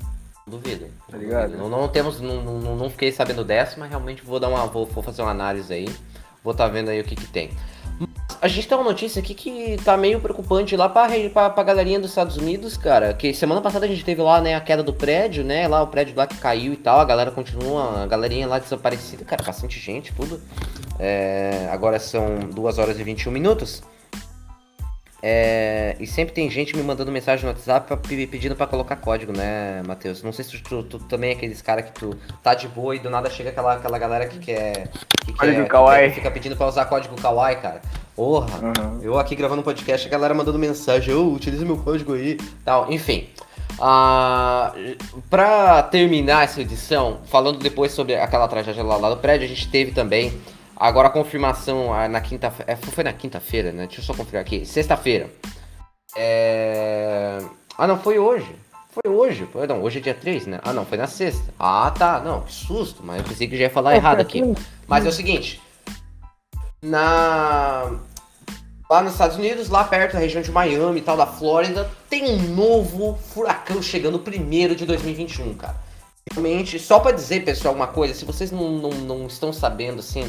Não 0.45 0.57
duvido. 0.59 0.87
Tá 1.09 1.17
ligado? 1.17 1.57
Não, 1.57 1.69
não 1.69 1.87
temos, 1.87 2.19
não, 2.21 2.41
não, 2.41 2.75
não 2.75 2.89
fiquei 2.89 3.11
sabendo 3.11 3.43
dessa, 3.43 3.79
mas 3.79 3.89
realmente 3.89 4.23
vou 4.25 4.39
dar 4.39 4.49
uma, 4.49 4.65
vou, 4.67 4.85
vou 4.85 5.01
fazer 5.03 5.21
uma 5.21 5.31
análise 5.31 5.73
aí. 5.73 5.87
Vou 6.47 6.53
tá 6.53 6.65
vendo 6.65 6.87
aí 6.87 7.01
o 7.01 7.03
que 7.03 7.13
que 7.13 7.27
tem. 7.27 7.49
Mas 7.99 8.09
a 8.41 8.47
gente 8.47 8.69
tem 8.69 8.77
uma 8.77 8.85
notícia 8.85 9.19
aqui 9.19 9.33
que 9.33 9.75
tá 9.83 9.97
meio 9.97 10.21
preocupante 10.21 10.77
lá 10.77 10.87
pra, 10.87 11.09
pra, 11.33 11.49
pra 11.49 11.61
galerinha 11.61 11.99
dos 11.99 12.11
Estados 12.11 12.37
Unidos, 12.37 12.77
cara. 12.77 13.13
Que 13.13 13.33
semana 13.33 13.59
passada 13.59 13.85
a 13.85 13.89
gente 13.89 14.05
teve 14.05 14.21
lá, 14.21 14.39
né, 14.39 14.55
a 14.55 14.61
queda 14.61 14.81
do 14.81 14.93
prédio, 14.93 15.43
né? 15.43 15.67
Lá 15.67 15.81
o 15.81 15.87
prédio 15.87 16.15
lá 16.15 16.25
que 16.25 16.37
caiu 16.37 16.71
e 16.71 16.77
tal. 16.77 17.01
A 17.01 17.03
galera 17.03 17.31
continua, 17.31 18.03
a 18.03 18.07
galerinha 18.07 18.47
lá 18.47 18.59
desaparecida, 18.59 19.25
cara. 19.25 19.43
Bastante 19.43 19.77
gente, 19.77 20.13
tudo. 20.13 20.41
É, 20.97 21.67
agora 21.69 21.99
são 21.99 22.39
2 22.39 22.77
horas 22.77 22.97
e 22.97 23.03
21 23.03 23.29
minutos. 23.29 23.83
É, 25.21 25.95
e 25.99 26.05
sempre 26.05 26.33
tem 26.33 26.49
gente 26.49 26.75
me 26.77 26.83
mandando 26.83 27.11
mensagem 27.11 27.43
no 27.43 27.51
WhatsApp 27.51 27.87
pra, 27.87 27.97
pedindo 27.97 28.55
pra 28.55 28.67
colocar 28.67 28.95
código, 28.97 29.35
né, 29.35 29.81
Matheus? 29.85 30.21
Não 30.21 30.31
sei 30.31 30.45
se 30.45 30.57
tu, 30.61 30.83
tu- 30.83 30.99
tu 30.99 31.05
também 31.05 31.31
é 31.31 31.33
aqueles 31.33 31.61
cara 31.61 31.81
que 31.81 31.91
tu 31.91 32.15
tá 32.43 32.53
de 32.53 32.67
boa 32.67 32.95
e 32.95 32.99
do 32.99 33.09
nada 33.09 33.29
chega 33.29 33.49
aquela, 33.49 33.73
aquela 33.73 33.97
galera 33.97 34.27
que 34.27 34.37
quer. 34.37 34.89
Que 35.25 35.33
Código 35.33 35.57
quer, 35.57 35.63
que 35.63 35.69
Kawaii. 35.69 36.07
quer- 36.09 36.15
fica 36.15 36.31
pedindo 36.31 36.55
pra 36.55 36.67
usar 36.67 36.85
código 36.85 37.15
Kawaii, 37.19 37.55
cara. 37.57 37.81
Porra! 38.15 38.47
Uhum. 38.61 38.99
Eu 39.01 39.17
aqui 39.17 39.35
gravando 39.35 39.61
um 39.61 39.63
podcast, 39.65 40.07
a 40.07 40.11
galera 40.11 40.33
mandando 40.33 40.59
mensagem, 40.59 41.13
eu 41.13 41.31
utilizo 41.33 41.65
meu 41.65 41.77
código 41.77 42.13
aí, 42.13 42.37
tal, 42.63 42.91
enfim. 42.91 43.27
Ah, 43.79 44.73
pra 45.29 45.83
terminar 45.83 46.43
essa 46.43 46.61
edição, 46.61 47.19
falando 47.25 47.59
depois 47.59 47.91
sobre 47.91 48.15
aquela 48.15 48.47
tragédia 48.47 48.83
lá, 48.83 48.97
lá 48.97 49.09
do 49.09 49.17
prédio, 49.17 49.45
a 49.45 49.49
gente 49.49 49.67
teve 49.69 49.91
também 49.91 50.33
agora 50.79 51.07
a 51.07 51.11
confirmação 51.11 51.93
ah, 51.93 52.07
na 52.07 52.21
quinta-feira. 52.21 52.77
foi 52.77 53.03
na 53.03 53.13
quinta-feira, 53.13 53.71
né? 53.71 53.87
Deixa 53.87 54.01
eu 54.01 54.05
só 54.05 54.13
confirmar 54.13 54.41
aqui. 54.41 54.65
Sexta-feira. 54.65 55.29
É... 56.15 57.39
Ah, 57.77 57.87
não, 57.87 57.99
foi 57.99 58.17
hoje. 58.17 58.55
Foi 58.89 59.11
hoje. 59.11 59.47
Não, 59.67 59.83
hoje 59.83 59.99
é 59.99 60.01
dia 60.01 60.13
3, 60.13 60.47
né? 60.47 60.59
Ah, 60.63 60.73
não, 60.73 60.85
foi 60.85 60.97
na 60.97 61.07
sexta. 61.07 61.53
Ah, 61.59 61.91
tá. 61.91 62.19
Não, 62.19 62.41
que 62.41 62.53
susto. 62.53 63.03
Mas 63.03 63.19
eu 63.19 63.23
pensei 63.25 63.47
que 63.47 63.57
já 63.57 63.63
ia 63.63 63.69
falar 63.69 63.95
errado 63.95 64.19
aqui. 64.19 64.41
Mas 64.87 65.05
é 65.05 65.09
o 65.09 65.11
seguinte. 65.11 65.61
Na. 66.81 67.91
Lá 68.89 69.01
nos 69.01 69.13
Estados 69.13 69.35
Unidos, 69.35 69.67
lá 69.67 69.83
perto 69.83 70.13
da 70.13 70.19
região 70.19 70.41
de 70.41 70.49
Miami 70.49 70.99
e 70.99 71.03
tal, 71.03 71.17
da 71.17 71.27
Flórida, 71.27 71.91
tem 72.09 72.23
um 72.23 72.55
novo 72.55 73.17
furacão 73.17 73.81
chegando, 73.81 74.17
primeiro 74.17 74.77
de 74.77 74.85
2021, 74.85 75.55
cara. 75.55 75.75
Realmente, 76.31 76.79
só 76.79 76.97
pra 76.99 77.11
dizer, 77.11 77.43
pessoal, 77.43 77.73
uma 77.73 77.87
coisa, 77.87 78.13
se 78.13 78.23
vocês 78.23 78.49
não, 78.49 78.71
não, 78.71 78.89
não 78.89 79.27
estão 79.27 79.51
sabendo, 79.51 79.99
assim, 79.99 80.23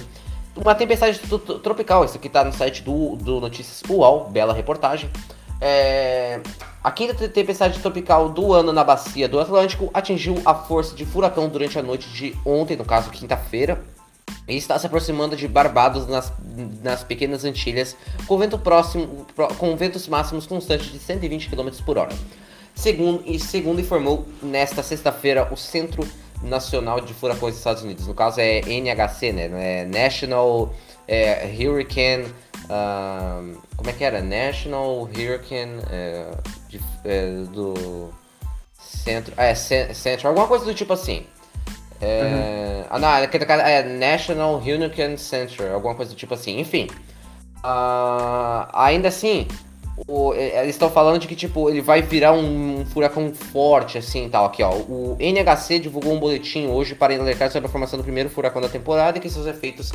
uma 0.63 0.75
tempestade 0.75 1.19
tro- 1.21 1.39
tro- 1.39 1.59
tropical, 1.59 2.05
isso 2.05 2.17
aqui 2.17 2.29
tá 2.29 2.45
no 2.45 2.53
site 2.53 2.83
do, 2.83 3.17
do 3.17 3.41
Notícias 3.41 3.83
UAU, 3.89 4.29
bela 4.31 4.53
reportagem. 4.53 5.11
É, 5.61 6.41
a 6.85 6.91
quinta 6.91 7.15
te- 7.15 7.29
tempestade 7.29 7.81
tropical 7.81 8.29
do 8.29 8.53
ano 8.53 8.73
na 8.73 8.85
bacia 8.85 9.29
do 9.29 9.41
Atlântico 9.41 9.91
atingiu 9.93 10.41
a 10.45 10.55
força 10.55 10.95
de 10.95 11.05
furacão 11.05 11.49
durante 11.49 11.79
a 11.79 11.83
noite 11.83 12.09
de 12.11 12.35
ontem, 12.45 12.77
no 12.77 12.85
caso 12.85 13.11
quinta-feira, 13.11 13.83
e 14.47 14.57
está 14.57 14.79
se 14.79 14.87
aproximando 14.87 15.37
de 15.37 15.49
Barbados 15.49 16.07
nas, 16.07 16.33
nas 16.83 17.03
pequenas 17.03 17.45
Antilhas, 17.45 17.97
com 18.27 18.39
vento 18.39 18.59
próximo, 18.59 19.27
com 19.59 19.77
ventos 19.77 20.07
máximos 20.09 20.47
constantes 20.47 20.91
de 20.93 20.99
120 20.99 21.51
km 21.51 21.69
por 21.85 21.99
hora. 21.99 22.15
Segundo, 22.75 23.25
segundo 23.41 23.81
informou 23.81 24.25
nesta 24.41 24.83
sexta-feira 24.85 25.49
o 25.51 25.57
Centro 25.57 26.07
Nacional 26.43 27.01
de 27.01 27.13
Furacões 27.15 27.53
dos 27.55 27.59
Estados 27.61 27.83
Unidos. 27.83 28.07
No 28.07 28.15
caso 28.15 28.41
é 28.41 28.61
NHC, 28.61 29.33
né? 29.33 29.51
É 29.83 29.85
National 29.85 30.73
é, 31.07 31.47
Hurricane. 31.59 32.27
ah, 32.71 33.43
como 33.77 33.91
é 33.91 33.93
que 33.93 34.05
era? 34.05 34.23
National 34.23 35.03
Hurricane 35.03 35.81
é, 35.91 36.27
de- 36.69 36.81
é, 37.05 37.27
do 37.51 38.11
Centro. 38.79 39.33
É, 39.37 39.55
Cen- 39.55 39.93
Centro, 39.95 40.29
alguma 40.29 40.47
coisa 40.47 40.65
do 40.65 40.75
tipo 40.75 40.93
assim. 40.93 41.27
É, 42.01 42.85
ah, 42.91 42.99
não, 42.99 43.09
é, 43.09 43.25
é 43.25 43.83
National 43.83 44.55
Hurricane 44.57 45.19
Center, 45.19 45.73
alguma 45.73 45.95
coisa 45.95 46.13
do 46.13 46.17
tipo 46.17 46.35
assim. 46.35 46.61
Enfim. 46.61 46.89
Ah, 47.63 48.69
ainda 48.73 49.09
assim, 49.09 49.49
o- 50.07 50.35
é, 50.35 50.61
eles 50.63 50.75
estão 50.75 50.91
falando 50.91 51.19
de 51.19 51.27
que 51.27 51.35
tipo 51.35 51.69
ele 51.69 51.81
vai 51.81 52.03
virar 52.03 52.33
um, 52.33 52.85
furacão 52.87 53.33
forte 53.35 53.99
assim 53.99 54.29
tal 54.29 54.45
aqui 54.45 54.63
ó. 54.63 54.73
O 54.75 55.17
NHC 55.19 55.79
divulgou 55.79 56.13
um 56.13 56.19
boletim 56.21 56.67
hoje 56.69 56.95
para 56.95 57.15
alertar 57.15 57.51
sobre 57.51 57.69
a 57.69 57.71
formação 57.71 57.99
do 57.99 58.03
primeiro 58.03 58.29
furacão 58.31 58.61
da 58.63 58.69
temporada 58.69 59.19
e 59.19 59.21
que 59.21 59.29
seus 59.31 59.47
efeitos 59.47 59.91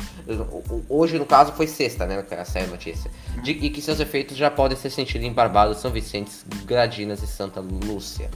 hoje 0.88 1.18
no 1.18 1.24
caso 1.26 1.52
foi 1.52 1.66
sexta 1.66 2.06
né 2.06 2.24
essa 2.30 2.58
é 2.58 2.64
a 2.64 2.66
notícia 2.66 3.10
de, 3.42 3.52
e 3.52 3.70
que 3.70 3.80
seus 3.80 4.00
efeitos 4.00 4.36
já 4.36 4.50
podem 4.50 4.76
ser 4.76 4.90
sentidos 4.90 5.26
em 5.26 5.32
Barbados 5.32 5.78
São 5.78 5.90
Vicente 5.90 6.30
Gradinas 6.64 7.22
e 7.22 7.26
Santa 7.26 7.60
Lúcia. 7.60 8.30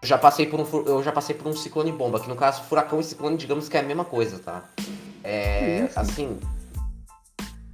Eu 0.00 0.06
já 0.08 0.16
passei 0.16 0.46
por 0.46 0.60
um 0.60 0.66
eu 0.86 1.02
já 1.02 1.10
passei 1.10 1.34
por 1.34 1.48
um 1.48 1.56
ciclone 1.56 1.90
bomba 1.90 2.20
que 2.20 2.28
no 2.28 2.36
caso 2.36 2.62
furacão 2.62 3.00
e 3.00 3.04
ciclone 3.04 3.36
digamos 3.36 3.68
que 3.68 3.76
é 3.76 3.80
a 3.80 3.82
mesma 3.82 4.04
coisa 4.04 4.38
tá? 4.38 4.62
É 5.24 5.88
assim 5.96 6.38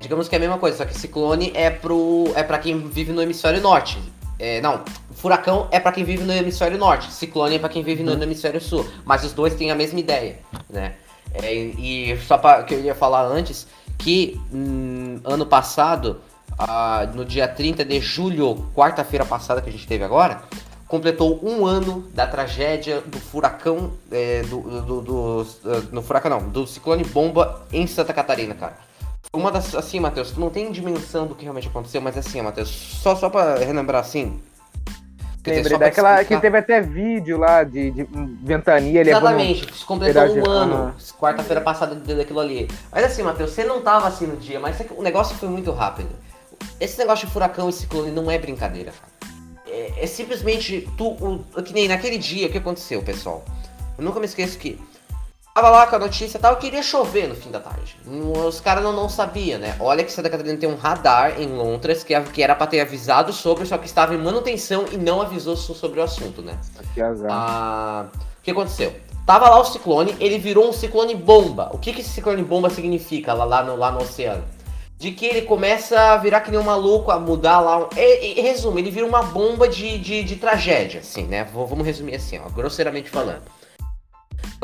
Digamos 0.05 0.29
que 0.29 0.35
é 0.35 0.39
a 0.39 0.41
mesma 0.41 0.59
coisa, 0.59 0.77
só 0.77 0.85
que 0.85 0.95
ciclone 0.95 1.51
é 1.55 1.71
pro 1.71 2.31
é 2.37 2.43
para 2.43 2.59
quem 2.59 2.79
vive 2.79 3.11
no 3.11 3.23
hemisfério 3.23 3.59
norte. 3.63 3.99
É, 4.39 4.61
não, 4.61 4.85
furacão 5.15 5.67
é 5.71 5.81
para 5.81 5.93
quem 5.93 6.05
vive 6.05 6.25
no 6.25 6.33
hemisfério 6.33 6.77
norte, 6.77 7.11
ciclone 7.11 7.55
é 7.55 7.59
para 7.59 7.71
quem 7.71 7.83
vive 7.83 8.03
no, 8.03 8.15
no, 8.15 8.23
hemisfério 8.23 8.61
sul, 8.61 8.87
mas 9.03 9.25
os 9.25 9.33
dois 9.33 9.55
têm 9.55 9.71
a 9.71 9.75
mesma 9.75 9.99
ideia, 9.99 10.41
né? 10.69 10.97
É, 11.33 11.55
e 11.55 12.19
só 12.27 12.37
para 12.37 12.65
que 12.65 12.75
eu 12.75 12.81
ia 12.83 12.95
falar 12.95 13.23
antes 13.23 13.67
que 13.97 14.39
hum, 14.53 15.21
ano 15.25 15.47
passado, 15.47 16.21
ah, 16.59 17.09
no 17.15 17.25
dia 17.25 17.49
30 17.49 17.83
de 17.83 17.99
julho, 17.99 18.67
quarta-feira 18.75 19.25
passada 19.25 19.63
que 19.63 19.71
a 19.71 19.73
gente 19.73 19.87
teve 19.87 20.05
agora, 20.05 20.43
completou 20.87 21.41
um 21.43 21.65
ano 21.65 22.07
da 22.13 22.27
tragédia 22.27 23.01
do 23.01 23.19
furacão, 23.19 23.93
é, 24.13 24.43
do, 24.43 24.61
do, 24.83 25.01
do, 25.01 25.47
no 25.91 26.03
furacão 26.03 26.31
não, 26.31 26.49
do 26.51 26.67
ciclone 26.67 27.05
bomba 27.05 27.67
em 27.73 27.87
Santa 27.87 28.13
Catarina, 28.13 28.55
cara. 28.55 28.77
Uma 29.35 29.51
das, 29.51 29.75
assim, 29.75 29.99
Matheus, 29.99 30.31
tu 30.31 30.41
não 30.41 30.49
tem 30.49 30.71
dimensão 30.71 31.27
do 31.27 31.35
que 31.35 31.43
realmente 31.43 31.67
aconteceu, 31.67 32.01
mas 32.01 32.17
assim, 32.17 32.41
Matheus, 32.41 32.69
só, 32.69 33.17
só 33.17 33.29
pra 33.29 33.57
relembrar 33.57 34.01
assim. 34.01 34.41
Lembrei 35.47 35.77
daquela 35.77 36.25
que 36.25 36.39
teve 36.39 36.57
até 36.57 36.81
vídeo 36.81 37.37
lá 37.37 37.65
de, 37.65 37.91
de 37.91 38.09
ventania. 38.43 39.03
Exatamente, 39.03 39.67
no... 39.67 39.87
completou 39.87 40.23
um 40.23 40.51
ano, 40.51 40.95
ah. 40.97 41.19
quarta-feira 41.19 41.61
passada 41.61 41.95
daquilo 41.95 42.41
ali. 42.41 42.69
Mas 42.91 43.05
assim, 43.05 43.23
Matheus, 43.23 43.51
você 43.51 43.65
não 43.65 43.83
tava 43.83 44.09
assim 44.09 44.27
no 44.27 44.37
dia, 44.37 44.59
mas 44.59 44.77
o 44.97 45.03
negócio 45.03 45.37
foi 45.37 45.49
muito 45.49 45.71
rápido. 45.73 46.09
Esse 46.81 46.97
negócio 46.99 47.27
de 47.27 47.33
furacão 47.33 47.69
e 47.69 47.73
ciclone 47.73 48.11
não 48.11 48.31
é 48.31 48.39
brincadeira, 48.39 48.93
cara. 48.93 49.35
É, 49.67 50.05
é 50.05 50.07
simplesmente 50.07 50.89
tu, 50.97 51.09
o, 51.09 51.63
que 51.63 51.75
nem 51.75 51.89
naquele 51.89 52.17
dia, 52.17 52.47
o 52.47 52.51
que 52.51 52.59
aconteceu, 52.59 53.03
pessoal? 53.03 53.45
Eu 53.99 54.05
nunca 54.05 54.19
me 54.19 54.27
esqueço 54.27 54.57
que 54.57 54.81
Tava 55.55 55.71
lá 55.71 55.87
com 55.87 55.95
a 55.95 55.99
notícia 56.01 56.37
e 56.37 56.41
tal, 56.41 56.57
queria 56.57 56.83
chover 56.83 57.29
no 57.29 57.37
fim 57.37 57.49
da 57.49 57.61
tarde. 57.61 57.97
Os 58.05 58.59
caras 58.59 58.83
não, 58.83 58.93
não 58.93 59.09
sabiam, 59.09 59.61
né? 59.61 59.77
Olha 59.79 60.03
que 60.03 60.11
Santa 60.11 60.29
Catarina 60.29 60.59
tem 60.59 60.69
um 60.69 60.75
radar 60.75 61.41
em 61.41 61.47
Londres 61.47 62.03
que, 62.03 62.21
que 62.23 62.43
era 62.43 62.57
pra 62.57 62.67
ter 62.67 62.81
avisado 62.81 63.33
sobre, 63.33 63.65
só 63.65 63.79
que 63.79 63.87
estava 63.87 64.13
em 64.17 64.19
manutenção 64.19 64.87
e 64.91 64.97
não 64.97 65.23
avisou 65.23 65.57
sobre 65.57 66.01
o 66.01 66.03
assunto, 66.03 66.43
né? 66.43 66.59
Que 66.93 67.01
azar. 67.01 67.31
Ah, 67.31 68.07
o 68.13 68.43
que 68.43 68.51
aconteceu? 68.51 68.97
Tava 69.25 69.49
lá 69.49 69.61
o 69.61 69.65
ciclone, 69.65 70.17
ele 70.19 70.39
virou 70.39 70.69
um 70.69 70.73
ciclone 70.73 71.15
bomba. 71.15 71.71
O 71.73 71.79
que, 71.79 71.93
que 71.93 72.01
esse 72.01 72.11
ciclone 72.11 72.43
bomba 72.43 72.69
significa 72.69 73.33
lá, 73.33 73.45
lá, 73.45 73.63
no, 73.63 73.77
lá 73.77 73.93
no 73.93 74.01
oceano? 74.01 74.43
De 74.99 75.13
que 75.13 75.25
ele 75.25 75.43
começa 75.43 76.15
a 76.15 76.17
virar 76.17 76.41
que 76.41 76.51
nem 76.51 76.59
um 76.59 76.65
maluco, 76.65 77.13
a 77.13 77.21
mudar 77.21 77.61
lá. 77.61 77.89
E, 77.97 78.41
e, 78.41 78.43
resumo, 78.43 78.77
ele 78.77 78.91
vira 78.91 79.07
uma 79.07 79.23
bomba 79.23 79.69
de, 79.69 79.99
de, 80.01 80.25
de 80.25 80.35
tragédia, 80.35 80.99
assim, 80.99 81.27
né? 81.27 81.47
vamos 81.55 81.87
resumir 81.87 82.17
assim, 82.17 82.41
ó, 82.45 82.49
grosseiramente 82.51 83.09
falando 83.09 83.43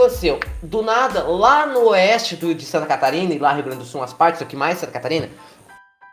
aconteceu? 0.01 0.40
Do 0.62 0.82
nada, 0.82 1.22
lá 1.24 1.66
no 1.66 1.88
oeste 1.90 2.36
do, 2.36 2.55
de 2.55 2.64
Santa 2.64 2.86
Catarina, 2.86 3.34
e 3.34 3.38
lá 3.38 3.53
Rio 3.53 3.64
Grande 3.64 3.80
do 3.80 3.84
Sul, 3.84 4.01
umas 4.01 4.12
partes 4.12 4.40
aqui 4.42 4.57
mais 4.57 4.78
Santa 4.78 4.92
Catarina, 4.92 5.28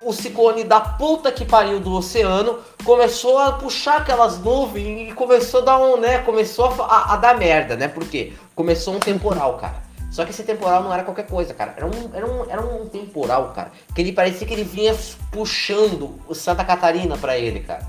o 0.01 0.13
ciclone 0.13 0.63
da 0.63 0.79
puta 0.79 1.31
que 1.31 1.43
pariu 1.43 1.79
do 1.79 1.91
oceano 1.93 2.59
começou 2.83 3.39
a 3.39 3.53
puxar 3.53 3.97
aquelas 3.97 4.38
nuvens 4.38 5.09
e 5.09 5.13
começou 5.13 5.61
a 5.61 5.65
dar 5.65 5.79
um, 5.79 5.97
né? 5.97 6.19
Começou 6.19 6.65
a, 6.65 6.85
a, 6.85 7.13
a, 7.13 7.17
dar 7.17 7.38
merda, 7.38 7.75
né? 7.75 7.88
Por 7.88 8.07
quê? 8.07 8.33
Começou 8.53 8.95
um 8.95 8.99
temporal, 8.99 9.57
cara. 9.57 9.88
Só 10.11 10.23
que 10.23 10.31
esse 10.31 10.43
temporal 10.43 10.83
não 10.83 10.93
era 10.93 11.03
qualquer 11.03 11.25
coisa, 11.25 11.53
cara. 11.53 11.73
Era 11.75 11.85
um, 11.85 12.09
era 12.13 12.25
um, 12.25 12.49
era 12.49 12.61
um 12.61 12.88
temporal, 12.88 13.51
cara. 13.53 13.71
Que 13.93 14.01
ele 14.01 14.13
parecia 14.13 14.47
que 14.47 14.53
ele 14.53 14.63
vinha 14.63 14.95
puxando 15.31 16.19
o 16.27 16.35
Santa 16.35 16.63
Catarina 16.63 17.17
pra 17.17 17.38
ele, 17.38 17.61
cara. 17.61 17.85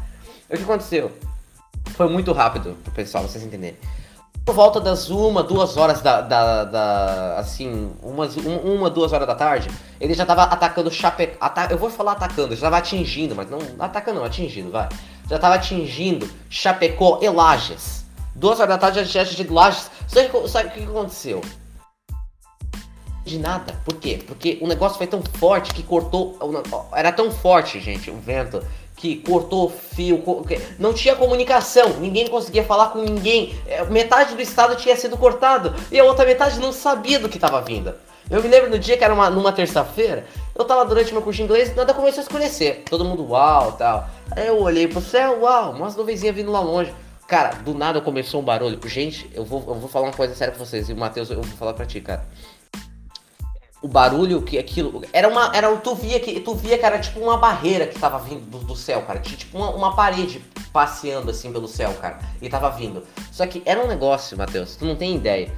E 0.51 0.55
o 0.55 0.57
que 0.57 0.65
aconteceu? 0.65 1.13
Foi 1.91 2.09
muito 2.09 2.33
rápido 2.33 2.77
pro 2.85 2.93
pessoal, 2.93 3.25
vocês 3.25 3.45
entenderem 3.45 3.79
por 4.49 4.55
volta 4.55 4.81
das 4.81 5.11
uma, 5.11 5.43
duas 5.43 5.77
horas 5.77 6.01
da, 6.01 6.23
da, 6.23 6.65
da 6.65 7.39
assim, 7.39 7.93
umas, 8.03 8.35
uma, 8.39 8.89
duas 8.89 9.13
horas 9.13 9.27
da 9.27 9.35
tarde, 9.35 9.69
ele 10.01 10.15
já 10.15 10.25
tava 10.25 10.45
atacando 10.45 10.91
Chape... 10.91 11.37
Ata... 11.39 11.69
Eu 11.71 11.77
vou 11.77 11.91
falar 11.91 12.13
atacando, 12.13 12.57
já 12.57 12.63
tava 12.63 12.79
atingindo, 12.79 13.37
mas 13.37 13.51
não 13.51 13.59
atacando 13.79 14.21
não, 14.21 14.25
atingindo, 14.25 14.71
vai. 14.71 14.89
Já 15.29 15.39
tava 15.39 15.57
atingindo 15.57 16.27
Chapecó 16.49 17.19
e 17.21 17.29
Lages. 17.29 18.07
Duas 18.35 18.59
horas 18.59 18.71
da 18.71 18.79
tarde 18.79 19.01
já 19.01 19.07
tinha 19.07 19.23
atingido 19.23 19.53
Lages. 19.53 19.91
Sabe, 20.07 20.49
sabe 20.49 20.69
o 20.69 20.73
que 20.73 20.83
aconteceu? 20.85 21.43
De 23.27 23.39
nada. 23.39 23.75
Por 23.85 23.97
quê? 23.97 24.19
Porque 24.27 24.57
o 24.63 24.67
negócio 24.67 24.97
foi 24.97 25.07
tão 25.07 25.23
forte 25.35 25.75
que 25.75 25.83
cortou. 25.83 26.39
Era 26.95 27.13
tão 27.13 27.31
forte, 27.31 27.79
gente, 27.81 28.11
o 28.11 28.17
vento, 28.17 28.65
que 28.99 29.17
cortou 29.17 29.71
fio, 29.71 30.23
não 30.79 30.93
tinha 30.93 31.15
comunicação, 31.15 32.01
ninguém 32.01 32.27
conseguia 32.27 32.65
falar 32.65 32.89
com 32.89 32.99
ninguém, 32.99 33.55
é, 33.67 33.85
metade 33.85 34.35
do 34.35 34.43
estado 34.43 34.77
tinha 34.77 34.97
sido 34.97 35.17
cortado 35.17 35.75
e 35.91 35.99
a 35.99 36.05
outra 36.05 36.27
metade 36.27 36.59
não 36.59 36.73
sabia 36.73 37.19
do 37.19 37.29
que 37.29 37.37
estava 37.37 37.61
vindo. 37.63 37.95
Eu 38.29 38.43
me 38.43 38.49
lembro 38.49 38.69
no 38.69 38.79
dia 38.79 38.97
que 38.97 39.05
era 39.05 39.15
uma, 39.15 39.31
numa 39.31 39.53
terça-feira, 39.53 40.27
eu 40.55 40.65
tava 40.65 40.85
durante 40.85 41.13
meu 41.13 41.23
curso 41.23 41.39
de 41.39 41.45
inglês 41.45 41.71
e 41.71 41.75
nada 41.75 41.95
começou 41.95 42.21
a 42.21 42.25
escurecer. 42.25 42.83
Todo 42.91 43.05
mundo 43.05 43.27
uau 43.27 43.73
tal. 43.73 44.07
Aí 44.33 44.49
eu 44.49 44.61
olhei 44.61 44.87
pro 44.87 45.01
céu, 45.01 45.41
uau, 45.41 45.73
umas 45.73 45.97
nuvenzinhas 45.97 46.35
vindo 46.35 46.53
lá 46.53 46.61
longe. 46.61 46.93
Cara, 47.27 47.51
do 47.57 47.73
nada 47.73 48.01
começou 48.01 48.41
um 48.41 48.45
barulho. 48.45 48.79
Gente, 48.87 49.31
eu 49.33 49.45
vou, 49.45 49.65
eu 49.67 49.75
vou 49.75 49.89
falar 49.89 50.07
uma 50.07 50.13
coisa 50.13 50.35
séria 50.35 50.53
pra 50.53 50.63
vocês. 50.63 50.91
E 50.91 50.93
o 50.93 50.97
Matheus, 50.97 51.31
eu 51.31 51.37
vou 51.37 51.57
falar 51.57 51.73
pra 51.73 51.87
ti, 51.87 52.01
cara 52.01 52.27
o 53.81 53.87
barulho 53.87 54.43
que 54.43 54.59
aquilo 54.59 55.03
era 55.13 55.29
uma 55.29 55.55
era 55.55 55.75
tu 55.77 55.95
via 55.95 56.19
que 56.19 56.41
tu 56.41 56.55
via 56.55 56.77
que 56.77 56.85
era 56.85 56.99
tipo 56.99 57.21
uma 57.21 57.37
barreira 57.37 57.87
que 57.87 57.99
tava 57.99 58.19
vindo 58.19 58.41
do, 58.51 58.59
do 58.59 58.77
céu 58.77 59.03
cara. 59.03 59.21
Tinha 59.21 59.37
tipo 59.37 59.57
uma, 59.57 59.71
uma, 59.71 59.95
parede 59.95 60.45
passeando 60.73 61.31
assim 61.31 61.53
pelo 61.53 61.69
céu 61.69 61.95
cara. 61.95 62.19
E 62.43 62.49
tava 62.49 62.71
vindo. 62.71 63.05
Só 63.31 63.47
que 63.47 63.63
era 63.65 63.83
um 63.83 63.87
negócio 63.87 64.37
Matheus 64.37 64.77
tu 64.77 64.85
não 64.85 64.97
tem 64.97 65.15
ideia. 65.15 65.53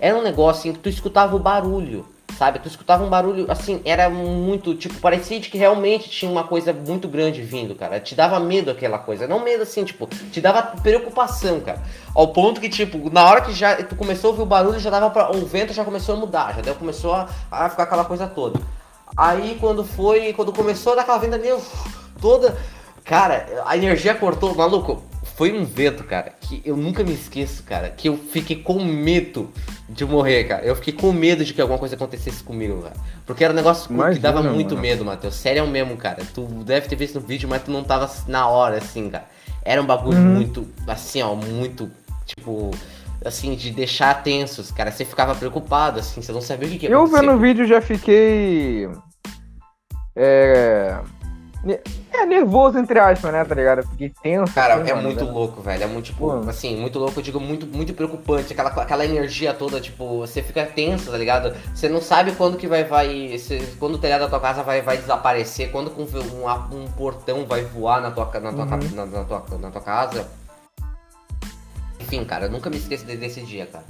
Era 0.00 0.16
um 0.16 0.22
negócio 0.22 0.70
em 0.70 0.72
que 0.72 0.78
tu 0.78 0.88
escutava 0.88 1.34
o 1.36 1.38
barulho 1.38 2.06
sabe? 2.38 2.60
Tu 2.60 2.68
escutava 2.68 3.02
um 3.02 3.08
barulho, 3.08 3.50
assim, 3.50 3.82
era 3.84 4.08
muito, 4.08 4.72
tipo, 4.76 4.94
parecia 5.00 5.40
que 5.40 5.58
realmente 5.58 6.08
tinha 6.08 6.30
uma 6.30 6.44
coisa 6.44 6.72
muito 6.72 7.08
grande 7.08 7.42
vindo, 7.42 7.74
cara. 7.74 7.98
Te 7.98 8.14
dava 8.14 8.38
medo 8.38 8.70
aquela 8.70 8.96
coisa. 8.96 9.26
Não 9.26 9.42
medo 9.42 9.64
assim, 9.64 9.82
tipo, 9.82 10.06
te 10.06 10.40
dava 10.40 10.62
preocupação, 10.80 11.58
cara. 11.58 11.82
Ao 12.14 12.28
ponto 12.28 12.60
que, 12.60 12.68
tipo, 12.68 13.10
na 13.10 13.24
hora 13.24 13.40
que 13.40 13.52
já 13.52 13.74
tu 13.82 13.96
começou 13.96 14.28
a 14.28 14.30
ouvir 14.30 14.42
o 14.42 14.46
barulho, 14.46 14.78
já 14.78 14.88
dava 14.88 15.10
pra. 15.10 15.32
O 15.32 15.44
vento 15.44 15.72
já 15.72 15.84
começou 15.84 16.14
a 16.14 16.18
mudar, 16.18 16.56
já 16.64 16.74
começou 16.74 17.12
a, 17.12 17.28
a 17.50 17.68
ficar 17.68 17.82
aquela 17.82 18.04
coisa 18.04 18.28
toda. 18.28 18.60
Aí 19.16 19.56
quando 19.58 19.82
foi, 19.82 20.32
quando 20.32 20.52
começou 20.52 20.92
a 20.92 20.96
dar 20.96 21.02
aquela 21.02 21.18
venda 21.18 21.40
toda. 22.20 22.56
Cara, 23.04 23.64
a 23.66 23.76
energia 23.76 24.14
cortou, 24.14 24.54
maluco 24.54 25.07
foi 25.38 25.56
um 25.56 25.64
vento, 25.64 26.02
cara, 26.02 26.32
que 26.40 26.60
eu 26.64 26.76
nunca 26.76 27.04
me 27.04 27.12
esqueço, 27.12 27.62
cara, 27.62 27.90
que 27.90 28.08
eu 28.08 28.16
fiquei 28.16 28.56
com 28.56 28.82
medo 28.82 29.48
de 29.88 30.04
morrer, 30.04 30.42
cara. 30.42 30.64
Eu 30.64 30.74
fiquei 30.74 30.92
com 30.92 31.12
medo 31.12 31.44
de 31.44 31.54
que 31.54 31.60
alguma 31.60 31.78
coisa 31.78 31.94
acontecesse 31.94 32.42
comigo, 32.42 32.82
cara. 32.82 32.96
Porque 33.24 33.44
era 33.44 33.52
um 33.52 33.56
negócio 33.56 33.88
Imagina, 33.88 34.16
que 34.16 34.20
dava 34.20 34.42
muito 34.42 34.70
mano. 34.70 34.82
medo, 34.82 35.04
Matheus. 35.04 35.36
Sério 35.36 35.64
mesmo, 35.68 35.96
cara. 35.96 36.24
Tu 36.34 36.42
deve 36.64 36.88
ter 36.88 36.96
visto 36.96 37.20
no 37.20 37.20
vídeo, 37.20 37.48
mas 37.48 37.62
tu 37.62 37.70
não 37.70 37.84
tava 37.84 38.10
na 38.26 38.48
hora, 38.48 38.78
assim, 38.78 39.08
cara. 39.08 39.26
Era 39.64 39.80
um 39.80 39.86
bagulho 39.86 40.18
uhum. 40.18 40.34
muito, 40.34 40.66
assim, 40.88 41.22
ó, 41.22 41.36
muito, 41.36 41.88
tipo, 42.26 42.72
assim, 43.24 43.54
de 43.54 43.70
deixar 43.70 44.20
tensos, 44.24 44.72
cara. 44.72 44.90
Você 44.90 45.04
ficava 45.04 45.36
preocupado, 45.36 46.00
assim, 46.00 46.20
você 46.20 46.32
não 46.32 46.40
sabia 46.40 46.66
o 46.68 46.72
que, 46.76 46.86
ia 46.86 46.90
Eu 46.90 47.06
vendo 47.06 47.30
o 47.30 47.38
vídeo 47.38 47.64
já 47.64 47.80
fiquei. 47.80 48.88
É 50.16 50.98
é 52.12 52.24
nervoso, 52.24 52.78
entre 52.78 52.98
aspas, 52.98 53.32
né, 53.32 53.44
tá 53.44 53.54
ligado? 53.54 53.82
Fiquei 53.88 54.12
tenso. 54.22 54.52
Cara, 54.54 54.74
assim, 54.74 54.90
é 54.90 54.94
mano, 54.94 55.08
muito 55.08 55.24
velho. 55.24 55.32
louco, 55.32 55.60
velho. 55.60 55.82
É 55.82 55.86
muito, 55.86 56.06
tipo, 56.06 56.18
Pô. 56.18 56.48
assim, 56.48 56.76
muito 56.76 56.98
louco, 56.98 57.18
eu 57.18 57.22
digo, 57.22 57.40
muito, 57.40 57.66
muito 57.66 57.92
preocupante. 57.94 58.52
Aquela, 58.52 58.70
aquela 58.70 59.04
energia 59.04 59.52
toda, 59.52 59.80
tipo, 59.80 60.18
você 60.18 60.42
fica 60.42 60.64
tenso, 60.64 61.10
tá 61.10 61.18
ligado? 61.18 61.54
Você 61.74 61.88
não 61.88 62.00
sabe 62.00 62.32
quando 62.32 62.56
que 62.56 62.66
vai, 62.66 62.84
vai. 62.84 63.36
Quando 63.78 63.96
o 63.96 63.98
telhado 63.98 64.20
da 64.20 64.28
tua 64.28 64.40
casa 64.40 64.62
vai, 64.62 64.82
vai 64.82 64.98
desaparecer, 64.98 65.70
quando 65.72 65.90
um, 65.90 66.04
um, 66.04 66.82
um 66.82 66.86
portão 66.92 67.44
vai 67.44 67.64
voar 67.64 68.00
na 68.00 68.10
tua, 68.10 68.24
na 68.40 68.52
tua, 68.52 68.64
uhum. 68.64 68.94
na, 68.94 69.06
na, 69.06 69.24
tua, 69.24 69.58
na 69.58 69.70
tua 69.70 69.82
casa. 69.82 70.28
Enfim, 72.00 72.24
cara, 72.24 72.46
eu 72.46 72.50
nunca 72.50 72.70
me 72.70 72.76
esqueço 72.76 73.04
desse 73.04 73.42
dia, 73.42 73.66
cara. 73.66 73.84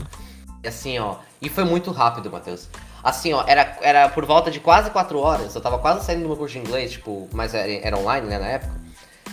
E 0.65 0.69
assim, 0.69 0.99
ó. 0.99 1.17
E 1.41 1.49
foi 1.49 1.65
muito 1.65 1.91
rápido, 1.91 2.31
Matheus. 2.31 2.69
Assim, 3.03 3.33
ó, 3.33 3.45
era, 3.47 3.77
era 3.81 4.09
por 4.09 4.25
volta 4.25 4.51
de 4.51 4.61
quase 4.61 4.91
4 4.91 5.19
horas. 5.19 5.55
Eu 5.55 5.61
tava 5.61 5.79
quase 5.79 6.05
saindo 6.05 6.23
do 6.23 6.29
meu 6.29 6.37
curso 6.37 6.55
de 6.55 6.61
inglês, 6.61 6.93
tipo, 6.93 7.29
mas 7.33 7.55
era, 7.55 7.71
era 7.71 7.99
online, 7.99 8.27
né, 8.27 8.39
na 8.39 8.47
época. 8.47 8.73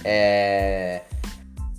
É. 0.03 1.01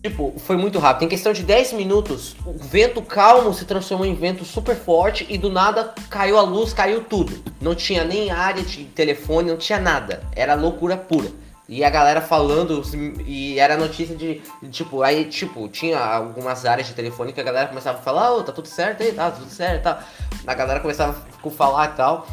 Tipo, 0.03 0.35
foi 0.39 0.57
muito 0.57 0.79
rápido. 0.79 1.05
Em 1.05 1.09
questão 1.09 1.33
de 1.33 1.43
10 1.43 1.73
minutos, 1.73 2.37
o 2.47 2.53
vento 2.53 3.03
calmo 3.03 3.53
se 3.53 3.65
transformou 3.65 4.07
em 4.07 4.15
vento 4.15 4.45
super 4.45 4.77
forte 4.77 5.27
e 5.29 5.37
do 5.37 5.51
nada 5.51 5.95
caiu 6.09 6.39
a 6.39 6.43
luz, 6.43 6.73
caiu 6.73 7.03
tudo. 7.03 7.43
Não 7.61 7.75
tinha 7.75 8.05
nem 8.05 8.31
área 8.31 8.63
de 8.63 8.85
telefone, 8.85 9.51
não 9.51 9.57
tinha 9.57 9.81
nada. 9.81 10.23
Era 10.35 10.55
loucura 10.55 10.97
pura. 10.97 11.29
E 11.69 11.83
a 11.83 11.91
galera 11.91 12.21
falando, 12.21 12.81
e 13.27 13.59
era 13.59 13.77
notícia 13.77 14.15
de, 14.15 14.41
tipo, 14.71 15.03
aí, 15.03 15.25
tipo, 15.25 15.69
tinha 15.69 15.99
algumas 15.99 16.65
áreas 16.65 16.87
de 16.87 16.95
telefone 16.95 17.33
que 17.33 17.41
a 17.41 17.45
galera 17.45 17.67
começava 17.67 17.99
a 17.99 18.03
falar, 18.03 18.33
ô, 18.33 18.39
oh, 18.39 18.43
tá 18.45 18.53
tudo 18.53 18.69
certo 18.69 19.03
aí, 19.03 19.13
tá 19.13 19.33
tudo 19.33 19.51
certo, 19.51 19.83
tá. 19.83 20.05
A 20.47 20.55
galera 20.55 20.79
começava 20.79 21.17
a 21.45 21.51
falar 21.51 21.93
e 21.93 21.97
tal. 21.97 22.27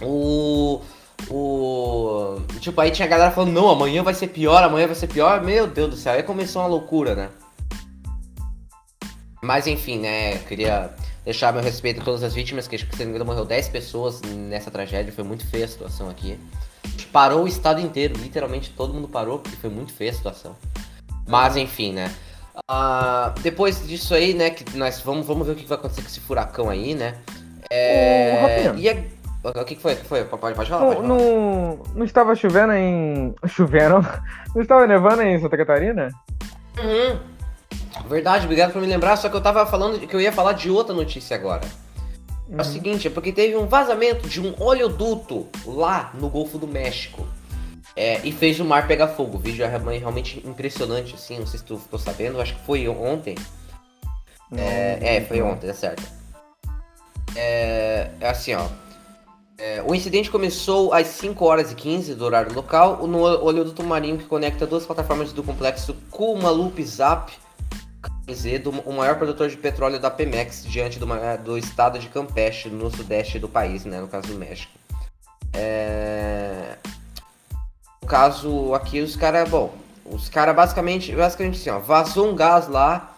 O. 0.00 0.80
O. 1.28 2.40
Tipo, 2.60 2.80
aí 2.80 2.92
tinha 2.92 3.06
a 3.06 3.10
galera 3.10 3.32
falando, 3.32 3.52
não, 3.52 3.68
amanhã 3.68 4.02
vai 4.02 4.14
ser 4.14 4.28
pior, 4.28 4.62
amanhã 4.62 4.86
vai 4.86 4.94
ser 4.94 5.08
pior. 5.08 5.42
Meu 5.42 5.66
Deus 5.66 5.90
do 5.90 5.96
céu, 5.96 6.12
aí 6.12 6.22
começou 6.22 6.62
uma 6.62 6.68
loucura, 6.68 7.16
né? 7.16 7.30
Mas 9.42 9.66
enfim, 9.66 9.98
né, 9.98 10.38
queria 10.38 10.94
deixar 11.24 11.52
meu 11.52 11.62
respeito 11.62 12.00
a 12.00 12.04
todas 12.04 12.22
as 12.22 12.32
vítimas, 12.32 12.68
que 12.68 12.76
acho 12.76 12.86
que 12.86 12.94
se 12.94 13.00
não 13.00 13.06
me 13.06 13.10
engano 13.16 13.24
morreu 13.24 13.44
10 13.44 13.68
pessoas 13.70 14.20
nessa 14.22 14.70
tragédia, 14.70 15.12
foi 15.12 15.24
muito 15.24 15.44
feia 15.48 15.64
a 15.64 15.68
situação 15.68 16.08
aqui. 16.08 16.38
Parou 17.12 17.44
o 17.44 17.48
estado 17.48 17.80
inteiro, 17.80 18.14
literalmente 18.18 18.70
todo 18.70 18.94
mundo 18.94 19.08
parou, 19.08 19.38
porque 19.38 19.56
foi 19.56 19.70
muito 19.70 19.92
feia 19.92 20.10
a 20.10 20.14
situação. 20.14 20.56
Mas 21.26 21.56
enfim, 21.56 21.92
né? 21.92 22.12
Uh, 22.70 23.32
depois 23.42 23.86
disso 23.86 24.14
aí, 24.14 24.34
né, 24.34 24.50
que 24.50 24.76
nós 24.76 25.00
vamos, 25.00 25.26
vamos 25.26 25.46
ver 25.46 25.52
o 25.52 25.56
que 25.56 25.66
vai 25.66 25.78
acontecer 25.78 26.02
com 26.02 26.08
esse 26.08 26.20
furacão 26.20 26.68
aí, 26.68 26.94
né? 26.94 27.16
É, 27.70 28.72
e 28.76 28.88
é, 28.88 29.06
o 29.42 29.64
que, 29.64 29.76
foi? 29.76 29.94
Foi? 29.96 30.24
Pode, 30.24 30.54
pode 30.54 30.68
falar? 30.68 30.84
Não, 30.84 30.94
pode 30.94 31.06
falar. 31.06 31.08
não, 31.08 31.78
não 31.94 32.04
estava 32.04 32.34
chovendo 32.34 32.72
em. 32.74 33.34
Chovendo? 33.48 34.06
Não 34.54 34.62
estava 34.62 34.86
nevando 34.86 35.22
em 35.22 35.40
Santa 35.40 35.56
Catarina? 35.56 36.10
Uhum. 36.78 37.18
Verdade, 38.08 38.44
obrigado 38.44 38.72
por 38.72 38.80
me 38.80 38.86
lembrar, 38.86 39.16
só 39.16 39.28
que 39.28 39.36
eu 39.36 39.40
tava 39.40 39.64
falando 39.66 39.98
que 39.98 40.14
eu 40.14 40.20
ia 40.20 40.32
falar 40.32 40.52
de 40.52 40.70
outra 40.70 40.94
notícia 40.94 41.34
agora. 41.36 41.62
É 42.52 42.54
o 42.54 42.58
Uhum. 42.58 42.64
seguinte, 42.64 43.06
é 43.08 43.10
porque 43.10 43.32
teve 43.32 43.56
um 43.56 43.66
vazamento 43.66 44.28
de 44.28 44.38
um 44.40 44.54
oleoduto 44.62 45.48
lá 45.64 46.12
no 46.14 46.28
Golfo 46.28 46.58
do 46.58 46.68
México. 46.68 47.26
É, 47.96 48.20
e 48.24 48.30
fez 48.32 48.60
o 48.60 48.64
mar 48.64 48.86
pegar 48.86 49.08
fogo. 49.08 49.36
O 49.38 49.40
vídeo 49.40 49.64
é 49.64 49.68
realmente- 49.68 50.42
impressionante, 50.46 51.14
assim. 51.14 51.38
Não 51.38 51.46
sei 51.46 51.58
se 51.58 51.64
tu 51.64 51.78
ficou 51.78 51.98
sabendo, 51.98 52.40
acho 52.40 52.54
que 52.54 52.64
foi 52.64 52.86
ontem. 52.88 53.34
É, 54.54 55.16
é, 55.16 55.20
foi 55.22 55.40
ontem, 55.42 55.68
é 55.70 55.72
certo. 55.72 56.02
É, 57.34 58.10
é 58.20 58.28
assim, 58.28 58.54
ó. 58.54 58.66
É, 59.58 59.82
o 59.86 59.94
incidente 59.94 60.30
começou 60.30 60.92
às 60.92 61.06
5 61.06 61.44
horas 61.44 61.70
e 61.70 61.74
15 61.74 62.14
do 62.14 62.24
horário 62.24 62.52
local 62.54 63.06
no 63.06 63.20
oleoduto 63.22 63.82
marinho 63.84 64.18
que 64.18 64.24
conecta 64.24 64.66
duas 64.66 64.84
plataformas 64.84 65.32
do 65.32 65.42
complexo 65.42 65.94
Kumalup 66.10 66.82
Zap 66.84 67.32
Do, 68.62 68.70
o 68.70 68.92
maior 68.92 69.16
produtor 69.16 69.48
de 69.48 69.56
petróleo 69.56 69.98
da 69.98 70.10
Pemex, 70.10 70.64
diante 70.64 70.98
do, 70.98 71.06
ma- 71.06 71.36
do 71.36 71.58
estado 71.58 71.98
de 71.98 72.08
Campeche, 72.08 72.68
no 72.68 72.90
sudeste 72.90 73.38
do 73.38 73.48
país, 73.48 73.84
né, 73.84 74.00
no 74.00 74.08
caso 74.08 74.28
do 74.28 74.34
México. 74.34 74.72
É... 75.52 76.76
No 78.00 78.08
caso 78.08 78.74
aqui, 78.74 79.00
os 79.00 79.16
caras, 79.16 79.48
bom, 79.48 79.74
os 80.04 80.28
caras 80.28 80.54
basicamente, 80.54 81.14
basicamente 81.14 81.60
assim, 81.60 81.70
ó, 81.70 81.78
vazou 81.78 82.30
um 82.30 82.36
gás 82.36 82.68
lá 82.68 83.11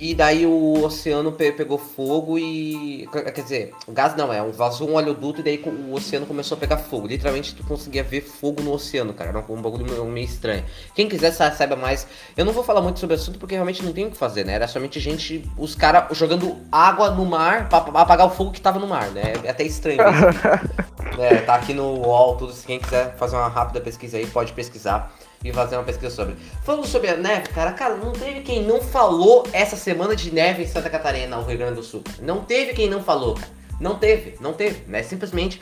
e 0.00 0.14
daí 0.14 0.46
o 0.46 0.82
oceano 0.82 1.30
pe- 1.30 1.52
pegou 1.52 1.76
fogo 1.76 2.38
e. 2.38 3.06
Quer 3.12 3.42
dizer, 3.42 3.74
o 3.86 3.92
gás 3.92 4.16
não, 4.16 4.32
é 4.32 4.40
um 4.42 4.50
vazou 4.50 4.88
um 4.88 4.94
oleoduto 4.94 5.40
e 5.40 5.42
daí 5.44 5.62
o 5.64 5.92
oceano 5.94 6.24
começou 6.24 6.56
a 6.56 6.58
pegar 6.58 6.78
fogo. 6.78 7.06
Literalmente 7.06 7.54
tu 7.54 7.62
conseguia 7.64 8.02
ver 8.02 8.22
fogo 8.22 8.62
no 8.62 8.72
oceano, 8.72 9.12
cara. 9.12 9.28
Era 9.28 9.44
um 9.48 9.60
bagulho 9.60 9.84
meio- 10.06 10.24
estranho. 10.24 10.64
Quem 10.94 11.06
quiser 11.06 11.32
sa- 11.32 11.52
saiba 11.52 11.76
mais. 11.76 12.06
Eu 12.34 12.46
não 12.46 12.52
vou 12.54 12.64
falar 12.64 12.80
muito 12.80 12.98
sobre 12.98 13.14
o 13.14 13.18
assunto 13.18 13.38
porque 13.38 13.54
realmente 13.54 13.84
não 13.84 13.92
tem 13.92 14.06
o 14.06 14.10
que 14.10 14.16
fazer, 14.16 14.44
né? 14.46 14.54
Era 14.54 14.66
somente 14.66 14.98
gente, 14.98 15.44
os 15.58 15.74
caras 15.74 16.16
jogando 16.16 16.56
água 16.72 17.10
no 17.10 17.26
mar 17.26 17.68
pra, 17.68 17.82
pra 17.82 18.00
apagar 18.00 18.26
o 18.26 18.30
fogo 18.30 18.52
que 18.52 18.60
tava 18.60 18.78
no 18.78 18.86
mar, 18.86 19.10
né? 19.10 19.34
É 19.44 19.50
até 19.50 19.64
estranho 19.64 20.00
é, 21.18 21.36
tá 21.42 21.56
aqui 21.56 21.74
no 21.74 21.84
UOL, 22.00 22.36
tudo. 22.36 22.52
Se 22.54 22.66
quem 22.66 22.78
quiser 22.78 23.14
fazer 23.16 23.36
uma 23.36 23.48
rápida 23.48 23.80
pesquisa 23.80 24.16
aí, 24.16 24.26
pode 24.26 24.52
pesquisar 24.54 25.14
e 25.42 25.52
fazer 25.52 25.76
uma 25.76 25.84
pesquisa 25.84 26.14
sobre. 26.14 26.36
Falando 26.64 26.86
sobre 26.86 27.08
a 27.08 27.16
neve, 27.16 27.48
cara, 27.48 27.72
cara, 27.72 27.94
não 27.96 28.12
teve 28.12 28.40
quem 28.40 28.62
não 28.62 28.80
falou 28.80 29.46
essa 29.52 29.76
semana 29.76 30.14
de 30.14 30.32
neve 30.32 30.62
em 30.62 30.66
Santa 30.66 30.90
Catarina, 30.90 31.36
no 31.36 31.44
Rio 31.44 31.56
Grande 31.58 31.74
do 31.76 31.82
Sul. 31.82 32.02
Não 32.20 32.44
teve 32.44 32.74
quem 32.74 32.88
não 32.90 33.02
falou, 33.02 33.34
cara. 33.34 33.48
Não 33.80 33.94
teve, 33.98 34.36
não 34.40 34.52
teve. 34.52 34.84
É 34.94 35.02
simplesmente. 35.02 35.60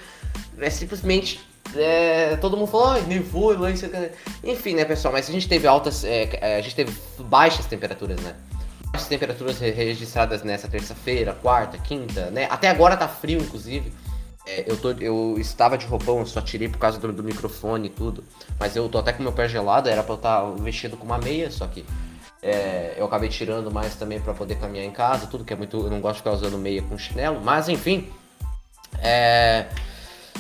É 0.59 0.71
simplesmente. 0.71 1.41
é, 1.77 2.37
todo 2.41 2.57
mundo 2.57 2.69
falou, 2.69 2.89
ai, 2.89 3.03
nevou 3.03 3.57
lá. 3.57 3.71
Enfim, 4.43 4.75
né, 4.75 4.85
pessoal, 4.85 5.13
mas 5.13 5.29
a 5.29 5.33
gente 5.33 5.49
teve 5.49 5.67
altas. 5.69 6.03
é, 6.05 6.29
é, 6.41 6.57
a 6.57 6.61
gente 6.61 6.75
teve 6.75 6.93
baixas 7.21 7.67
temperaturas, 7.67 8.21
né? 8.21 8.35
Baixas 8.91 9.09
temperaturas 9.09 9.61
re- 9.61 9.71
registradas 9.71 10.43
nessa 10.43 10.67
terça-feira, 10.67 11.33
quarta, 11.41 11.79
quinta, 11.79 12.31
né? 12.31 12.49
Até 12.51 12.69
agora 12.69 12.97
tá 12.97 13.07
frio, 13.07 13.39
inclusive. 13.41 13.93
É, 14.49 14.65
eu, 14.67 14.79
tô, 14.79 14.93
eu 14.93 15.37
estava 15.39 15.77
de 15.77 15.85
roupão, 15.85 16.25
só 16.25 16.41
tirei 16.41 16.69
por 16.69 16.79
causa 16.79 16.99
do, 16.99 17.13
do 17.13 17.23
microfone 17.23 17.89
e 17.89 17.91
tudo. 17.91 18.25
Mas 18.59 18.75
eu 18.75 18.89
tô 18.89 18.97
até 18.97 19.13
com 19.13 19.23
meu 19.23 19.33
pé 19.33 19.47
gelado, 19.47 19.91
era 19.91 20.03
pra 20.03 20.15
eu 20.15 20.17
estar 20.17 20.43
vestido 20.57 20.97
com 20.97 21.05
uma 21.05 21.19
meia, 21.19 21.51
só 21.51 21.67
que 21.67 21.85
é, 22.43 22.95
eu 22.97 23.05
acabei 23.05 23.29
tirando 23.29 23.71
mais 23.71 23.95
também 23.97 24.19
pra 24.19 24.33
poder 24.33 24.55
caminhar 24.57 24.87
em 24.87 24.91
casa, 24.91 25.27
tudo 25.27 25.45
que 25.45 25.53
é 25.53 25.57
muito. 25.57 25.77
Eu 25.77 25.91
não 25.91 26.01
gosto 26.01 26.15
de 26.15 26.21
ficar 26.21 26.33
usando 26.33 26.57
meia 26.57 26.83
com 26.83 26.97
chinelo, 26.97 27.41
mas 27.43 27.69
enfim. 27.69 28.09
É, 29.03 29.67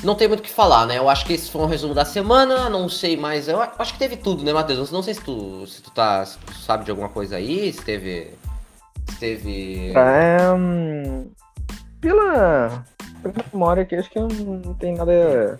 não 0.02 0.14
tem 0.14 0.26
muito 0.26 0.40
o 0.40 0.42
que 0.42 0.50
falar, 0.50 0.86
né? 0.86 0.96
Eu 0.96 1.10
acho 1.10 1.26
que 1.26 1.34
esse 1.34 1.50
foi 1.50 1.60
um 1.60 1.66
resumo 1.66 1.92
da 1.92 2.04
semana, 2.04 2.70
não 2.70 2.88
sei 2.88 3.16
mais. 3.16 3.46
Eu 3.46 3.60
acho 3.60 3.92
que 3.92 3.98
teve 3.98 4.16
tudo, 4.16 4.42
né, 4.42 4.54
Matheus? 4.54 4.90
Não 4.90 5.02
sei 5.02 5.14
se 5.14 5.20
tu, 5.20 5.66
se 5.66 5.82
tu 5.82 5.90
tá. 5.90 6.24
Se 6.24 6.38
tu 6.38 6.54
sabe 6.54 6.84
de 6.84 6.90
alguma 6.90 7.10
coisa 7.10 7.36
aí, 7.36 7.70
se 7.72 7.82
teve. 7.82 8.32
Se 9.10 9.18
teve. 9.18 9.92
É, 9.94 10.52
hum, 10.52 11.30
pela, 12.00 12.84
pela 13.22 13.34
memória 13.52 13.82
aqui, 13.82 13.96
acho 13.96 14.10
que 14.10 14.18
não, 14.18 14.28
tem 14.74 14.94
nada. 14.94 15.56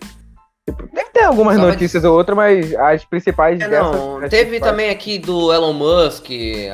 tipo, 0.67 0.83
Deve 0.93 1.09
ter 1.11 1.23
algumas 1.23 1.55
Só 1.57 1.67
notícias 1.67 2.03
ou 2.03 2.15
outras, 2.17 2.35
mas 2.35 2.73
as 2.75 3.05
principais 3.05 3.59
É, 3.61 3.67
dessas. 3.67 3.95
não, 3.95 4.19
teve 4.21 4.45
principais- 4.45 4.71
também 4.71 4.89
aqui 4.89 5.17
do 5.19 5.51
Elon 5.53 5.73
Musk 5.73 6.25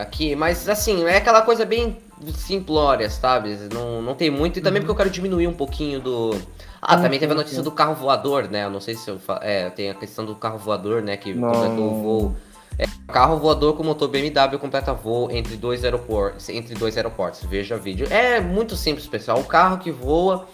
aqui, 0.02 0.36
mas 0.36 0.68
assim, 0.70 1.04
é 1.06 1.18
aquela 1.18 1.42
coisa 1.42 1.66
bem 1.66 1.98
simplória, 2.34 3.10
sabe? 3.10 3.58
Não, 3.74 4.02
não 4.02 4.16
tem 4.16 4.30
muito, 4.30 4.60
e 4.60 4.62
também 4.62 4.82
porque 4.82 4.92
eu 4.92 4.96
quero 4.96 5.10
diminuir 5.10 5.48
um 5.48 5.54
pouquinho 5.54 6.00
do. 6.00 6.36
Ah, 6.82 6.98
também 6.98 7.20
teve 7.20 7.32
a 7.32 7.36
notícia 7.36 7.64
do 7.64 7.72
carro 7.72 7.96
voador, 7.96 8.48
né? 8.50 8.64
Eu 8.66 8.70
não 8.70 8.80
sei 8.80 8.94
se 8.96 9.10
eu 9.10 9.18
fa... 9.18 9.40
É, 9.42 9.72
tem 9.72 9.90
a 9.90 9.96
questão 9.96 10.24
do 10.24 10.36
carro 10.36 10.60
voador, 10.60 11.02
né? 11.02 11.18
Que 11.18 11.34
completou 11.34 11.92
o 11.94 12.02
voo. 12.04 12.36
É, 12.78 12.84
carro 13.12 13.38
voador 13.40 13.74
com 13.76 13.84
motor 13.84 14.08
BMW 14.08 14.60
completa 14.60 14.94
voo 14.94 15.32
entre 15.32 15.56
dois 15.58 15.84
aeroportos. 15.84 16.48
Entre 16.50 16.76
dois 16.76 16.96
aeroportos. 16.96 17.44
Veja 17.46 17.76
vídeo. 17.76 18.06
É 18.12 18.40
muito 18.40 18.76
simples, 18.76 19.08
pessoal. 19.08 19.40
O 19.40 19.46
carro 19.46 19.80
que 19.80 19.90
voa. 19.92 20.46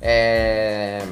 É 0.00 1.02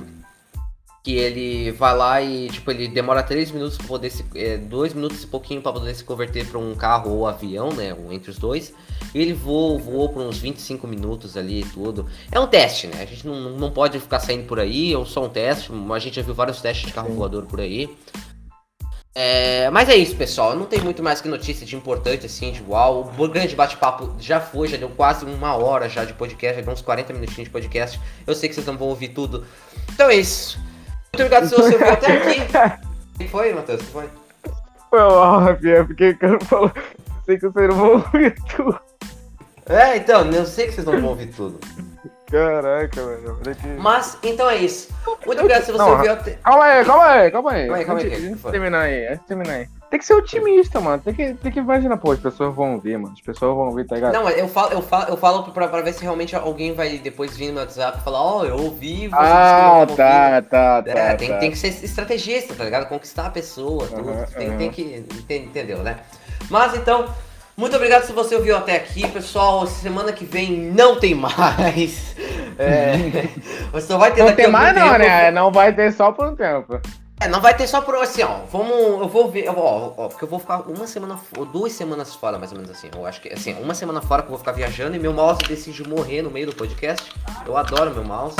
que 1.06 1.14
ele 1.14 1.70
vai 1.70 1.96
lá 1.96 2.20
e, 2.20 2.48
tipo, 2.48 2.68
ele 2.68 2.88
demora 2.88 3.22
3 3.22 3.52
minutos 3.52 3.78
pra 3.78 3.86
poder 3.86 4.10
se. 4.10 4.24
2 4.68 4.92
minutos 4.92 5.22
e 5.22 5.26
pouquinho 5.28 5.62
pra 5.62 5.72
poder 5.72 5.94
se 5.94 6.02
converter 6.02 6.44
pra 6.44 6.58
um 6.58 6.74
carro 6.74 7.12
ou 7.12 7.28
avião, 7.28 7.68
né? 7.68 7.94
um 7.94 8.12
Entre 8.12 8.28
os 8.28 8.38
dois. 8.38 8.74
E 9.14 9.20
ele 9.20 9.32
voou, 9.32 9.78
voou 9.78 10.08
por 10.08 10.20
uns 10.20 10.38
25 10.38 10.84
minutos 10.88 11.36
ali 11.36 11.60
e 11.60 11.64
tudo. 11.64 12.08
É 12.32 12.40
um 12.40 12.48
teste, 12.48 12.88
né? 12.88 13.02
A 13.02 13.04
gente 13.04 13.24
não, 13.24 13.50
não 13.50 13.70
pode 13.70 14.00
ficar 14.00 14.18
saindo 14.18 14.48
por 14.48 14.58
aí, 14.58 14.94
é 14.94 15.04
só 15.04 15.24
um 15.24 15.28
teste. 15.28 15.70
A 15.72 15.98
gente 16.00 16.16
já 16.16 16.22
viu 16.22 16.34
vários 16.34 16.60
testes 16.60 16.88
de 16.88 16.92
carro 16.92 17.10
Sim. 17.10 17.14
voador 17.14 17.44
por 17.44 17.60
aí. 17.60 17.88
É, 19.18 19.70
mas 19.70 19.88
é 19.88 19.96
isso, 19.96 20.14
pessoal. 20.14 20.54
Não 20.54 20.66
tem 20.66 20.78
muito 20.78 21.02
mais 21.02 21.22
que 21.22 21.28
notícia 21.28 21.64
de 21.64 21.74
importante, 21.74 22.26
assim, 22.26 22.52
de 22.52 22.62
uau. 22.68 23.10
O 23.16 23.28
grande 23.28 23.56
bate-papo 23.56 24.14
já 24.18 24.38
foi, 24.38 24.68
já 24.68 24.76
deu 24.76 24.90
quase 24.90 25.24
uma 25.24 25.56
hora 25.56 25.88
já 25.88 26.04
de 26.04 26.12
podcast, 26.12 26.56
já 26.56 26.62
deu 26.62 26.70
uns 26.70 26.82
40 26.82 27.14
minutinhos 27.14 27.44
de 27.44 27.50
podcast. 27.50 27.98
Eu 28.26 28.34
sei 28.34 28.50
que 28.50 28.54
vocês 28.54 28.66
não 28.66 28.76
vão 28.76 28.88
ouvir 28.88 29.08
tudo. 29.08 29.46
Então 29.90 30.10
é 30.10 30.16
isso. 30.16 30.58
Muito 30.58 31.14
obrigado 31.14 31.48
se 31.48 31.54
você 31.56 31.72
ouviu 31.72 31.92
até 31.92 32.12
aqui. 32.12 32.86
O 33.16 33.18
que 33.18 33.28
foi, 33.28 33.50
Matheus? 33.54 33.80
O 33.80 33.84
que 33.84 33.90
foi? 33.92 34.08
Foi 34.90 34.98
mal, 34.98 35.40
Rafinha, 35.40 35.86
porque 35.86 36.10
o 36.10 36.18
cara 36.18 36.40
falou. 36.40 36.70
Sei 37.24 37.38
que 37.38 37.48
vocês 37.48 37.68
não 37.70 37.76
vão 37.76 37.92
ouvir 37.92 38.34
tudo. 38.54 38.78
É, 39.70 39.96
então, 39.96 40.30
eu 40.30 40.44
sei 40.44 40.66
que 40.66 40.74
vocês 40.74 40.86
não 40.86 41.00
vão 41.00 41.08
ouvir 41.08 41.28
tudo. 41.28 41.58
Caraca, 42.30 43.00
aqui. 43.48 43.68
Mas, 43.78 44.18
então 44.22 44.50
é 44.50 44.56
isso. 44.56 44.88
Muito 45.24 45.40
obrigado 45.40 45.62
se 45.64 45.72
você 45.72 45.78
Não, 45.78 45.92
ouviu 45.92 46.12
até. 46.12 46.32
Calma 46.32 46.64
aí, 46.64 46.84
calma 46.84 47.04
aí, 47.04 47.30
calma 47.30 47.52
aí. 47.52 47.66
Calma 47.66 47.76
aí, 47.76 47.84
calma 47.84 48.00
aí, 48.00 48.14
Antes, 48.14 48.42
de 48.42 48.50
terminar 48.50 48.80
aí, 48.80 49.06
antes 49.06 49.20
de 49.20 49.26
terminar 49.26 49.52
aí. 49.54 49.68
Tem 49.88 50.00
que 50.00 50.04
ser 50.06 50.14
otimista, 50.14 50.80
mano. 50.80 51.00
Tem 51.00 51.14
que, 51.14 51.34
tem 51.34 51.52
que 51.52 51.60
imaginar, 51.60 51.96
pô, 51.96 52.10
as 52.10 52.18
pessoas 52.18 52.52
vão 52.52 52.74
ouvir, 52.74 52.98
mano. 52.98 53.14
As 53.14 53.20
pessoas 53.20 53.54
vão 53.54 53.68
ouvir, 53.68 53.86
tá 53.86 53.94
ligado? 53.94 54.14
Não, 54.14 54.28
eu 54.28 54.48
falo, 54.48 54.72
eu 54.72 54.82
falo, 54.82 55.08
eu 55.08 55.16
falo 55.16 55.44
pra, 55.52 55.68
pra 55.68 55.80
ver 55.82 55.92
se 55.92 56.02
realmente 56.02 56.34
alguém 56.34 56.74
vai 56.74 56.98
depois 56.98 57.36
vir 57.36 57.52
no 57.52 57.60
WhatsApp 57.60 57.98
e 57.98 58.02
falar, 58.02 58.20
ó, 58.20 58.44
eu 58.44 58.56
ouvi, 58.56 59.06
você 59.06 59.14
ah, 59.16 59.86
tá, 59.96 60.42
tá, 60.42 60.82
tá. 60.82 60.90
É, 60.90 61.14
tem, 61.14 61.28
tá. 61.28 61.38
tem 61.38 61.50
que 61.52 61.56
ser 61.58 61.68
estrategista, 61.68 62.54
tá 62.54 62.64
ligado? 62.64 62.88
Conquistar 62.88 63.26
a 63.26 63.30
pessoa, 63.30 63.86
tudo. 63.86 64.10
Aham, 64.10 64.26
tem, 64.36 64.48
aham. 64.48 64.58
tem 64.58 64.70
que. 64.70 64.82
enten- 64.82 65.44
Entendeu, 65.44 65.78
né? 65.78 65.98
Mas 66.50 66.74
então, 66.74 67.06
muito 67.56 67.74
obrigado 67.76 68.04
se 68.04 68.12
você 68.12 68.34
ouviu 68.34 68.56
até 68.56 68.76
aqui, 68.76 69.06
pessoal. 69.08 69.66
Semana 69.66 70.12
que 70.12 70.24
vem 70.24 70.50
não 70.72 70.98
tem 70.98 71.14
mais. 71.14 72.14
É, 72.58 72.96
você 73.70 73.88
só 73.88 73.98
vai 73.98 74.14
ter 74.14 74.20
Não 74.20 74.28
daqui 74.28 74.40
tem 74.44 74.50
mais, 74.50 74.74
não, 74.74 74.88
tempo. 74.92 74.98
né? 74.98 75.30
Não 75.30 75.52
vai 75.52 75.74
ter 75.74 75.92
só 75.92 76.10
por 76.10 76.26
um 76.28 76.34
tempo. 76.34 76.80
É, 77.20 77.28
não 77.28 77.38
vai 77.38 77.54
ter 77.54 77.66
só 77.66 77.82
por 77.82 77.94
assim, 77.96 78.22
ó. 78.22 78.38
Vamos. 78.50 79.00
Eu 79.02 79.08
vou 79.08 79.30
ver. 79.30 79.50
Ó, 79.50 79.92
ó, 79.94 80.08
porque 80.08 80.24
eu 80.24 80.28
vou 80.28 80.38
ficar 80.38 80.60
uma 80.60 80.86
semana. 80.86 81.20
Ou 81.36 81.44
duas 81.44 81.72
semanas 81.72 82.14
fora, 82.14 82.38
mais 82.38 82.52
ou 82.52 82.58
menos 82.58 82.70
assim. 82.70 82.88
Eu 82.94 83.04
acho 83.04 83.20
que 83.20 83.30
assim, 83.30 83.54
uma 83.60 83.74
semana 83.74 84.00
fora 84.00 84.22
que 84.22 84.28
eu 84.28 84.30
vou 84.30 84.38
ficar 84.38 84.52
viajando 84.52 84.96
e 84.96 84.98
meu 84.98 85.12
mouse 85.12 85.40
decide 85.46 85.86
morrer 85.86 86.22
no 86.22 86.30
meio 86.30 86.46
do 86.46 86.54
podcast. 86.54 87.12
Eu 87.44 87.56
adoro 87.58 87.90
meu 87.90 88.04
mouse. 88.04 88.36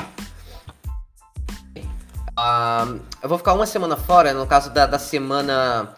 Ah, 2.36 2.86
eu 3.22 3.28
vou 3.28 3.38
ficar 3.38 3.54
uma 3.54 3.66
semana 3.66 3.96
fora, 3.96 4.32
no 4.34 4.46
caso 4.46 4.70
da, 4.70 4.86
da 4.86 4.98
semana. 4.98 5.94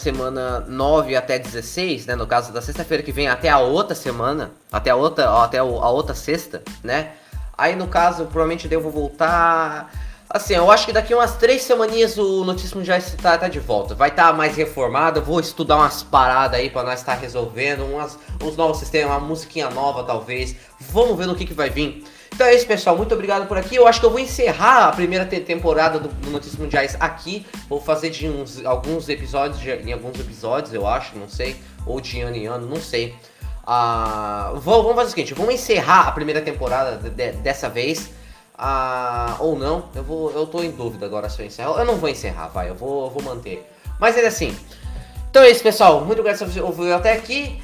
Semana 0.00 0.60
9 0.60 1.14
até 1.14 1.38
16, 1.38 2.06
né? 2.06 2.16
No 2.16 2.26
caso 2.26 2.52
da 2.52 2.62
sexta-feira 2.62 3.02
que 3.02 3.12
vem 3.12 3.28
até 3.28 3.48
a 3.48 3.58
outra 3.58 3.94
semana. 3.94 4.50
Até 4.72 4.90
a 4.90 4.96
outra, 4.96 5.44
até 5.44 5.58
a 5.58 5.64
outra 5.64 6.14
sexta, 6.14 6.62
né? 6.82 7.12
Aí 7.56 7.76
no 7.76 7.86
caso, 7.86 8.24
provavelmente 8.24 8.66
eu 8.72 8.80
vou 8.80 8.90
voltar 8.90 9.90
Assim, 10.32 10.54
eu 10.54 10.70
acho 10.70 10.86
que 10.86 10.92
daqui 10.92 11.12
umas 11.12 11.34
três 11.34 11.62
semaninhas 11.62 12.16
o 12.16 12.44
Notícias 12.44 12.72
Mundiais 12.72 13.16
tá, 13.20 13.36
tá 13.36 13.48
de 13.48 13.58
volta. 13.58 13.96
Vai 13.96 14.10
estar 14.10 14.28
tá 14.28 14.32
mais 14.32 14.54
reformado, 14.54 15.20
vou 15.20 15.40
estudar 15.40 15.74
umas 15.74 16.04
paradas 16.04 16.60
aí 16.60 16.70
pra 16.70 16.84
nós 16.84 17.00
estar 17.00 17.16
tá 17.16 17.20
resolvendo, 17.20 17.84
umas, 17.84 18.16
uns 18.40 18.56
novos 18.56 18.78
sistemas, 18.78 19.10
uma 19.10 19.18
musiquinha 19.18 19.68
nova 19.70 20.04
talvez. 20.04 20.54
Vamos 20.78 21.18
ver 21.18 21.26
no 21.26 21.34
que, 21.34 21.44
que 21.44 21.52
vai 21.52 21.68
vir. 21.68 22.04
Então 22.32 22.46
é 22.46 22.54
isso, 22.54 22.66
pessoal. 22.66 22.96
Muito 22.96 23.14
obrigado 23.14 23.46
por 23.46 23.58
aqui. 23.58 23.76
Eu 23.76 23.86
acho 23.86 24.00
que 24.00 24.06
eu 24.06 24.10
vou 24.10 24.18
encerrar 24.18 24.88
a 24.88 24.92
primeira 24.92 25.26
temporada 25.26 25.98
do, 25.98 26.08
do 26.08 26.30
Notícias 26.30 26.58
Mundiais 26.58 26.96
aqui. 26.98 27.46
Vou 27.68 27.80
fazer 27.80 28.10
de 28.10 28.28
uns, 28.28 28.64
alguns 28.64 29.08
episódios, 29.08 29.60
de, 29.60 29.70
em 29.70 29.92
alguns 29.92 30.18
episódios, 30.18 30.72
eu 30.72 30.86
acho, 30.86 31.18
não 31.18 31.28
sei. 31.28 31.56
Ou 31.84 32.00
de 32.00 32.20
ano 32.20 32.36
em 32.36 32.46
ano, 32.46 32.66
não 32.66 32.80
sei. 32.80 33.14
Uh, 33.62 34.58
vou, 34.58 34.82
vamos 34.82 34.96
fazer 34.96 35.08
o 35.08 35.10
seguinte, 35.10 35.34
vamos 35.34 35.54
encerrar 35.54 36.08
a 36.08 36.12
primeira 36.12 36.40
temporada 36.40 36.96
de, 36.96 37.10
de, 37.10 37.32
dessa 37.32 37.68
vez. 37.68 38.10
Ah, 38.62 39.36
ou 39.38 39.58
não, 39.58 39.88
eu 39.94 40.02
vou, 40.02 40.30
eu 40.32 40.46
tô 40.46 40.62
em 40.62 40.70
dúvida 40.70 41.06
agora 41.06 41.30
se 41.30 41.40
eu 41.40 41.46
encerro. 41.46 41.78
Eu 41.78 41.84
não 41.84 41.96
vou 41.96 42.10
encerrar, 42.10 42.48
vai, 42.48 42.68
eu 42.68 42.74
vou, 42.74 43.06
eu 43.06 43.10
vou 43.10 43.22
manter. 43.22 43.66
Mas 43.98 44.16
é 44.18 44.26
assim. 44.26 44.54
Então 45.30 45.42
é 45.42 45.50
isso, 45.50 45.62
pessoal. 45.62 46.04
Muito 46.04 46.18
obrigado 46.18 46.38
por 46.38 46.48
você 46.48 46.60
ouvir 46.60 46.92
até 46.92 47.12
aqui. 47.12 47.62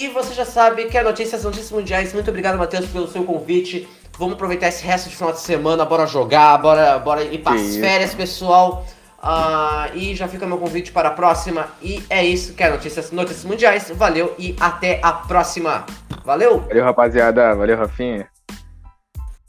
E 0.00 0.08
você 0.08 0.34
já 0.34 0.44
sabe 0.44 0.86
que 0.86 0.98
é 0.98 1.02
notícias, 1.02 1.44
notícias 1.44 1.70
mundiais. 1.70 2.12
Muito 2.12 2.28
obrigado, 2.28 2.58
Matheus, 2.58 2.86
pelo 2.86 3.06
seu 3.06 3.22
convite. 3.22 3.88
Vamos 4.18 4.34
aproveitar 4.34 4.68
esse 4.68 4.84
resto 4.84 5.08
de 5.08 5.16
final 5.16 5.32
de 5.32 5.40
semana, 5.40 5.84
bora 5.84 6.06
jogar, 6.06 6.58
bora, 6.58 6.98
bora 6.98 7.22
ir 7.24 7.38
para 7.38 7.54
as 7.54 7.76
férias, 7.76 8.14
pessoal. 8.14 8.84
Uh, 9.22 9.96
e 9.96 10.16
já 10.16 10.26
fica 10.26 10.44
meu 10.46 10.58
convite 10.58 10.90
para 10.90 11.08
a 11.08 11.12
próxima. 11.12 11.68
E 11.80 12.04
é 12.10 12.24
isso 12.24 12.54
que 12.54 12.62
é 12.62 12.70
notícias, 12.70 13.12
notícias 13.12 13.44
mundiais. 13.44 13.90
Valeu 13.94 14.34
e 14.38 14.56
até 14.60 15.00
a 15.02 15.12
próxima. 15.12 15.86
Valeu! 16.24 16.60
Valeu, 16.60 16.84
rapaziada. 16.84 17.54
Valeu, 17.54 17.76
Rafinha. 17.76 18.28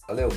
Valeu. 0.08 0.30